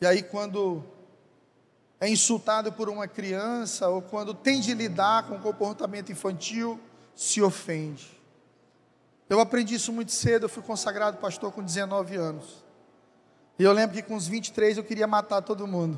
E 0.00 0.06
aí 0.06 0.22
quando 0.22 0.82
é 2.00 2.08
insultado 2.08 2.72
por 2.72 2.88
uma 2.88 3.06
criança 3.06 3.88
ou 3.88 4.02
quando 4.02 4.34
tem 4.34 4.60
de 4.60 4.74
lidar 4.74 5.28
com 5.28 5.38
comportamento 5.38 6.10
infantil, 6.10 6.80
se 7.14 7.40
ofende. 7.40 8.20
Eu 9.28 9.38
aprendi 9.38 9.76
isso 9.76 9.92
muito 9.92 10.10
cedo, 10.10 10.46
eu 10.46 10.48
fui 10.48 10.62
consagrado 10.62 11.18
pastor 11.18 11.52
com 11.52 11.62
19 11.62 12.16
anos. 12.16 12.64
E 13.62 13.64
eu 13.64 13.72
lembro 13.72 13.94
que 13.94 14.02
com 14.02 14.16
os 14.16 14.26
23 14.26 14.76
eu 14.76 14.82
queria 14.82 15.06
matar 15.06 15.40
todo 15.40 15.68
mundo. 15.68 15.96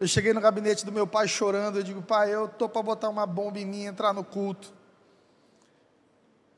Eu 0.00 0.08
cheguei 0.08 0.32
no 0.32 0.40
gabinete 0.40 0.84
do 0.84 0.90
meu 0.90 1.06
pai 1.06 1.28
chorando, 1.28 1.78
eu 1.78 1.82
digo, 1.84 2.02
pai, 2.02 2.34
eu 2.34 2.48
tô 2.48 2.68
para 2.68 2.82
botar 2.82 3.08
uma 3.08 3.24
bomba 3.24 3.60
em 3.60 3.64
mim, 3.64 3.84
entrar 3.84 4.12
no 4.12 4.24
culto. 4.24 4.72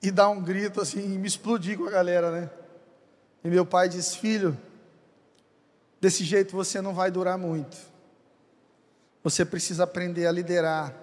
E 0.01 0.11
dar 0.11 0.31
um 0.31 0.41
grito 0.41 0.81
assim, 0.81 1.19
me 1.19 1.29
explodir 1.29 1.77
com 1.77 1.85
a 1.85 1.91
galera, 1.91 2.31
né? 2.31 2.51
E 3.45 3.49
meu 3.51 3.67
pai 3.67 3.87
disse, 3.87 4.17
filho, 4.17 4.57
desse 6.01 6.25
jeito 6.25 6.57
você 6.57 6.81
não 6.81 6.95
vai 6.95 7.11
durar 7.11 7.37
muito. 7.37 7.77
Você 9.23 9.45
precisa 9.45 9.85
aprender 9.85 10.27
a 10.27 10.33
liderar, 10.33 10.95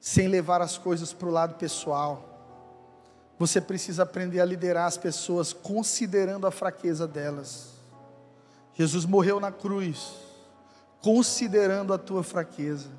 sem 0.00 0.26
levar 0.26 0.60
as 0.60 0.76
coisas 0.76 1.12
para 1.12 1.28
o 1.28 1.30
lado 1.30 1.54
pessoal 1.54 2.33
você 3.38 3.60
precisa 3.60 4.04
aprender 4.04 4.40
a 4.40 4.44
liderar 4.44 4.86
as 4.86 4.96
pessoas 4.96 5.52
considerando 5.52 6.46
a 6.46 6.50
fraqueza 6.50 7.06
delas. 7.06 7.74
Jesus 8.74 9.04
morreu 9.04 9.40
na 9.40 9.50
cruz, 9.52 10.12
considerando 11.00 11.92
a 11.92 11.98
tua 11.98 12.22
fraqueza. 12.22 12.90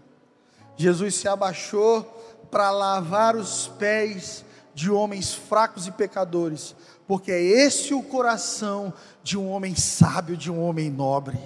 Jesus 0.78 1.16
se 1.16 1.28
abaixou 1.28 2.04
para 2.52 2.72
lavar 2.72 3.36
os 3.36 3.68
pés 3.68 4.44
de 4.74 4.92
homens 4.92 5.34
fracos 5.34 5.88
e 5.88 5.92
pecadores, 5.92 6.76
porque 7.08 7.32
é 7.32 7.42
esse 7.42 7.94
o 7.94 8.04
coração 8.04 8.94
de 9.24 9.38
um 9.38 9.50
homem 9.50 9.76
sábio, 9.76 10.36
de 10.36 10.52
um 10.52 10.62
homem 10.62 10.90
nobre. 10.90 11.40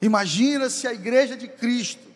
Imagina 0.00 0.68
se 0.68 0.88
a 0.88 0.92
igreja 0.92 1.36
de 1.36 1.46
Cristo 1.46 2.08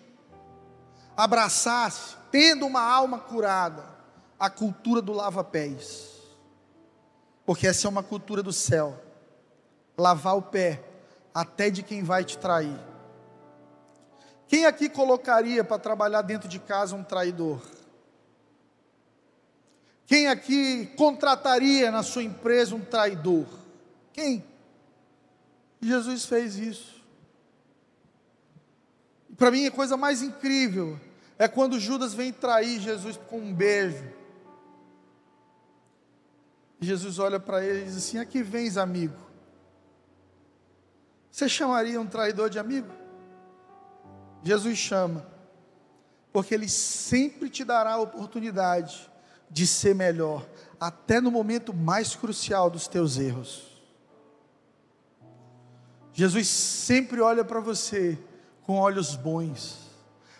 abraçasse, 1.16 2.16
tendo 2.30 2.66
uma 2.66 2.82
alma 2.82 3.18
curada, 3.18 3.95
a 4.38 4.50
cultura 4.50 5.00
do 5.00 5.12
lava-pés. 5.12 6.16
Porque 7.44 7.66
essa 7.66 7.86
é 7.86 7.90
uma 7.90 8.02
cultura 8.02 8.42
do 8.42 8.52
céu. 8.52 9.00
Lavar 9.96 10.36
o 10.36 10.42
pé, 10.42 10.82
até 11.34 11.70
de 11.70 11.82
quem 11.82 12.02
vai 12.02 12.24
te 12.24 12.36
trair. 12.36 12.78
Quem 14.48 14.66
aqui 14.66 14.88
colocaria 14.88 15.64
para 15.64 15.78
trabalhar 15.78 16.22
dentro 16.22 16.48
de 16.48 16.58
casa 16.58 16.94
um 16.94 17.02
traidor? 17.02 17.60
Quem 20.06 20.28
aqui 20.28 20.86
contrataria 20.96 21.90
na 21.90 22.02
sua 22.02 22.22
empresa 22.22 22.74
um 22.74 22.80
traidor? 22.80 23.46
Quem? 24.12 24.44
Jesus 25.80 26.24
fez 26.24 26.56
isso. 26.56 26.96
Para 29.36 29.50
mim 29.50 29.66
a 29.66 29.70
coisa 29.70 29.96
mais 29.96 30.22
incrível 30.22 30.98
é 31.38 31.46
quando 31.46 31.78
Judas 31.78 32.14
vem 32.14 32.32
trair 32.32 32.80
Jesus 32.80 33.18
com 33.28 33.38
um 33.38 33.52
beijo. 33.52 34.15
Jesus 36.80 37.18
olha 37.18 37.40
para 37.40 37.64
ele 37.64 37.82
e 37.82 37.84
diz 37.84 37.96
assim: 37.96 38.18
Aqui 38.18 38.42
vens, 38.42 38.76
amigo. 38.76 39.16
Você 41.30 41.48
chamaria 41.48 42.00
um 42.00 42.06
traidor 42.06 42.48
de 42.48 42.58
amigo? 42.58 42.88
Jesus 44.42 44.78
chama, 44.78 45.26
porque 46.32 46.54
Ele 46.54 46.68
sempre 46.68 47.50
te 47.50 47.64
dará 47.64 47.94
a 47.94 48.00
oportunidade 48.00 49.10
de 49.50 49.66
ser 49.66 49.94
melhor, 49.94 50.46
até 50.78 51.20
no 51.20 51.30
momento 51.30 51.74
mais 51.74 52.14
crucial 52.14 52.70
dos 52.70 52.86
teus 52.86 53.18
erros. 53.18 53.82
Jesus 56.12 56.48
sempre 56.48 57.20
olha 57.20 57.44
para 57.44 57.60
você 57.60 58.18
com 58.62 58.78
olhos 58.78 59.16
bons, 59.16 59.78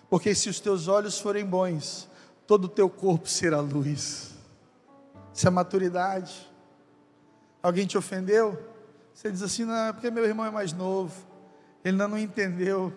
porque 0.09 0.34
se 0.34 0.49
os 0.49 0.61
teus 0.61 0.89
olhos 0.89 1.18
forem 1.18 1.45
bons, 1.45 2.09
todo 2.47 2.64
o 2.66 2.68
teu 2.68 2.89
corpo 2.89 3.28
será 3.28 3.61
luz. 3.61 4.36
Isso 5.37 5.47
é 5.47 5.51
maturidade. 5.51 6.51
Alguém 7.62 7.87
te 7.87 7.99
ofendeu? 7.99 8.59
Você 9.12 9.30
diz 9.30 9.43
assim, 9.43 9.66
não, 9.66 9.89
é 9.89 9.93
porque 9.93 10.11
meu 10.11 10.24
irmão 10.24 10.47
é 10.47 10.51
mais 10.51 10.72
novo. 10.72 11.14
Ele 11.84 11.93
ainda 11.93 12.09
não 12.09 12.16
entendeu. 12.16 12.91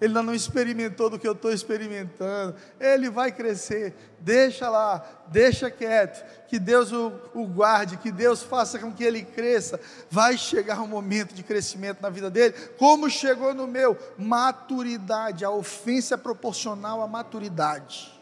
Ele 0.00 0.08
ainda 0.08 0.22
não 0.22 0.34
experimentou 0.34 1.10
do 1.10 1.18
que 1.18 1.28
eu 1.28 1.32
estou 1.32 1.52
experimentando. 1.52 2.56
Ele 2.80 3.10
vai 3.10 3.30
crescer. 3.30 3.94
Deixa 4.18 4.70
lá, 4.70 5.06
deixa 5.28 5.70
quieto. 5.70 6.24
Que 6.48 6.58
Deus 6.58 6.90
o, 6.92 7.12
o, 7.34 7.46
guarde, 7.46 7.98
que 7.98 8.10
Deus 8.10 8.42
faça 8.42 8.78
com 8.78 8.90
que 8.90 9.04
ele 9.04 9.22
cresça. 9.22 9.78
Vai 10.10 10.38
chegar 10.38 10.80
um 10.80 10.88
momento 10.88 11.34
de 11.34 11.42
crescimento 11.42 12.00
na 12.00 12.08
vida 12.08 12.30
dele, 12.30 12.54
como 12.78 13.10
chegou 13.10 13.52
no 13.52 13.66
meu. 13.66 13.98
Maturidade. 14.16 15.44
A 15.44 15.50
ofensa 15.50 16.14
é 16.14 16.16
proporcional 16.16 17.02
à 17.02 17.06
maturidade. 17.06 18.21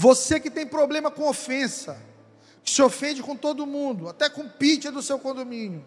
Você 0.00 0.38
que 0.38 0.48
tem 0.48 0.64
problema 0.64 1.10
com 1.10 1.28
ofensa, 1.28 2.00
que 2.62 2.70
se 2.70 2.80
ofende 2.80 3.20
com 3.20 3.36
todo 3.36 3.66
mundo, 3.66 4.08
até 4.08 4.30
com 4.30 4.42
o 4.42 4.48
pitcher 4.48 4.92
do 4.92 5.02
seu 5.02 5.18
condomínio. 5.18 5.84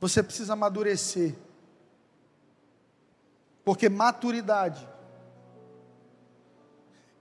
Você 0.00 0.22
precisa 0.22 0.54
amadurecer 0.54 1.34
Porque 3.64 3.88
maturidade 3.88 4.86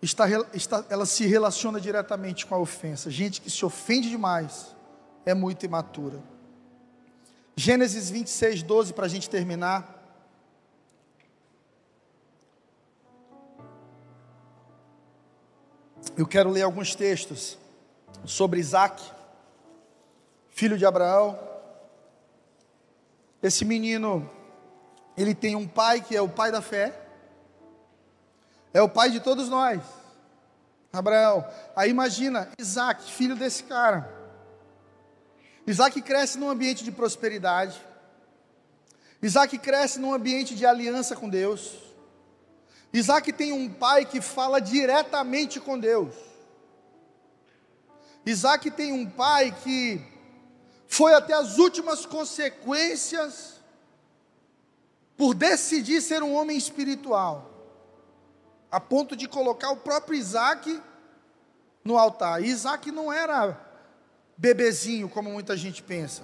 está, 0.01 0.25
está, 0.53 0.85
ela 0.89 1.05
se 1.05 1.25
relaciona 1.25 1.81
diretamente 1.81 2.45
com 2.45 2.55
a 2.55 2.59
ofensa. 2.59 3.09
Gente 3.09 3.41
que 3.41 3.49
se 3.49 3.65
ofende 3.65 4.09
demais 4.09 4.75
é 5.25 5.33
muito 5.33 5.65
imatura. 5.65 6.23
Gênesis 7.55 8.09
26, 8.09 8.63
12, 8.63 8.93
para 8.93 9.07
a 9.07 9.09
gente 9.09 9.29
terminar. 9.29 9.94
Eu 16.17 16.25
quero 16.25 16.49
ler 16.49 16.61
alguns 16.61 16.95
textos 16.95 17.57
sobre 18.23 18.61
Isaac, 18.61 19.03
filho 20.49 20.77
de 20.77 20.85
Abraão. 20.85 21.37
Esse 23.43 23.65
menino, 23.65 24.29
ele 25.17 25.35
tem 25.35 25.57
um 25.57 25.67
pai 25.67 25.99
que 25.99 26.15
é 26.15 26.21
o 26.21 26.29
pai 26.29 26.53
da 26.53 26.61
fé, 26.61 26.97
é 28.73 28.81
o 28.81 28.87
pai 28.87 29.11
de 29.11 29.19
todos 29.19 29.49
nós, 29.49 29.81
Abraão. 30.93 31.45
Aí 31.75 31.89
imagina, 31.89 32.49
Isaac, 32.57 33.11
filho 33.11 33.35
desse 33.35 33.63
cara. 33.63 34.09
Isaac 35.67 36.01
cresce 36.01 36.39
num 36.39 36.49
ambiente 36.49 36.81
de 36.85 36.93
prosperidade. 36.93 37.81
Isaac 39.21 39.57
cresce 39.57 39.99
num 39.99 40.13
ambiente 40.13 40.55
de 40.55 40.65
aliança 40.65 41.13
com 41.13 41.27
Deus. 41.27 41.84
Isaac 42.97 43.33
tem 43.33 43.51
um 43.51 43.67
pai 43.67 44.05
que 44.05 44.21
fala 44.21 44.61
diretamente 44.61 45.59
com 45.59 45.77
Deus. 45.77 46.15
Isaac 48.25 48.71
tem 48.71 48.93
um 48.93 49.05
pai 49.05 49.53
que 49.63 50.01
foi 50.87 51.13
até 51.13 51.33
as 51.33 51.57
últimas 51.57 52.05
consequências 52.05 53.55
por 55.17 55.33
decidir 55.33 56.01
ser 56.01 56.23
um 56.23 56.33
homem 56.35 56.57
espiritual 56.57 57.51
a 58.71 58.79
ponto 58.79 59.13
de 59.13 59.27
colocar 59.27 59.71
o 59.71 59.77
próprio 59.77 60.17
Isaac 60.17 60.81
no 61.83 61.97
altar. 61.97 62.41
E 62.41 62.47
Isaac 62.47 62.91
não 62.91 63.11
era 63.11 63.59
bebezinho, 64.37 65.09
como 65.09 65.29
muita 65.29 65.57
gente 65.57 65.83
pensa. 65.83 66.23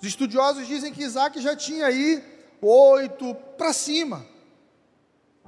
Os 0.00 0.06
estudiosos 0.06 0.66
dizem 0.66 0.92
que 0.92 1.02
Isaac 1.02 1.40
já 1.40 1.56
tinha 1.56 1.86
aí 1.86 2.22
oito 2.60 3.34
para 3.56 3.72
cima. 3.72 4.24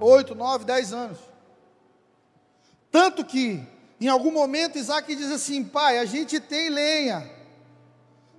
Oito, 0.00 0.34
nove, 0.34 0.64
dez 0.64 0.92
anos. 0.92 1.18
Tanto 2.90 3.24
que, 3.24 3.64
em 4.00 4.08
algum 4.08 4.32
momento, 4.32 4.78
Isaac 4.78 5.14
diz 5.14 5.30
assim: 5.30 5.62
Pai, 5.62 5.98
a 5.98 6.04
gente 6.04 6.40
tem 6.40 6.70
lenha, 6.70 7.30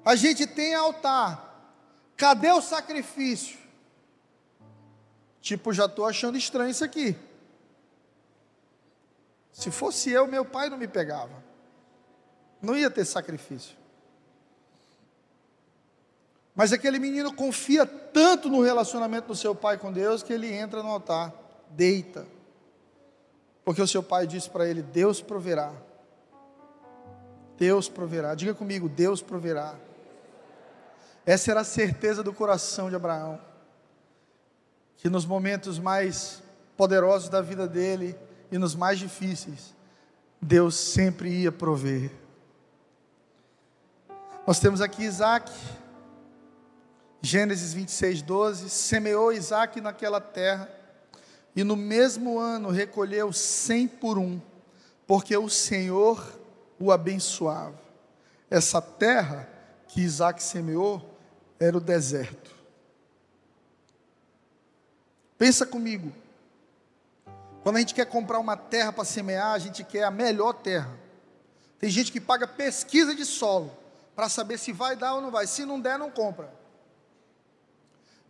a 0.04 0.16
gente 0.16 0.48
tem 0.48 0.74
altar, 0.74 1.74
cadê 2.18 2.52
o 2.52 2.62
sacrifício? 2.62 3.60
Tipo, 5.40 5.74
já 5.74 5.86
estou 5.86 6.06
achando 6.06 6.38
estranho 6.38 6.70
isso 6.70 6.84
aqui. 6.84 7.16
Se 9.52 9.72
fosse 9.72 10.12
eu, 10.12 10.28
meu 10.28 10.46
pai 10.46 10.70
não 10.70 10.78
me 10.78 10.88
pegava. 10.88 11.44
Não 12.62 12.78
ia 12.78 12.90
ter 12.90 13.06
sacrifício. 13.06 13.76
Mas 16.56 16.72
aquele 16.72 17.00
menino 17.00 17.34
confia 17.34 17.86
tanto 17.86 18.50
no 18.50 18.62
relacionamento 18.62 19.28
do 19.28 19.36
seu 19.36 19.56
pai 19.56 19.78
com 19.78 19.92
Deus 19.92 20.22
que 20.22 20.34
ele 20.34 20.52
entra 20.52 20.84
no 20.84 20.90
altar, 20.90 21.34
deita. 21.72 22.26
Porque 23.64 23.82
o 23.82 23.88
seu 23.88 24.02
pai 24.02 24.28
disse 24.28 24.50
para 24.50 24.68
ele: 24.68 24.82
Deus 24.82 25.22
proverá. 25.22 25.74
Deus 27.58 27.88
proverá. 27.88 28.36
Diga 28.36 28.54
comigo: 28.54 28.90
Deus 28.90 29.22
proverá. 29.22 29.76
Essa 31.26 31.52
era 31.52 31.62
a 31.62 31.66
certeza 31.66 32.24
do 32.24 32.34
coração 32.34 32.90
de 32.90 32.96
Abraão. 32.96 33.40
Que 34.98 35.10
nos 35.10 35.26
momentos 35.26 35.80
mais 35.80 36.42
poderosos 36.76 37.30
da 37.30 37.42
vida 37.42 37.68
dele, 37.68 38.18
e 38.52 38.58
nos 38.58 38.76
mais 38.76 39.00
difíceis, 39.00 39.74
Deus 40.42 40.76
sempre 40.76 41.30
ia 41.30 41.52
prover. 41.52 42.12
Nós 44.46 44.60
temos 44.60 44.82
aqui 44.82 45.04
Isaac, 45.04 45.52
Gênesis 47.22 47.74
26, 47.74 48.22
12: 48.24 48.70
semeou 48.70 49.32
Isaac 49.32 49.80
naquela 49.80 50.20
terra, 50.20 50.70
e 51.56 51.64
no 51.64 51.76
mesmo 51.76 52.40
ano 52.40 52.70
recolheu 52.70 53.34
cem 53.34 53.88
por 53.88 54.18
um, 54.18 54.40
porque 55.06 55.36
o 55.36 55.50
Senhor 55.50 56.40
o 56.80 56.92
abençoava. 56.92 57.80
Essa 58.50 58.82
terra 58.82 59.48
que 59.88 60.02
Isaac 60.02 60.42
semeou 60.42 61.18
era 61.60 61.78
o 61.78 61.82
deserto. 61.82 62.52
Pensa 65.38 65.66
comigo, 65.66 66.12
quando 67.64 67.78
a 67.78 67.80
gente 67.80 67.94
quer 67.94 68.06
comprar 68.06 68.40
uma 68.40 68.58
terra 68.58 68.92
para 68.92 69.04
semear, 69.04 69.54
a 69.54 69.60
gente 69.60 69.84
quer 69.84 70.04
a 70.04 70.12
melhor 70.12 70.54
terra. 70.54 70.98
Tem 71.80 71.90
gente 71.90 72.12
que 72.12 72.22
paga 72.22 72.48
pesquisa 72.48 73.14
de 73.14 73.26
solo 73.26 73.76
para 74.16 74.30
saber 74.30 74.58
se 74.58 74.72
vai 74.72 74.96
dar 74.96 75.16
ou 75.16 75.22
não 75.22 75.32
vai. 75.32 75.48
Se 75.48 75.66
não 75.66 75.80
der, 75.80 75.98
não 75.98 76.12
compra. 76.12 76.61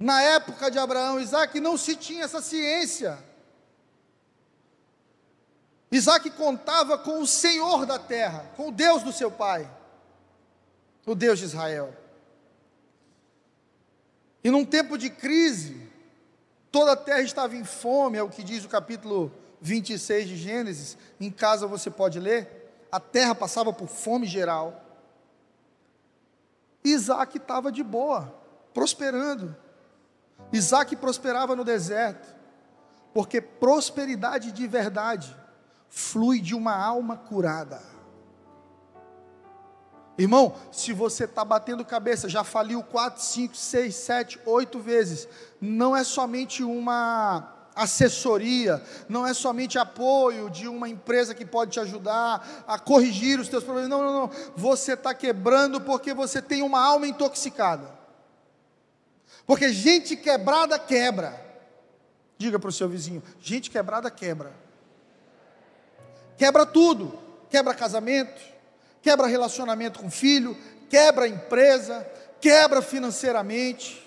Na 0.02 0.22
época 0.22 0.70
de 0.70 0.80
Abraão 0.80 1.20
e 1.20 1.24
Isaac 1.24 1.60
não 1.60 1.78
se 1.78 1.96
tinha 1.96 2.24
essa 2.24 2.42
ciência. 2.42 3.18
Isaac 5.92 6.30
contava 6.32 6.98
com 6.98 7.22
o 7.22 7.28
Senhor 7.28 7.86
da 7.86 8.00
terra, 8.00 8.50
com 8.56 8.70
o 8.70 8.72
Deus 8.72 9.04
do 9.04 9.14
seu 9.14 9.30
pai, 9.30 9.70
o 11.06 11.14
Deus 11.14 11.40
de 11.40 11.46
Israel. 11.46 11.96
E 14.44 14.50
num 14.50 14.66
tempo 14.66 14.98
de 14.98 15.10
crise, 15.10 15.92
Toda 16.72 16.94
a 16.94 16.96
terra 16.96 17.22
estava 17.22 17.56
em 17.56 17.66
fome, 17.66 18.18
é 18.18 18.24
o 18.24 18.30
que 18.30 18.42
diz 18.42 18.64
o 18.64 18.70
capítulo 18.70 19.32
26 19.60 20.30
de 20.30 20.38
Gênesis. 20.38 20.98
Em 21.20 21.30
casa 21.30 21.68
você 21.68 21.92
pode 21.92 22.18
ler. 22.18 22.74
A 22.90 23.00
terra 23.00 23.36
passava 23.36 23.74
por 23.74 23.90
fome 23.90 24.26
geral. 24.26 24.82
Isaac 26.84 27.38
estava 27.38 27.72
de 27.72 27.84
boa, 27.84 28.34
prosperando. 28.74 29.54
Isaac 30.52 30.96
prosperava 30.96 31.56
no 31.56 31.64
deserto, 31.64 32.36
porque 33.14 33.42
prosperidade 33.42 34.52
de 34.52 34.68
verdade 34.68 35.36
flui 35.90 36.40
de 36.40 36.56
uma 36.56 36.76
alma 36.76 37.18
curada. 37.18 37.82
Irmão, 40.18 40.54
se 40.72 40.94
você 40.94 41.24
está 41.24 41.44
batendo 41.44 41.84
cabeça, 41.86 42.30
já 42.30 42.44
faliu 42.44 42.84
4, 42.84 43.22
5, 43.22 43.56
6, 43.56 43.96
7, 43.96 44.40
8 44.46 44.80
vezes, 44.80 45.28
não 45.60 45.96
é 45.96 46.04
somente 46.04 46.64
uma 46.64 47.58
assessoria, 47.76 48.84
não 49.08 49.26
é 49.26 49.34
somente 49.34 49.80
apoio 49.80 50.50
de 50.50 50.68
uma 50.68 50.90
empresa 50.90 51.34
que 51.34 51.46
pode 51.46 51.72
te 51.72 51.80
ajudar 51.80 52.64
a 52.68 52.78
corrigir 52.78 53.40
os 53.40 53.48
teus 53.48 53.64
problemas. 53.64 53.90
Não, 53.90 54.04
não, 54.04 54.14
não. 54.14 54.32
Você 54.56 54.94
está 54.94 55.14
quebrando 55.14 55.80
porque 55.82 56.14
você 56.14 56.42
tem 56.42 56.62
uma 56.62 56.80
alma 56.80 57.08
intoxicada. 57.08 58.01
Porque 59.46 59.72
gente 59.74 60.16
quebrada 60.16 60.78
quebra. 60.78 61.40
Diga 62.38 62.60
para 62.60 62.70
o 62.70 62.74
seu 62.74 62.88
vizinho: 62.88 63.24
gente 63.40 63.70
quebrada 63.70 64.10
quebra. 64.10 64.52
Quebra 66.38 66.66
tudo. 66.66 67.22
Quebra 67.52 67.74
casamento, 67.74 68.42
quebra 69.02 69.28
relacionamento 69.28 70.00
com 70.00 70.10
filho, 70.10 70.58
quebra 70.90 71.28
empresa, 71.28 72.10
quebra 72.40 72.82
financeiramente. 72.82 74.02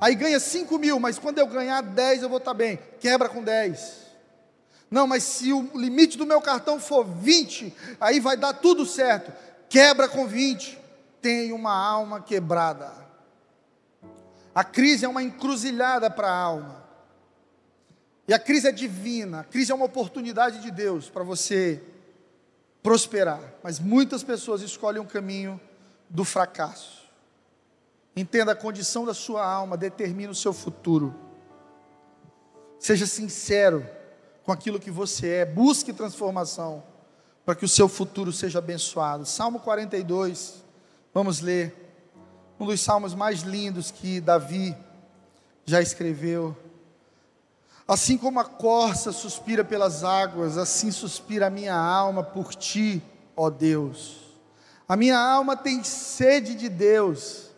Aí 0.00 0.14
ganha 0.14 0.40
5 0.40 0.78
mil, 0.78 0.98
mas 0.98 1.18
quando 1.18 1.38
eu 1.38 1.46
ganhar 1.46 1.82
10 1.82 2.22
eu 2.22 2.28
vou 2.30 2.38
estar 2.38 2.54
bem. 2.54 2.78
Quebra 2.98 3.28
com 3.28 3.44
10. 3.44 4.08
Não, 4.90 5.06
mas 5.06 5.24
se 5.24 5.52
o 5.52 5.70
limite 5.74 6.16
do 6.16 6.24
meu 6.24 6.40
cartão 6.40 6.80
for 6.80 7.04
20, 7.04 7.74
aí 8.00 8.18
vai 8.18 8.34
dar 8.34 8.54
tudo 8.54 8.86
certo. 8.86 9.30
Quebra 9.68 10.08
com 10.08 10.26
20. 10.26 10.78
Tem 11.20 11.52
uma 11.52 11.74
alma 11.74 12.22
quebrada. 12.22 12.90
A 14.58 14.64
crise 14.64 15.04
é 15.04 15.08
uma 15.08 15.22
encruzilhada 15.22 16.10
para 16.10 16.26
a 16.28 16.36
alma. 16.36 16.84
E 18.26 18.34
a 18.34 18.40
crise 18.40 18.66
é 18.66 18.72
divina. 18.72 19.38
A 19.38 19.44
crise 19.44 19.70
é 19.70 19.74
uma 19.76 19.84
oportunidade 19.84 20.60
de 20.60 20.72
Deus 20.72 21.08
para 21.08 21.22
você 21.22 21.80
prosperar. 22.82 23.40
Mas 23.62 23.78
muitas 23.78 24.24
pessoas 24.24 24.60
escolhem 24.60 25.00
o 25.00 25.04
caminho 25.04 25.60
do 26.10 26.24
fracasso. 26.24 27.08
Entenda 28.16 28.50
a 28.50 28.56
condição 28.56 29.06
da 29.06 29.14
sua 29.14 29.46
alma, 29.48 29.76
determina 29.76 30.32
o 30.32 30.34
seu 30.34 30.52
futuro. 30.52 31.14
Seja 32.80 33.06
sincero 33.06 33.88
com 34.42 34.50
aquilo 34.50 34.80
que 34.80 34.90
você 34.90 35.34
é, 35.34 35.46
busque 35.46 35.92
transformação 35.92 36.82
para 37.46 37.54
que 37.54 37.64
o 37.64 37.68
seu 37.68 37.88
futuro 37.88 38.32
seja 38.32 38.58
abençoado. 38.58 39.24
Salmo 39.24 39.60
42, 39.60 40.64
vamos 41.14 41.40
ler. 41.40 41.87
Um 42.58 42.66
dos 42.66 42.80
salmos 42.80 43.14
mais 43.14 43.40
lindos 43.40 43.90
que 43.90 44.20
Davi 44.20 44.76
já 45.64 45.80
escreveu. 45.80 46.56
Assim 47.86 48.18
como 48.18 48.40
a 48.40 48.44
corça 48.44 49.12
suspira 49.12 49.64
pelas 49.64 50.04
águas, 50.04 50.58
assim 50.58 50.90
suspira 50.90 51.46
a 51.46 51.50
minha 51.50 51.74
alma 51.74 52.22
por 52.22 52.54
ti, 52.54 53.02
ó 53.36 53.48
Deus. 53.48 54.18
A 54.88 54.96
minha 54.96 55.18
alma 55.18 55.56
tem 55.56 55.82
sede 55.84 56.54
de 56.54 56.68
Deus. 56.68 57.50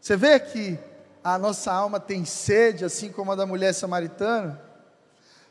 Você 0.00 0.16
vê 0.16 0.40
que 0.40 0.78
a 1.22 1.38
nossa 1.38 1.72
alma 1.72 2.00
tem 2.00 2.24
sede, 2.24 2.84
assim 2.84 3.12
como 3.12 3.32
a 3.32 3.36
da 3.36 3.44
mulher 3.44 3.72
samaritana? 3.72 4.65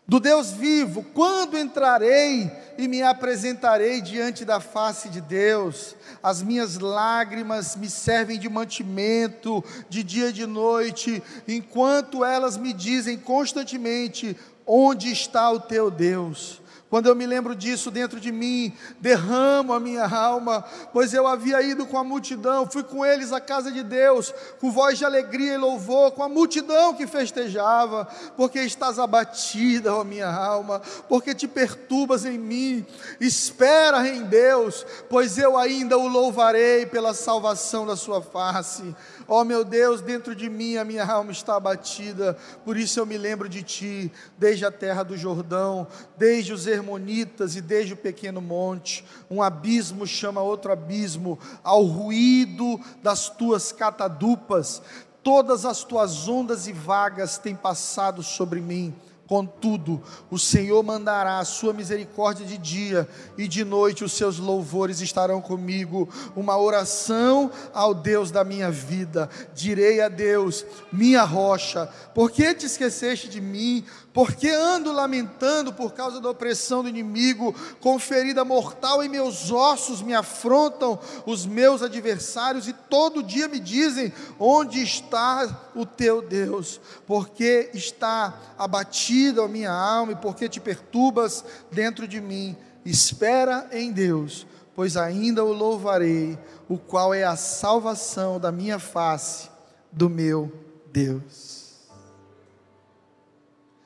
Do 0.08 0.20
Deus 0.20 0.52
vivo, 0.52 1.04
quando 1.16 1.58
entrarei 1.58 2.52
e 2.78 2.88
me 2.88 3.02
apresentarei 3.02 4.02
diante 4.02 4.46
da 4.46 4.60
face 4.60 5.10
de 5.10 5.20
Deus? 5.20 5.96
As 6.22 6.44
minhas 6.44 6.78
lágrimas 6.78 7.76
me 7.76 7.90
servem 7.90 8.38
de 8.38 8.48
mantimento, 8.48 9.64
de 9.90 10.04
dia 10.04 10.30
e 10.30 10.34
de 10.34 10.46
noite, 10.46 11.24
enquanto 11.48 12.24
elas 12.24 12.56
me 12.56 12.72
dizem 12.72 13.18
constantemente: 13.18 14.38
Onde 14.64 15.12
está 15.12 15.50
o 15.50 15.60
teu 15.60 15.90
Deus? 15.90 16.62
Quando 16.88 17.08
eu 17.08 17.16
me 17.16 17.26
lembro 17.26 17.56
disso 17.56 17.90
dentro 17.90 18.20
de 18.20 18.32
mim, 18.32 18.72
derramo 19.00 19.74
a 19.74 19.80
minha 19.80 20.06
alma, 20.06 20.64
pois 20.94 21.16
eu 21.16 21.28
havia 21.28 21.60
ido 21.62 21.88
com 21.88 21.98
a 21.98 22.04
multidão, 22.04 22.70
fui 22.70 22.84
com 22.84 23.04
eles 23.04 23.34
à 23.34 23.42
casa 23.42 23.72
de 23.72 23.82
Deus, 23.82 24.32
com 24.60 24.72
voz 24.72 24.98
de 25.00 25.04
alegria 25.04 25.56
e 25.56 25.58
louvor, 25.58 26.12
com 26.12 26.22
a 26.22 26.30
multidão 26.30 26.94
que 26.94 27.08
festejava, 27.08 28.08
porque 28.38 28.60
estás 28.60 29.00
abatida, 29.00 29.96
ó 29.96 30.04
minha 30.04 30.30
alma, 30.30 30.80
porque 31.10 31.34
te 31.34 31.48
perturbas 31.48 32.24
em 32.24 32.38
mim. 32.38 32.86
Espera 33.20 34.08
em 34.08 34.22
Deus, 34.24 34.86
pois 35.10 35.40
eu 35.40 35.58
ainda 35.58 35.98
o 35.98 36.08
louvarei 36.08 36.86
pela 36.86 37.16
salvação 37.16 37.88
da 37.88 37.96
sua 37.96 38.22
face. 38.22 38.96
Ó 39.28 39.42
oh, 39.42 39.44
meu 39.44 39.64
Deus, 39.64 40.02
dentro 40.02 40.36
de 40.36 40.50
mim 40.50 40.78
a 40.78 40.86
minha 40.86 41.06
alma 41.06 41.32
está 41.32 41.56
abatida, 41.56 42.38
por 42.64 42.78
isso 42.78 43.00
eu 43.00 43.06
me 43.06 43.18
lembro 43.18 43.50
de 43.50 43.64
ti, 43.64 44.12
desde 44.38 44.66
a 44.66 44.72
terra 44.72 45.02
do 45.02 45.18
Jordão, 45.18 45.88
desde 46.18 46.54
os 46.54 46.68
Hermonitas 46.68 47.56
e 47.56 47.62
desde 47.62 47.94
o 47.94 47.98
pequeno 47.98 48.40
monte. 48.40 49.04
Um 49.30 49.42
abismo 49.42 50.06
chama 50.06 50.42
outro 50.42 50.72
abismo, 50.72 51.40
ao 51.64 51.84
ruído 51.84 52.80
das 53.02 53.30
tuas 53.30 53.72
catadupas, 53.72 54.82
todas 55.24 55.66
as 55.66 55.84
tuas 55.84 56.28
ondas 56.28 56.68
e 56.68 56.74
vagas 56.74 57.38
têm 57.40 57.56
passado 57.56 58.22
sobre 58.22 58.62
mim 58.62 58.94
Contudo, 59.28 60.04
o 60.30 60.38
Senhor 60.38 60.84
mandará 60.84 61.40
a 61.40 61.46
sua 61.46 61.74
misericórdia 61.74 62.46
de 62.46 62.60
dia 62.60 63.10
e 63.38 63.48
de 63.48 63.64
noite 63.64 64.04
os 64.04 64.14
seus 64.14 64.38
louvores 64.38 65.02
estarão 65.02 65.42
comigo. 65.42 66.08
Uma 66.36 66.58
oração 66.58 67.50
ao 67.74 67.94
Deus 67.94 68.30
da 68.30 68.44
minha 68.44 68.70
vida. 68.70 69.28
Direi 69.56 70.00
a 70.00 70.10
Deus, 70.10 70.64
minha 70.92 71.24
rocha, 71.24 71.90
por 72.14 72.30
que 72.30 72.54
te 72.54 72.68
esqueceste 72.68 73.28
de 73.28 73.42
mim? 73.42 73.84
Porque 74.16 74.48
ando 74.48 74.94
lamentando 74.94 75.74
por 75.74 75.94
causa 75.94 76.22
da 76.22 76.30
opressão 76.30 76.82
do 76.82 76.88
inimigo, 76.88 77.54
com 77.82 78.00
ferida 78.00 78.46
mortal 78.46 79.04
em 79.04 79.10
meus 79.10 79.52
ossos 79.52 80.02
me 80.02 80.14
afrontam 80.14 80.98
os 81.26 81.46
meus 81.46 81.84
adversários 81.84 82.66
e 82.66 82.72
todo 82.72 83.22
dia 83.22 83.50
me 83.50 83.60
dizem: 83.60 84.14
Onde 84.40 84.82
está 84.82 85.70
o 85.76 85.86
teu 85.86 86.22
Deus? 86.22 86.80
Porque 87.06 87.70
está 87.74 88.40
abatida 88.58 89.44
a 89.44 89.50
minha 89.50 89.74
alma 89.74 90.14
e 90.14 90.16
porque 90.16 90.48
te 90.48 90.62
perturbas 90.62 91.44
dentro 91.70 92.08
de 92.08 92.22
mim. 92.22 92.56
Espera 92.86 93.68
em 93.74 93.92
Deus, 93.92 94.48
pois 94.74 94.96
ainda 94.96 95.44
o 95.44 95.52
louvarei, 95.52 96.40
o 96.70 96.78
qual 96.78 97.14
é 97.14 97.26
a 97.26 97.36
salvação 97.36 98.40
da 98.40 98.50
minha 98.50 98.80
face, 98.80 99.50
do 99.92 100.10
meu 100.10 100.50
Deus. 100.90 101.55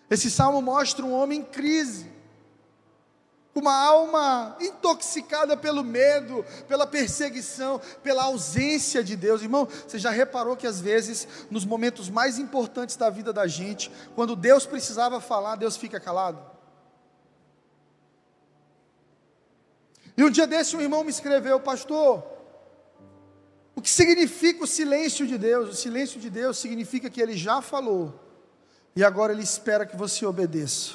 Esse 0.10 0.32
salmo 0.32 0.62
mostra 0.62 1.06
um 1.06 1.14
homem 1.14 1.40
em 1.40 1.44
crise, 1.44 2.10
uma 3.54 3.76
alma 3.76 4.56
intoxicada 4.60 5.56
pelo 5.56 5.84
medo, 5.84 6.44
pela 6.68 6.88
perseguição, 6.88 7.80
pela 8.02 8.24
ausência 8.24 9.04
de 9.04 9.16
Deus. 9.16 9.42
Irmão, 9.42 9.66
você 9.66 10.00
já 10.00 10.10
reparou 10.10 10.56
que 10.56 10.66
às 10.66 10.82
vezes, 10.82 11.28
nos 11.52 11.66
momentos 11.66 12.10
mais 12.10 12.40
importantes 12.40 12.96
da 12.96 13.10
vida 13.10 13.32
da 13.32 13.46
gente, 13.46 13.92
quando 14.16 14.36
Deus 14.36 14.66
precisava 14.66 15.22
falar, 15.22 15.56
Deus 15.58 15.78
fica 15.78 16.00
calado? 16.00 16.40
E 20.18 20.24
um 20.24 20.30
dia 20.30 20.48
desse, 20.48 20.76
um 20.76 20.82
irmão 20.82 21.04
me 21.04 21.12
escreveu, 21.12 21.60
pastor, 21.60 22.24
o 23.76 23.82
que 23.82 23.90
significa 23.90 24.64
o 24.64 24.68
silêncio 24.68 25.28
de 25.28 25.38
Deus? 25.38 25.70
O 25.70 25.74
silêncio 25.76 26.20
de 26.20 26.30
Deus 26.30 26.58
significa 26.58 27.10
que 27.10 27.22
ele 27.22 27.38
já 27.38 27.62
falou 27.62 28.29
e 28.96 29.04
agora 29.04 29.34
Ele 29.34 29.44
espera 29.44 29.86
que 29.86 29.96
você 29.96 30.26
obedeça. 30.26 30.94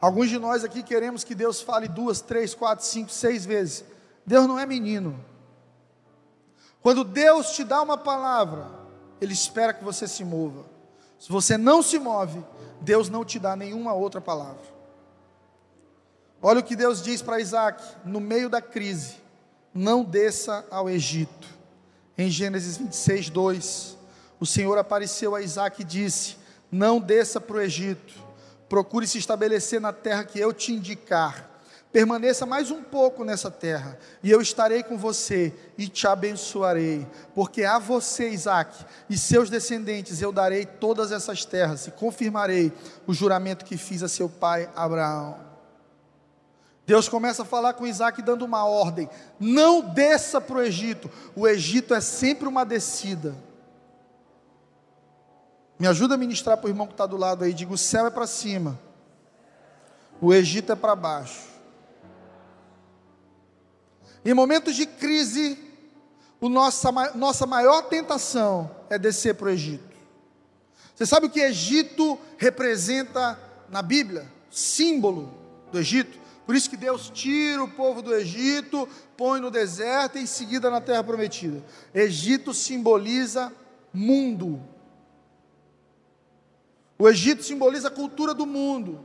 Alguns 0.00 0.28
de 0.28 0.38
nós 0.38 0.64
aqui 0.64 0.82
queremos 0.82 1.24
que 1.24 1.34
Deus 1.34 1.60
fale 1.60 1.88
duas, 1.88 2.20
três, 2.20 2.54
quatro, 2.54 2.84
cinco, 2.84 3.10
seis 3.10 3.46
vezes. 3.46 3.84
Deus 4.26 4.46
não 4.46 4.58
é 4.58 4.66
menino. 4.66 5.18
Quando 6.82 7.02
Deus 7.04 7.52
te 7.52 7.64
dá 7.64 7.80
uma 7.80 7.96
palavra, 7.96 8.66
Ele 9.20 9.32
espera 9.32 9.72
que 9.72 9.82
você 9.82 10.06
se 10.06 10.22
mova. 10.22 10.66
Se 11.18 11.30
você 11.30 11.56
não 11.56 11.82
se 11.82 11.98
move, 11.98 12.44
Deus 12.82 13.08
não 13.08 13.24
te 13.24 13.38
dá 13.38 13.56
nenhuma 13.56 13.94
outra 13.94 14.20
palavra. 14.20 14.74
Olha 16.42 16.60
o 16.60 16.62
que 16.62 16.76
Deus 16.76 17.02
diz 17.02 17.22
para 17.22 17.40
Isaac 17.40 17.82
no 18.04 18.20
meio 18.20 18.50
da 18.50 18.60
crise: 18.60 19.16
não 19.72 20.04
desça 20.04 20.66
ao 20.70 20.90
Egito. 20.90 21.48
Em 22.18 22.28
Gênesis 22.28 22.76
26, 22.76 23.30
2 23.30 23.93
o 24.44 24.46
Senhor 24.46 24.76
apareceu 24.76 25.34
a 25.34 25.40
Isaac 25.40 25.80
e 25.80 25.84
disse: 25.86 26.36
Não 26.70 27.00
desça 27.00 27.40
para 27.40 27.56
o 27.56 27.60
Egito, 27.62 28.12
procure 28.68 29.06
se 29.06 29.16
estabelecer 29.16 29.80
na 29.80 29.90
terra 29.90 30.22
que 30.22 30.38
eu 30.38 30.52
te 30.52 30.70
indicar. 30.70 31.50
Permaneça 31.90 32.44
mais 32.44 32.70
um 32.70 32.82
pouco 32.82 33.24
nessa 33.24 33.50
terra, 33.50 33.98
e 34.22 34.30
eu 34.30 34.42
estarei 34.42 34.82
com 34.82 34.98
você 34.98 35.54
e 35.78 35.88
te 35.88 36.06
abençoarei, 36.06 37.06
porque 37.34 37.64
a 37.64 37.78
você, 37.78 38.28
Isaac, 38.28 38.84
e 39.08 39.16
seus 39.16 39.48
descendentes 39.48 40.20
eu 40.20 40.30
darei 40.30 40.66
todas 40.66 41.10
essas 41.10 41.46
terras 41.46 41.86
e 41.86 41.92
confirmarei 41.92 42.70
o 43.06 43.14
juramento 43.14 43.64
que 43.64 43.78
fiz 43.78 44.02
a 44.02 44.08
seu 44.08 44.28
pai 44.28 44.68
Abraão. 44.76 45.38
Deus 46.86 47.08
começa 47.08 47.44
a 47.44 47.46
falar 47.46 47.72
com 47.72 47.86
Isaac 47.86 48.20
dando 48.20 48.44
uma 48.44 48.66
ordem: 48.66 49.08
não 49.40 49.80
desça 49.80 50.38
para 50.38 50.58
o 50.58 50.62
Egito, 50.62 51.10
o 51.34 51.48
Egito 51.48 51.94
é 51.94 52.00
sempre 52.02 52.46
uma 52.46 52.66
descida. 52.66 53.34
Me 55.78 55.86
ajuda 55.86 56.14
a 56.14 56.18
ministrar 56.18 56.56
para 56.56 56.66
o 56.66 56.70
irmão 56.70 56.86
que 56.86 56.92
está 56.92 57.06
do 57.06 57.16
lado 57.16 57.44
aí. 57.44 57.52
Diga: 57.52 57.72
o 57.72 57.78
céu 57.78 58.06
é 58.06 58.10
para 58.10 58.26
cima, 58.26 58.78
o 60.20 60.32
Egito 60.32 60.72
é 60.72 60.76
para 60.76 60.94
baixo. 60.94 61.54
Em 64.24 64.32
momentos 64.32 64.74
de 64.74 64.86
crise, 64.86 65.58
o 66.40 66.48
nossa, 66.48 66.90
nossa 67.14 67.46
maior 67.46 67.82
tentação 67.82 68.70
é 68.88 68.98
descer 68.98 69.34
para 69.34 69.46
o 69.46 69.50
Egito. 69.50 69.94
Você 70.94 71.04
sabe 71.04 71.26
o 71.26 71.30
que 71.30 71.40
Egito 71.40 72.18
representa 72.38 73.38
na 73.68 73.82
Bíblia? 73.82 74.30
Símbolo 74.50 75.34
do 75.70 75.78
Egito. 75.78 76.18
Por 76.46 76.54
isso 76.54 76.70
que 76.70 76.76
Deus 76.76 77.10
tira 77.10 77.62
o 77.62 77.70
povo 77.70 78.00
do 78.00 78.14
Egito, 78.14 78.88
põe 79.16 79.40
no 79.40 79.50
deserto 79.50 80.18
e 80.18 80.22
em 80.22 80.26
seguida 80.26 80.70
na 80.70 80.80
terra 80.80 81.02
prometida. 81.02 81.62
Egito 81.92 82.54
simboliza 82.54 83.52
mundo. 83.92 84.60
O 86.98 87.08
Egito 87.08 87.42
simboliza 87.42 87.88
a 87.88 87.90
cultura 87.90 88.32
do 88.32 88.46
mundo. 88.46 89.04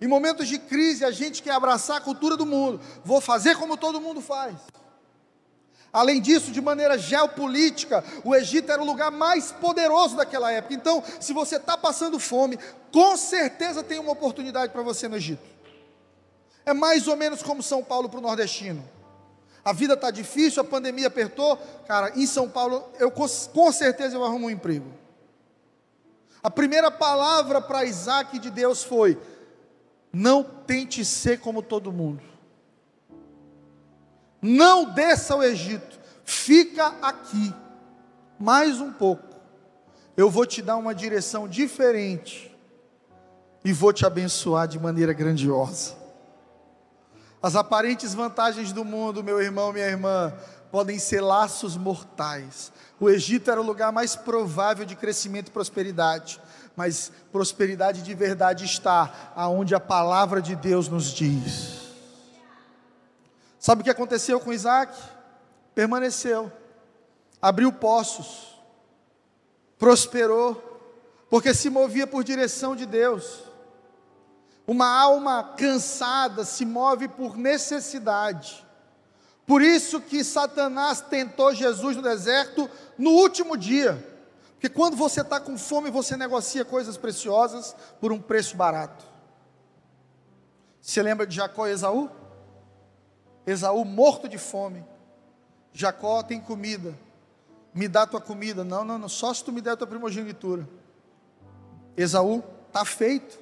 Em 0.00 0.06
momentos 0.06 0.48
de 0.48 0.58
crise, 0.58 1.04
a 1.04 1.10
gente 1.10 1.42
quer 1.42 1.52
abraçar 1.52 1.96
a 1.96 2.00
cultura 2.00 2.36
do 2.36 2.44
mundo. 2.44 2.80
Vou 3.04 3.20
fazer 3.20 3.56
como 3.56 3.76
todo 3.76 4.00
mundo 4.00 4.20
faz. 4.20 4.56
Além 5.92 6.20
disso, 6.20 6.50
de 6.50 6.60
maneira 6.60 6.98
geopolítica, 6.98 8.04
o 8.22 8.34
Egito 8.34 8.70
era 8.70 8.82
o 8.82 8.84
lugar 8.84 9.10
mais 9.10 9.52
poderoso 9.52 10.16
daquela 10.16 10.52
época. 10.52 10.74
Então, 10.74 11.02
se 11.20 11.32
você 11.32 11.56
está 11.56 11.78
passando 11.78 12.18
fome, 12.18 12.58
com 12.92 13.16
certeza 13.16 13.82
tem 13.82 13.98
uma 13.98 14.12
oportunidade 14.12 14.72
para 14.72 14.82
você 14.82 15.08
no 15.08 15.16
Egito. 15.16 15.42
É 16.66 16.74
mais 16.74 17.08
ou 17.08 17.16
menos 17.16 17.42
como 17.42 17.62
São 17.62 17.82
Paulo 17.82 18.10
para 18.10 18.18
o 18.18 18.22
nordestino. 18.22 18.86
A 19.64 19.72
vida 19.72 19.94
está 19.94 20.10
difícil, 20.10 20.60
a 20.60 20.64
pandemia 20.64 21.06
apertou. 21.06 21.56
Cara, 21.88 22.12
em 22.14 22.26
São 22.26 22.48
Paulo, 22.48 22.84
eu 22.98 23.10
com 23.10 23.72
certeza 23.72 24.16
eu 24.16 24.24
arrumo 24.24 24.48
um 24.48 24.50
emprego. 24.50 25.05
A 26.46 26.50
primeira 26.50 26.92
palavra 26.92 27.60
para 27.60 27.84
Isaac 27.84 28.38
de 28.38 28.52
Deus 28.52 28.84
foi: 28.84 29.18
não 30.12 30.44
tente 30.44 31.04
ser 31.04 31.40
como 31.40 31.60
todo 31.60 31.90
mundo. 31.90 32.22
Não 34.40 34.84
desça 34.84 35.34
ao 35.34 35.42
Egito, 35.42 35.98
fica 36.24 36.94
aqui, 37.02 37.52
mais 38.38 38.80
um 38.80 38.92
pouco. 38.92 39.24
Eu 40.16 40.30
vou 40.30 40.46
te 40.46 40.62
dar 40.62 40.76
uma 40.76 40.94
direção 40.94 41.48
diferente 41.48 42.56
e 43.64 43.72
vou 43.72 43.92
te 43.92 44.06
abençoar 44.06 44.68
de 44.68 44.78
maneira 44.78 45.12
grandiosa. 45.12 45.96
As 47.42 47.56
aparentes 47.56 48.14
vantagens 48.14 48.70
do 48.70 48.84
mundo, 48.84 49.20
meu 49.20 49.42
irmão, 49.42 49.72
minha 49.72 49.86
irmã, 49.86 50.32
podem 50.70 50.98
ser 50.98 51.20
laços 51.20 51.76
mortais. 51.76 52.72
O 52.98 53.08
Egito 53.08 53.50
era 53.50 53.60
o 53.60 53.64
lugar 53.64 53.92
mais 53.92 54.16
provável 54.16 54.84
de 54.84 54.96
crescimento 54.96 55.48
e 55.48 55.52
prosperidade, 55.52 56.40
mas 56.74 57.12
prosperidade 57.30 58.02
de 58.02 58.14
verdade 58.14 58.64
está 58.64 59.32
aonde 59.34 59.74
a 59.74 59.80
palavra 59.80 60.40
de 60.40 60.56
Deus 60.56 60.88
nos 60.88 61.06
diz. 61.06 61.86
Sabe 63.58 63.80
o 63.80 63.84
que 63.84 63.90
aconteceu 63.90 64.38
com 64.38 64.52
Isaac? 64.52 64.96
Permaneceu, 65.74 66.52
abriu 67.40 67.72
poços, 67.72 68.56
prosperou, 69.78 70.62
porque 71.28 71.52
se 71.52 71.68
movia 71.68 72.06
por 72.06 72.24
direção 72.24 72.74
de 72.74 72.86
Deus. 72.86 73.42
Uma 74.66 74.88
alma 74.88 75.54
cansada 75.56 76.44
se 76.44 76.64
move 76.64 77.08
por 77.08 77.36
necessidade. 77.36 78.65
Por 79.46 79.62
isso 79.62 80.00
que 80.00 80.24
Satanás 80.24 81.00
tentou 81.00 81.54
Jesus 81.54 81.96
no 81.96 82.02
deserto 82.02 82.68
no 82.98 83.10
último 83.10 83.56
dia. 83.56 84.04
Porque 84.54 84.68
quando 84.68 84.96
você 84.96 85.20
está 85.20 85.38
com 85.38 85.56
fome, 85.56 85.90
você 85.90 86.16
negocia 86.16 86.64
coisas 86.64 86.96
preciosas 86.96 87.76
por 88.00 88.10
um 88.10 88.20
preço 88.20 88.56
barato. 88.56 89.04
Você 90.80 91.00
lembra 91.00 91.26
de 91.26 91.36
Jacó 91.36 91.68
e 91.68 91.72
Esaú? 91.72 92.10
Esaú 93.46 93.84
morto 93.84 94.28
de 94.28 94.38
fome. 94.38 94.84
Jacó 95.72 96.22
tem 96.22 96.40
comida. 96.40 96.98
Me 97.72 97.86
dá 97.86 98.06
tua 98.06 98.20
comida. 98.20 98.64
Não, 98.64 98.84
não, 98.84 98.98
não. 98.98 99.08
Só 99.08 99.32
se 99.32 99.44
tu 99.44 99.52
me 99.52 99.60
der 99.60 99.76
tua 99.76 99.86
primogenitura. 99.86 100.68
Esaú 101.96 102.42
está 102.66 102.84
feito. 102.84 103.38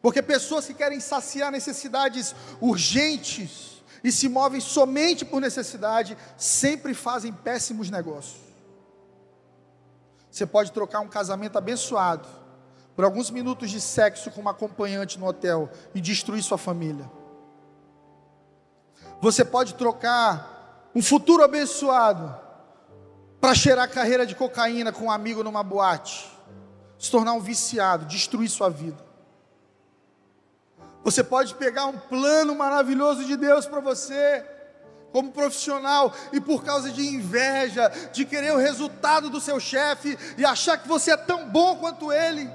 Porque 0.00 0.22
pessoas 0.22 0.66
que 0.66 0.74
querem 0.74 1.00
saciar 1.00 1.50
necessidades 1.50 2.36
urgentes 2.60 3.77
e 4.02 4.12
se 4.12 4.28
movem 4.28 4.60
somente 4.60 5.24
por 5.24 5.40
necessidade, 5.40 6.16
sempre 6.36 6.94
fazem 6.94 7.32
péssimos 7.32 7.90
negócios. 7.90 8.40
Você 10.30 10.46
pode 10.46 10.72
trocar 10.72 11.00
um 11.00 11.08
casamento 11.08 11.58
abençoado 11.58 12.28
por 12.94 13.04
alguns 13.04 13.30
minutos 13.30 13.70
de 13.70 13.80
sexo 13.80 14.30
com 14.30 14.40
uma 14.40 14.50
acompanhante 14.50 15.18
no 15.18 15.26
hotel 15.26 15.70
e 15.94 16.00
destruir 16.00 16.42
sua 16.42 16.58
família. 16.58 17.10
Você 19.20 19.44
pode 19.44 19.74
trocar 19.74 20.90
um 20.94 21.02
futuro 21.02 21.42
abençoado 21.42 22.36
para 23.40 23.54
cheirar 23.54 23.90
carreira 23.90 24.26
de 24.26 24.34
cocaína 24.34 24.92
com 24.92 25.04
um 25.04 25.10
amigo 25.10 25.42
numa 25.42 25.62
boate, 25.62 26.28
se 26.98 27.10
tornar 27.10 27.32
um 27.32 27.40
viciado, 27.40 28.04
destruir 28.06 28.48
sua 28.48 28.68
vida. 28.68 29.07
Você 31.08 31.24
pode 31.24 31.54
pegar 31.54 31.86
um 31.86 31.96
plano 31.96 32.54
maravilhoso 32.54 33.24
de 33.24 33.34
Deus 33.34 33.64
para 33.64 33.80
você, 33.80 34.44
como 35.10 35.32
profissional, 35.32 36.12
e 36.34 36.38
por 36.38 36.62
causa 36.62 36.90
de 36.90 37.00
inveja, 37.00 37.88
de 38.12 38.26
querer 38.26 38.52
o 38.52 38.58
resultado 38.58 39.30
do 39.30 39.40
seu 39.40 39.58
chefe 39.58 40.18
e 40.36 40.44
achar 40.44 40.76
que 40.76 40.86
você 40.86 41.12
é 41.12 41.16
tão 41.16 41.48
bom 41.48 41.78
quanto 41.78 42.12
ele, 42.12 42.50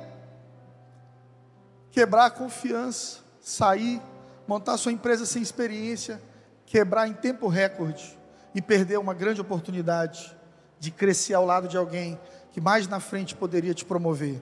quebrar 1.90 2.28
a 2.28 2.30
confiança, 2.30 3.22
sair, 3.42 4.00
montar 4.48 4.78
sua 4.78 4.92
empresa 4.92 5.26
sem 5.26 5.42
experiência, 5.42 6.22
quebrar 6.64 7.08
em 7.08 7.14
tempo 7.14 7.48
recorde 7.48 8.16
e 8.54 8.62
perder 8.62 9.00
uma 9.00 9.16
grande 9.16 9.42
oportunidade 9.42 10.32
de 10.80 10.92
crescer 10.92 11.34
ao 11.34 11.44
lado 11.44 11.68
de 11.68 11.76
alguém 11.76 12.20
que 12.52 12.62
mais 12.62 12.88
na 12.88 13.00
frente 13.00 13.34
poderia 13.34 13.74
te 13.74 13.84
promover. 13.84 14.40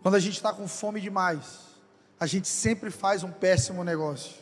Quando 0.00 0.14
a 0.14 0.20
gente 0.20 0.36
está 0.36 0.54
com 0.54 0.66
fome 0.66 1.02
demais, 1.02 1.67
a 2.20 2.26
gente 2.26 2.48
sempre 2.48 2.90
faz 2.90 3.22
um 3.22 3.30
péssimo 3.30 3.84
negócio. 3.84 4.34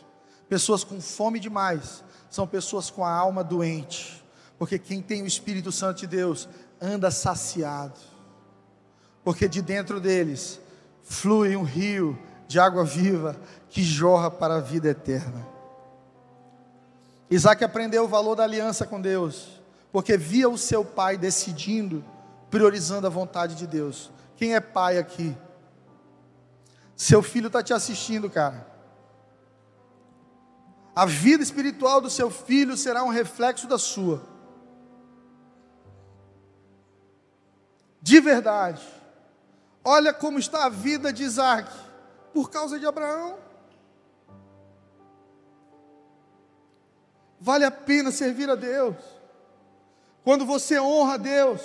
Pessoas 0.48 0.84
com 0.84 1.00
fome 1.00 1.38
demais 1.38 2.02
são 2.30 2.46
pessoas 2.46 2.90
com 2.90 3.04
a 3.04 3.10
alma 3.10 3.42
doente, 3.42 4.24
porque 4.58 4.78
quem 4.78 5.02
tem 5.02 5.22
o 5.22 5.26
Espírito 5.26 5.70
Santo 5.70 5.98
de 6.00 6.06
Deus 6.06 6.48
anda 6.80 7.10
saciado, 7.10 7.98
porque 9.24 9.48
de 9.48 9.60
dentro 9.60 10.00
deles 10.00 10.60
flui 11.02 11.56
um 11.56 11.62
rio 11.62 12.18
de 12.46 12.60
água 12.60 12.84
viva 12.84 13.36
que 13.68 13.82
jorra 13.82 14.30
para 14.30 14.56
a 14.56 14.60
vida 14.60 14.88
eterna. 14.88 15.46
Isaac 17.30 17.64
aprendeu 17.64 18.04
o 18.04 18.08
valor 18.08 18.36
da 18.36 18.44
aliança 18.44 18.86
com 18.86 19.00
Deus, 19.00 19.60
porque 19.90 20.16
via 20.16 20.48
o 20.48 20.56
seu 20.56 20.84
pai 20.84 21.16
decidindo, 21.16 22.04
priorizando 22.50 23.06
a 23.06 23.10
vontade 23.10 23.56
de 23.56 23.66
Deus. 23.66 24.10
Quem 24.36 24.54
é 24.54 24.60
pai 24.60 24.98
aqui? 24.98 25.36
Seu 26.96 27.22
filho 27.22 27.48
está 27.48 27.62
te 27.62 27.74
assistindo, 27.74 28.30
cara. 28.30 28.66
A 30.94 31.04
vida 31.04 31.42
espiritual 31.42 32.00
do 32.00 32.08
seu 32.08 32.30
filho 32.30 32.74
será 32.74 33.04
um 33.04 33.10
reflexo 33.10 33.66
da 33.66 33.76
sua. 33.76 34.22
De 38.00 38.18
verdade. 38.18 38.82
Olha 39.84 40.14
como 40.14 40.38
está 40.38 40.64
a 40.64 40.68
vida 40.70 41.12
de 41.12 41.22
Isaac, 41.22 41.70
por 42.32 42.50
causa 42.50 42.78
de 42.78 42.86
Abraão. 42.86 43.38
Vale 47.38 47.64
a 47.64 47.70
pena 47.70 48.10
servir 48.10 48.48
a 48.48 48.54
Deus. 48.54 48.96
Quando 50.24 50.46
você 50.46 50.80
honra 50.80 51.14
a 51.14 51.18
Deus, 51.18 51.60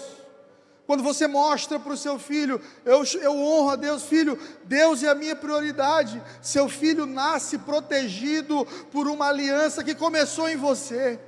quando 0.86 1.04
você 1.04 1.28
mostra 1.28 1.80
para 1.80 1.94
o 1.94 1.98
seu 1.98 2.20
filho, 2.20 2.60
eu, 2.84 3.04
eu 3.22 3.38
honro 3.38 3.70
a 3.70 3.76
Deus, 3.76 4.04
filho, 4.04 4.38
Deus 4.66 5.04
é 5.04 5.10
a 5.10 5.16
minha 5.16 5.36
prioridade. 5.36 6.22
Seu 6.42 6.68
filho 6.68 7.06
nasce 7.06 7.58
protegido 7.60 8.66
por 8.92 9.08
uma 9.08 9.28
aliança 9.28 9.84
que 9.84 9.96
começou 9.96 10.50
em 10.50 10.58
você. 10.58 11.20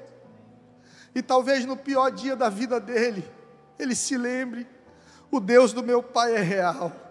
E 1.15 1.21
talvez 1.21 1.65
no 1.65 1.77
pior 1.77 2.09
dia 2.11 2.35
da 2.35 2.49
vida 2.49 2.79
dele, 2.79 3.29
ele 3.77 3.95
se 3.95 4.17
lembre: 4.17 4.67
o 5.29 5.39
Deus 5.39 5.71
do 5.71 5.83
meu 5.83 6.01
pai 6.01 6.35
é 6.35 6.41
real 6.41 7.02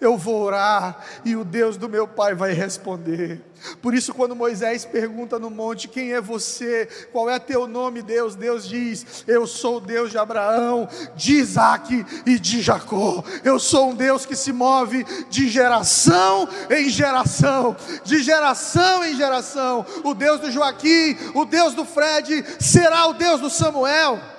eu 0.00 0.16
vou 0.16 0.42
orar 0.42 1.04
e 1.24 1.36
o 1.36 1.44
Deus 1.44 1.76
do 1.76 1.88
meu 1.88 2.06
pai 2.06 2.34
vai 2.34 2.52
responder. 2.52 3.40
Por 3.80 3.94
isso, 3.94 4.12
quando 4.14 4.36
Moisés 4.36 4.84
pergunta 4.84 5.38
no 5.38 5.50
monte: 5.50 5.88
Quem 5.88 6.12
é 6.12 6.20
você? 6.20 6.88
Qual 7.12 7.28
é 7.30 7.38
teu 7.38 7.66
nome, 7.66 8.02
Deus? 8.02 8.34
Deus 8.34 8.68
diz: 8.68 9.24
Eu 9.26 9.46
sou 9.46 9.78
o 9.78 9.80
Deus 9.80 10.10
de 10.10 10.18
Abraão, 10.18 10.88
de 11.14 11.34
Isaac 11.34 12.04
e 12.24 12.38
de 12.38 12.60
Jacó. 12.60 13.24
Eu 13.42 13.58
sou 13.58 13.90
um 13.90 13.94
Deus 13.94 14.26
que 14.26 14.36
se 14.36 14.52
move 14.52 15.04
de 15.30 15.48
geração 15.48 16.48
em 16.70 16.88
geração, 16.88 17.76
de 18.04 18.22
geração 18.22 19.04
em 19.04 19.16
geração. 19.16 19.84
O 20.04 20.14
Deus 20.14 20.40
do 20.40 20.50
Joaquim, 20.50 21.16
o 21.34 21.44
Deus 21.44 21.74
do 21.74 21.84
Fred, 21.84 22.44
será 22.60 23.06
o 23.08 23.14
Deus 23.14 23.40
do 23.40 23.50
Samuel. 23.50 24.35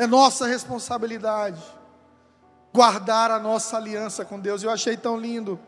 É 0.00 0.06
nossa 0.06 0.46
responsabilidade 0.46 1.62
guardar 2.72 3.30
a 3.30 3.38
nossa 3.38 3.76
aliança 3.76 4.24
com 4.24 4.40
Deus. 4.40 4.62
Eu 4.62 4.70
achei 4.70 4.96
tão 4.96 5.14
lindo 5.14 5.60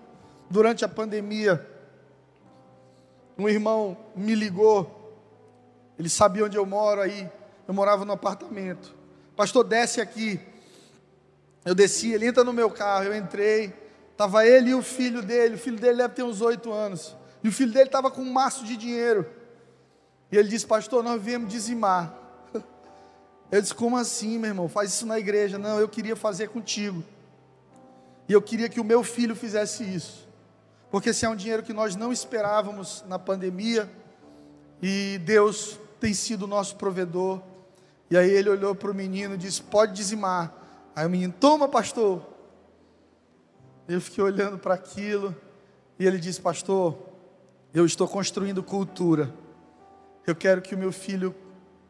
durante 0.48 0.86
a 0.86 0.88
pandemia. 0.88 1.68
Um 3.36 3.46
irmão 3.46 3.94
me 4.16 4.34
ligou, 4.34 5.20
ele 5.98 6.08
sabia 6.08 6.46
onde 6.46 6.56
eu 6.56 6.64
moro 6.64 7.02
aí, 7.02 7.30
eu 7.68 7.74
morava 7.74 8.06
no 8.06 8.12
apartamento. 8.14 8.94
Pastor, 9.36 9.64
desce 9.64 10.00
aqui. 10.00 10.40
Eu 11.62 11.74
desci, 11.74 12.12
ele 12.12 12.24
entra 12.24 12.42
no 12.42 12.54
meu 12.54 12.70
carro, 12.70 13.04
eu 13.04 13.14
entrei. 13.14 13.70
Estava 14.12 14.46
ele 14.46 14.70
e 14.70 14.74
o 14.74 14.82
filho 14.82 15.20
dele, 15.20 15.56
o 15.56 15.58
filho 15.58 15.78
dele 15.78 15.98
deve 15.98 16.14
ter 16.14 16.22
uns 16.22 16.40
oito 16.40 16.72
anos. 16.72 17.14
E 17.44 17.48
o 17.48 17.52
filho 17.52 17.70
dele 17.70 17.84
estava 17.84 18.10
com 18.10 18.22
um 18.22 18.32
maço 18.32 18.64
de 18.64 18.78
dinheiro. 18.78 19.28
E 20.30 20.38
ele 20.38 20.48
disse, 20.48 20.66
pastor, 20.66 21.04
nós 21.04 21.20
viemos 21.20 21.52
dizimar. 21.52 22.21
Eu 23.52 23.60
disse: 23.60 23.74
Como 23.74 23.98
assim, 23.98 24.38
meu 24.38 24.48
irmão? 24.48 24.66
Faz 24.66 24.94
isso 24.94 25.04
na 25.04 25.18
igreja. 25.18 25.58
Não, 25.58 25.78
eu 25.78 25.86
queria 25.86 26.16
fazer 26.16 26.48
contigo. 26.48 27.04
E 28.26 28.32
eu 28.32 28.40
queria 28.40 28.66
que 28.66 28.80
o 28.80 28.84
meu 28.84 29.04
filho 29.04 29.36
fizesse 29.36 29.84
isso. 29.84 30.26
Porque 30.90 31.10
esse 31.10 31.26
é 31.26 31.28
um 31.28 31.36
dinheiro 31.36 31.62
que 31.62 31.72
nós 31.72 31.94
não 31.94 32.10
esperávamos 32.10 33.04
na 33.06 33.18
pandemia. 33.18 33.90
E 34.80 35.18
Deus 35.18 35.78
tem 36.00 36.14
sido 36.14 36.44
o 36.44 36.46
nosso 36.46 36.76
provedor. 36.76 37.42
E 38.10 38.16
aí 38.16 38.30
ele 38.30 38.48
olhou 38.48 38.74
para 38.74 38.90
o 38.90 38.94
menino 38.94 39.34
e 39.34 39.38
disse: 39.38 39.60
Pode 39.60 39.92
dizimar. 39.92 40.54
Aí 40.96 41.06
o 41.06 41.10
menino: 41.10 41.34
Toma, 41.38 41.68
pastor. 41.68 42.26
Eu 43.86 44.00
fiquei 44.00 44.24
olhando 44.24 44.56
para 44.56 44.72
aquilo. 44.72 45.36
E 45.98 46.06
ele 46.06 46.18
disse: 46.18 46.40
Pastor, 46.40 46.98
eu 47.74 47.84
estou 47.84 48.08
construindo 48.08 48.62
cultura. 48.62 49.30
Eu 50.26 50.34
quero 50.34 50.62
que 50.62 50.74
o 50.74 50.78
meu 50.78 50.90
filho, 50.90 51.34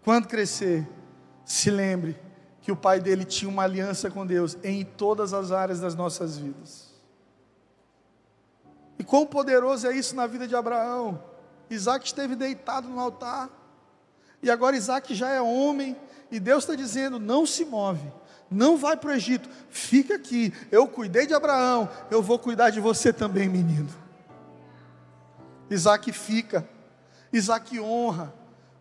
quando 0.02 0.26
crescer, 0.26 0.88
se 1.44 1.70
lembre 1.70 2.18
que 2.60 2.70
o 2.70 2.76
pai 2.76 3.00
dele 3.00 3.24
tinha 3.24 3.48
uma 3.48 3.64
aliança 3.64 4.10
com 4.10 4.26
Deus 4.26 4.56
em 4.62 4.84
todas 4.84 5.32
as 5.32 5.50
áreas 5.50 5.80
das 5.80 5.94
nossas 5.94 6.38
vidas. 6.38 6.92
E 8.98 9.04
quão 9.04 9.26
poderoso 9.26 9.86
é 9.86 9.96
isso 9.96 10.14
na 10.14 10.26
vida 10.26 10.46
de 10.46 10.54
Abraão. 10.54 11.22
Isaac 11.68 12.06
esteve 12.06 12.36
deitado 12.36 12.88
no 12.88 13.00
altar, 13.00 13.50
e 14.42 14.50
agora 14.50 14.76
Isaac 14.76 15.14
já 15.14 15.30
é 15.30 15.40
homem, 15.40 15.96
e 16.30 16.38
Deus 16.38 16.64
está 16.64 16.74
dizendo: 16.74 17.18
não 17.18 17.44
se 17.44 17.64
move, 17.64 18.12
não 18.50 18.76
vai 18.76 18.96
para 18.96 19.10
o 19.10 19.12
Egito, 19.12 19.48
fica 19.68 20.14
aqui. 20.14 20.52
Eu 20.70 20.86
cuidei 20.86 21.26
de 21.26 21.34
Abraão, 21.34 21.88
eu 22.10 22.22
vou 22.22 22.38
cuidar 22.38 22.70
de 22.70 22.80
você 22.80 23.12
também, 23.12 23.48
menino. 23.48 23.88
Isaac 25.70 26.12
fica, 26.12 26.68
Isaac 27.32 27.80
honra, 27.80 28.32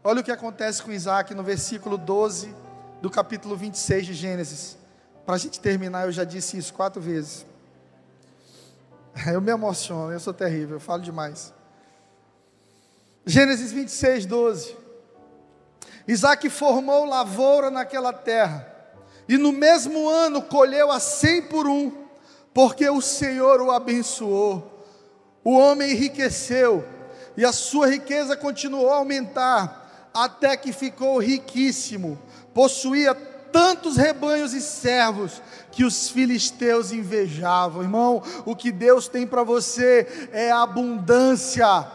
Olha 0.04 0.22
o 0.22 0.24
que 0.24 0.32
acontece 0.32 0.82
com 0.82 0.91
Isaac 0.91 1.36
no 1.36 1.43
versículo 1.43 1.95
12 1.95 2.56
do 3.04 3.10
capítulo 3.10 3.56
26 3.56 4.08
de 4.08 4.14
Gênesis. 4.16 4.76
Para 5.28 5.36
a 5.36 5.38
gente 5.38 5.60
terminar, 5.60 6.08
eu 6.08 6.12
já 6.12 6.24
disse 6.24 6.58
isso 6.58 6.74
quatro 6.74 6.99
vezes. 6.99 7.45
Eu 9.32 9.41
me 9.41 9.52
emociono, 9.52 10.14
eu 10.14 10.20
sou 10.22 10.34
terrível, 10.34 10.78
eu 10.78 10.80
falo 10.80 11.02
demais. 11.02 11.54
Gênesis 13.26 13.74
26, 13.74 14.26
12. 14.26 14.78
Isaac 16.08 16.49
formou 16.49 17.04
lavoura 17.04 17.70
naquela 17.70 18.14
terra, 18.14 18.66
e 19.28 19.38
no 19.38 19.52
mesmo 19.52 20.08
ano 20.10 20.41
colheu 20.41 20.89
a 20.89 20.99
cem 20.99 21.41
por 21.41 21.68
um, 21.68 22.06
porque 22.54 22.89
o 22.89 23.02
Senhor 23.02 23.62
o 23.62 23.70
abençoou. 23.70 24.88
O 25.43 25.58
homem 25.58 25.91
enriqueceu, 25.91 26.88
e 27.36 27.43
a 27.43 27.52
sua 27.52 27.88
riqueza 27.88 28.38
continuou 28.38 28.91
a 28.91 28.95
aumentar, 28.95 29.80
até 30.14 30.57
que 30.57 30.74
ficou 30.74 31.20
riquíssimo, 31.20 32.20
possuía 32.53 33.14
tantos 33.51 33.97
rebanhos 33.97 34.53
e 34.53 34.62
servos 34.62 35.41
que 35.72 35.84
os 35.84 36.09
filisteus 36.09 36.91
invejavam. 36.91 37.84
Irmão, 37.84 38.24
o 38.45 38.55
que 38.55 38.72
Deus 38.72 39.07
tem 39.07 39.28
para 39.28 39.43
você 39.43 40.30
é 40.32 40.51
abundância, 40.51 41.88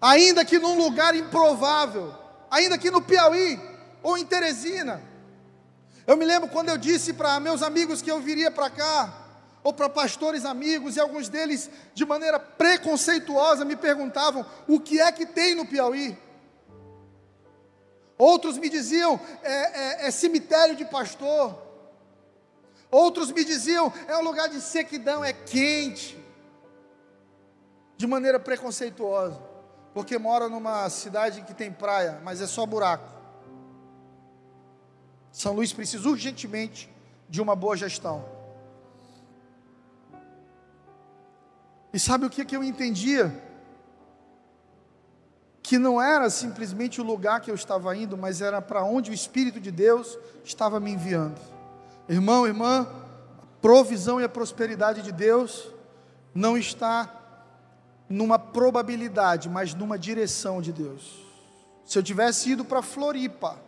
ainda 0.00 0.44
que 0.44 0.58
num 0.58 0.76
lugar 0.76 1.14
improvável, 1.14 2.12
ainda 2.50 2.76
que 2.76 2.90
no 2.90 3.00
Piauí 3.00 3.60
ou 4.02 4.18
em 4.18 4.24
Teresina. 4.24 5.00
Eu 6.06 6.16
me 6.16 6.24
lembro 6.24 6.48
quando 6.48 6.68
eu 6.68 6.76
disse 6.76 7.12
para 7.12 7.38
meus 7.38 7.62
amigos 7.62 8.02
que 8.02 8.10
eu 8.10 8.20
viria 8.20 8.50
para 8.50 8.68
cá, 8.68 9.18
ou 9.62 9.72
para 9.72 9.88
pastores 9.88 10.44
amigos, 10.44 10.96
e 10.96 11.00
alguns 11.00 11.28
deles, 11.28 11.70
de 11.94 12.04
maneira 12.04 12.40
preconceituosa, 12.40 13.64
me 13.64 13.76
perguntavam: 13.76 14.44
o 14.66 14.80
que 14.80 15.00
é 15.00 15.12
que 15.12 15.24
tem 15.24 15.54
no 15.54 15.64
Piauí? 15.64 16.18
Outros 18.22 18.56
me 18.56 18.68
diziam: 18.68 19.18
é, 19.42 20.04
é, 20.04 20.06
é 20.06 20.10
cemitério 20.12 20.76
de 20.76 20.84
pastor. 20.84 21.58
Outros 22.88 23.32
me 23.32 23.44
diziam: 23.44 23.92
é 24.06 24.16
um 24.16 24.22
lugar 24.22 24.48
de 24.48 24.60
sequidão, 24.60 25.24
é 25.24 25.32
quente. 25.32 26.16
De 27.96 28.06
maneira 28.06 28.38
preconceituosa, 28.38 29.42
porque 29.92 30.16
mora 30.18 30.48
numa 30.48 30.88
cidade 30.88 31.42
que 31.42 31.52
tem 31.52 31.72
praia, 31.72 32.20
mas 32.22 32.40
é 32.40 32.46
só 32.46 32.64
buraco. 32.64 33.12
São 35.32 35.52
Luís 35.54 35.72
precisa 35.72 36.08
urgentemente 36.08 36.88
de 37.28 37.42
uma 37.42 37.56
boa 37.56 37.76
gestão. 37.76 38.24
E 41.92 41.98
sabe 41.98 42.26
o 42.26 42.30
que, 42.30 42.44
que 42.44 42.56
eu 42.56 42.62
entendia? 42.62 43.51
Que 45.72 45.78
não 45.78 46.02
era 46.02 46.28
simplesmente 46.28 47.00
o 47.00 47.02
lugar 47.02 47.40
que 47.40 47.50
eu 47.50 47.54
estava 47.54 47.96
indo, 47.96 48.14
mas 48.14 48.42
era 48.42 48.60
para 48.60 48.84
onde 48.84 49.10
o 49.10 49.14
Espírito 49.14 49.58
de 49.58 49.70
Deus 49.70 50.18
estava 50.44 50.78
me 50.78 50.90
enviando. 50.90 51.40
Irmão, 52.06 52.46
irmã, 52.46 52.86
a 53.38 53.46
provisão 53.62 54.20
e 54.20 54.24
a 54.24 54.28
prosperidade 54.28 55.00
de 55.00 55.10
Deus 55.10 55.66
não 56.34 56.58
está 56.58 57.10
numa 58.06 58.38
probabilidade, 58.38 59.48
mas 59.48 59.72
numa 59.72 59.98
direção 59.98 60.60
de 60.60 60.74
Deus. 60.74 61.24
Se 61.86 61.98
eu 61.98 62.02
tivesse 62.02 62.50
ido 62.50 62.66
para 62.66 62.82
Floripa, 62.82 63.58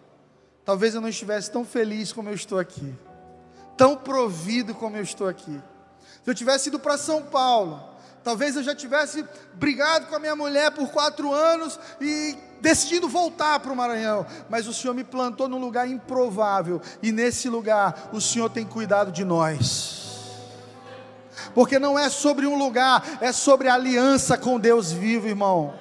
talvez 0.63 0.95
eu 0.95 1.01
não 1.01 1.09
estivesse 1.09 1.51
tão 1.51 1.65
feliz 1.65 2.13
como 2.13 2.29
eu 2.29 2.35
estou 2.35 2.59
aqui, 2.59 2.95
tão 3.79 3.97
provido 3.97 4.75
como 4.75 4.95
eu 4.95 5.03
estou 5.03 5.27
aqui. 5.27 5.59
Se 6.23 6.31
eu 6.31 6.35
tivesse 6.35 6.69
ido 6.69 6.79
para 6.79 6.99
São 6.99 7.23
Paulo, 7.23 7.83
Talvez 8.25 8.57
eu 8.57 8.63
já 8.63 8.75
tivesse 8.75 9.25
brigado 9.53 10.07
com 10.07 10.17
a 10.17 10.19
minha 10.19 10.35
mulher 10.35 10.71
por 10.71 10.89
quatro 10.91 11.31
anos 11.33 11.79
e 12.01 12.35
decidindo 12.59 13.07
voltar 13.07 13.61
para 13.61 13.71
o 13.71 13.77
Maranhão, 13.77 14.27
mas 14.49 14.67
o 14.67 14.73
Senhor 14.73 14.95
me 14.95 15.05
plantou 15.05 15.47
num 15.47 15.59
lugar 15.59 15.87
improvável, 15.87 16.81
e 17.03 17.13
nesse 17.13 17.51
lugar 17.51 18.09
o 18.11 18.21
Senhor 18.23 18.49
tem 18.49 18.65
cuidado 18.65 19.13
de 19.13 19.23
nós. 19.23 20.03
Porque 21.55 21.79
não 21.79 21.99
é 21.99 22.09
sobre 22.09 22.47
um 22.47 22.57
lugar, 22.57 23.19
é 23.21 23.31
sobre 23.31 23.69
aliança 23.69 24.39
com 24.39 24.59
Deus 24.59 24.91
vivo, 24.91 25.29
irmão. 25.29 25.79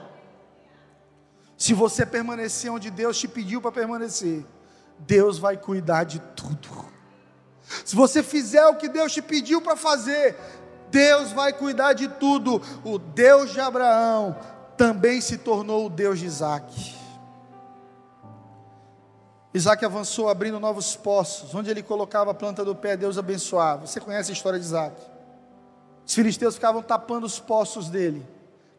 Se 1.57 1.73
você 1.73 2.05
permanecer 2.05 2.69
onde 2.69 2.91
Deus 2.91 3.17
te 3.17 3.29
pediu 3.29 3.61
para 3.61 3.71
permanecer, 3.71 4.45
Deus 4.99 5.39
vai 5.39 5.55
cuidar 5.55 6.03
de 6.03 6.19
tudo. 6.35 6.91
Se 7.85 7.95
você 7.95 8.21
fizer 8.21 8.65
o 8.67 8.75
que 8.75 8.89
Deus 8.89 9.13
te 9.13 9.21
pediu 9.21 9.61
para 9.61 9.77
fazer, 9.77 10.35
Deus 10.93 11.31
vai 11.31 11.51
cuidar 11.51 11.93
de 11.93 12.07
tudo. 12.07 12.61
O 12.85 12.99
Deus 12.99 13.51
de 13.51 13.59
Abraão 13.59 14.37
também 14.77 15.19
se 15.19 15.39
tornou 15.39 15.87
o 15.87 15.89
Deus 15.89 16.19
de 16.19 16.27
Isaac. 16.27 16.95
Isaac 19.51 19.83
avançou 19.83 20.29
abrindo 20.29 20.59
novos 20.59 20.95
poços, 20.95 21.53
onde 21.55 21.69
ele 21.71 21.81
colocava 21.81 22.29
a 22.29 22.33
planta 22.33 22.63
do 22.63 22.75
pé, 22.75 22.95
Deus 22.95 23.17
abençoava. 23.17 23.87
Você 23.87 23.99
conhece 23.99 24.29
a 24.31 24.33
história 24.33 24.59
de 24.59 24.65
Isaac? 24.65 24.95
Os 26.05 26.13
filisteus 26.13 26.55
ficavam 26.55 26.83
tapando 26.83 27.25
os 27.25 27.39
poços 27.39 27.89
dele. 27.89 28.23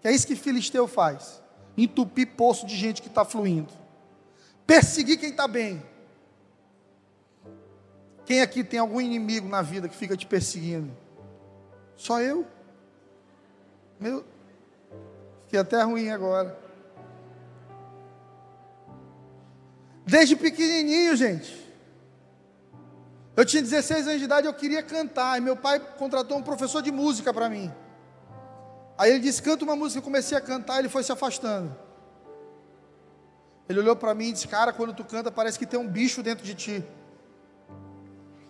É 0.04 0.12
isso 0.12 0.26
que 0.26 0.36
filisteu 0.36 0.86
faz: 0.86 1.42
entupir 1.76 2.28
poço 2.36 2.64
de 2.64 2.76
gente 2.76 3.02
que 3.02 3.08
está 3.08 3.24
fluindo, 3.24 3.72
perseguir 4.64 5.18
quem 5.18 5.30
está 5.30 5.48
bem. 5.48 5.82
Quem 8.24 8.40
aqui 8.40 8.62
tem 8.62 8.78
algum 8.78 9.00
inimigo 9.00 9.48
na 9.48 9.62
vida 9.62 9.88
que 9.88 9.96
fica 9.96 10.16
te 10.16 10.26
perseguindo? 10.26 11.03
Só 11.96 12.20
eu? 12.20 12.46
Meu, 13.98 14.24
fiquei 15.44 15.60
até 15.60 15.82
ruim 15.82 16.10
agora. 16.10 16.58
Desde 20.06 20.36
pequenininho, 20.36 21.16
gente. 21.16 21.64
Eu 23.36 23.44
tinha 23.44 23.62
16 23.62 24.06
anos 24.06 24.18
de 24.18 24.24
idade, 24.24 24.46
eu 24.46 24.54
queria 24.54 24.82
cantar. 24.82 25.38
E 25.38 25.40
meu 25.40 25.56
pai 25.56 25.80
contratou 25.80 26.36
um 26.36 26.42
professor 26.42 26.82
de 26.82 26.92
música 26.92 27.32
para 27.32 27.48
mim. 27.48 27.72
Aí 28.96 29.10
ele 29.10 29.20
disse: 29.20 29.42
canta 29.42 29.64
uma 29.64 29.74
música. 29.74 29.98
Eu 29.98 30.04
comecei 30.04 30.36
a 30.36 30.40
cantar, 30.40 30.78
ele 30.78 30.88
foi 30.88 31.02
se 31.02 31.10
afastando. 31.10 31.74
Ele 33.68 33.80
olhou 33.80 33.96
para 33.96 34.14
mim 34.14 34.28
e 34.28 34.32
disse: 34.32 34.46
Cara, 34.46 34.72
quando 34.72 34.94
tu 34.94 35.04
canta, 35.04 35.32
parece 35.32 35.58
que 35.58 35.66
tem 35.66 35.80
um 35.80 35.88
bicho 35.88 36.22
dentro 36.22 36.44
de 36.44 36.54
ti. 36.54 36.84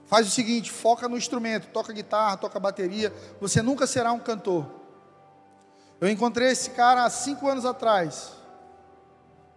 Faz 0.07 0.27
o 0.27 0.31
seguinte: 0.31 0.71
foca 0.71 1.09
no 1.09 1.17
instrumento, 1.17 1.69
toca 1.69 1.93
guitarra, 1.93 2.37
toca 2.37 2.61
bateria, 2.61 3.13
você 3.41 3.63
nunca 3.63 3.87
será 3.87 4.13
um 4.13 4.19
cantor. 4.19 4.67
Eu 6.01 6.09
encontrei 6.09 6.51
esse 6.51 6.71
cara 6.71 7.05
há 7.05 7.11
cinco 7.11 7.49
anos 7.49 7.65
atrás, 7.65 8.33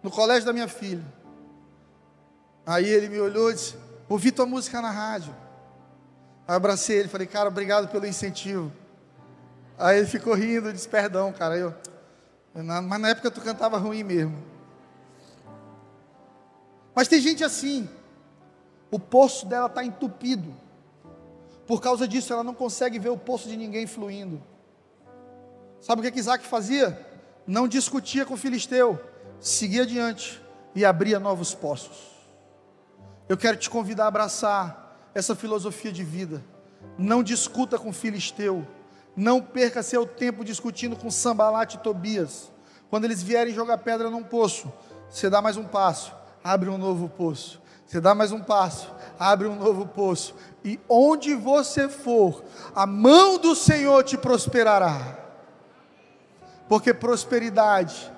no 0.02 0.10
colégio 0.10 0.46
da 0.46 0.52
minha 0.52 0.68
filha. 0.68 1.04
Aí 2.64 2.86
ele 2.86 3.08
me 3.08 3.20
olhou 3.20 3.50
e 3.50 3.54
disse: 3.54 3.76
Ouvi 4.08 4.30
tua 4.30 4.46
música 4.46 4.80
na 4.80 4.90
rádio. 4.90 5.34
Aí 6.46 6.52
eu 6.52 6.56
abracei 6.56 6.98
ele, 6.98 7.08
falei: 7.08 7.26
Cara, 7.26 7.48
obrigado 7.48 7.88
pelo 7.88 8.06
incentivo. 8.06 8.72
Aí 9.78 9.98
ele 9.98 10.06
ficou 10.06 10.34
rindo, 10.34 10.72
disse: 10.72 10.88
Perdão, 10.88 11.32
cara. 11.32 11.56
Eu, 11.56 11.74
mas 12.54 13.00
na 13.00 13.10
época 13.10 13.30
tu 13.30 13.40
cantava 13.40 13.78
ruim 13.78 14.02
mesmo. 14.02 14.42
Mas 16.94 17.06
tem 17.06 17.20
gente 17.20 17.44
assim, 17.44 17.88
o 18.90 18.98
poço 18.98 19.46
dela 19.46 19.66
está 19.66 19.84
entupido. 19.84 20.54
Por 21.66 21.80
causa 21.80 22.08
disso, 22.08 22.32
ela 22.32 22.42
não 22.42 22.54
consegue 22.54 22.98
ver 22.98 23.10
o 23.10 23.16
poço 23.16 23.48
de 23.48 23.56
ninguém 23.56 23.86
fluindo. 23.86 24.42
Sabe 25.80 26.00
o 26.00 26.04
que, 26.04 26.10
que 26.10 26.18
Isaac 26.18 26.46
fazia? 26.46 27.06
Não 27.46 27.68
discutia 27.68 28.24
com 28.24 28.34
o 28.34 28.38
filisteu, 28.38 29.00
seguia 29.40 29.82
adiante 29.82 30.42
e 30.74 30.84
abria 30.84 31.18
novos 31.18 31.54
poços. 31.54 32.18
Eu 33.28 33.36
quero 33.36 33.56
te 33.56 33.68
convidar 33.68 34.04
a 34.04 34.08
abraçar 34.08 35.10
essa 35.14 35.34
filosofia 35.34 35.92
de 35.92 36.02
vida. 36.02 36.42
Não 36.96 37.22
discuta 37.22 37.78
com 37.78 37.90
o 37.90 37.92
filisteu. 37.92 38.66
Não 39.14 39.40
perca 39.40 39.82
seu 39.82 40.06
tempo 40.06 40.44
discutindo 40.44 40.96
com 40.96 41.10
Sambalat 41.10 41.74
e 41.74 41.78
Tobias. 41.78 42.50
Quando 42.88 43.04
eles 43.04 43.22
vierem 43.22 43.52
jogar 43.52 43.78
pedra 43.78 44.08
num 44.08 44.22
poço, 44.22 44.72
você 45.10 45.28
dá 45.28 45.42
mais 45.42 45.56
um 45.56 45.64
passo, 45.64 46.14
abre 46.42 46.70
um 46.70 46.78
novo 46.78 47.08
poço. 47.08 47.60
Você 47.88 48.02
dá 48.02 48.14
mais 48.14 48.32
um 48.32 48.40
passo, 48.40 48.94
abre 49.18 49.48
um 49.48 49.56
novo 49.56 49.86
poço, 49.86 50.34
e 50.62 50.78
onde 50.86 51.34
você 51.34 51.88
for, 51.88 52.44
a 52.74 52.86
mão 52.86 53.38
do 53.38 53.54
Senhor 53.54 54.04
te 54.04 54.18
prosperará. 54.18 55.16
Porque 56.68 56.92
prosperidade 56.92 58.12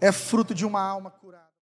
é 0.00 0.12
fruto 0.12 0.54
de 0.54 0.64
uma 0.64 0.80
alma. 0.80 1.12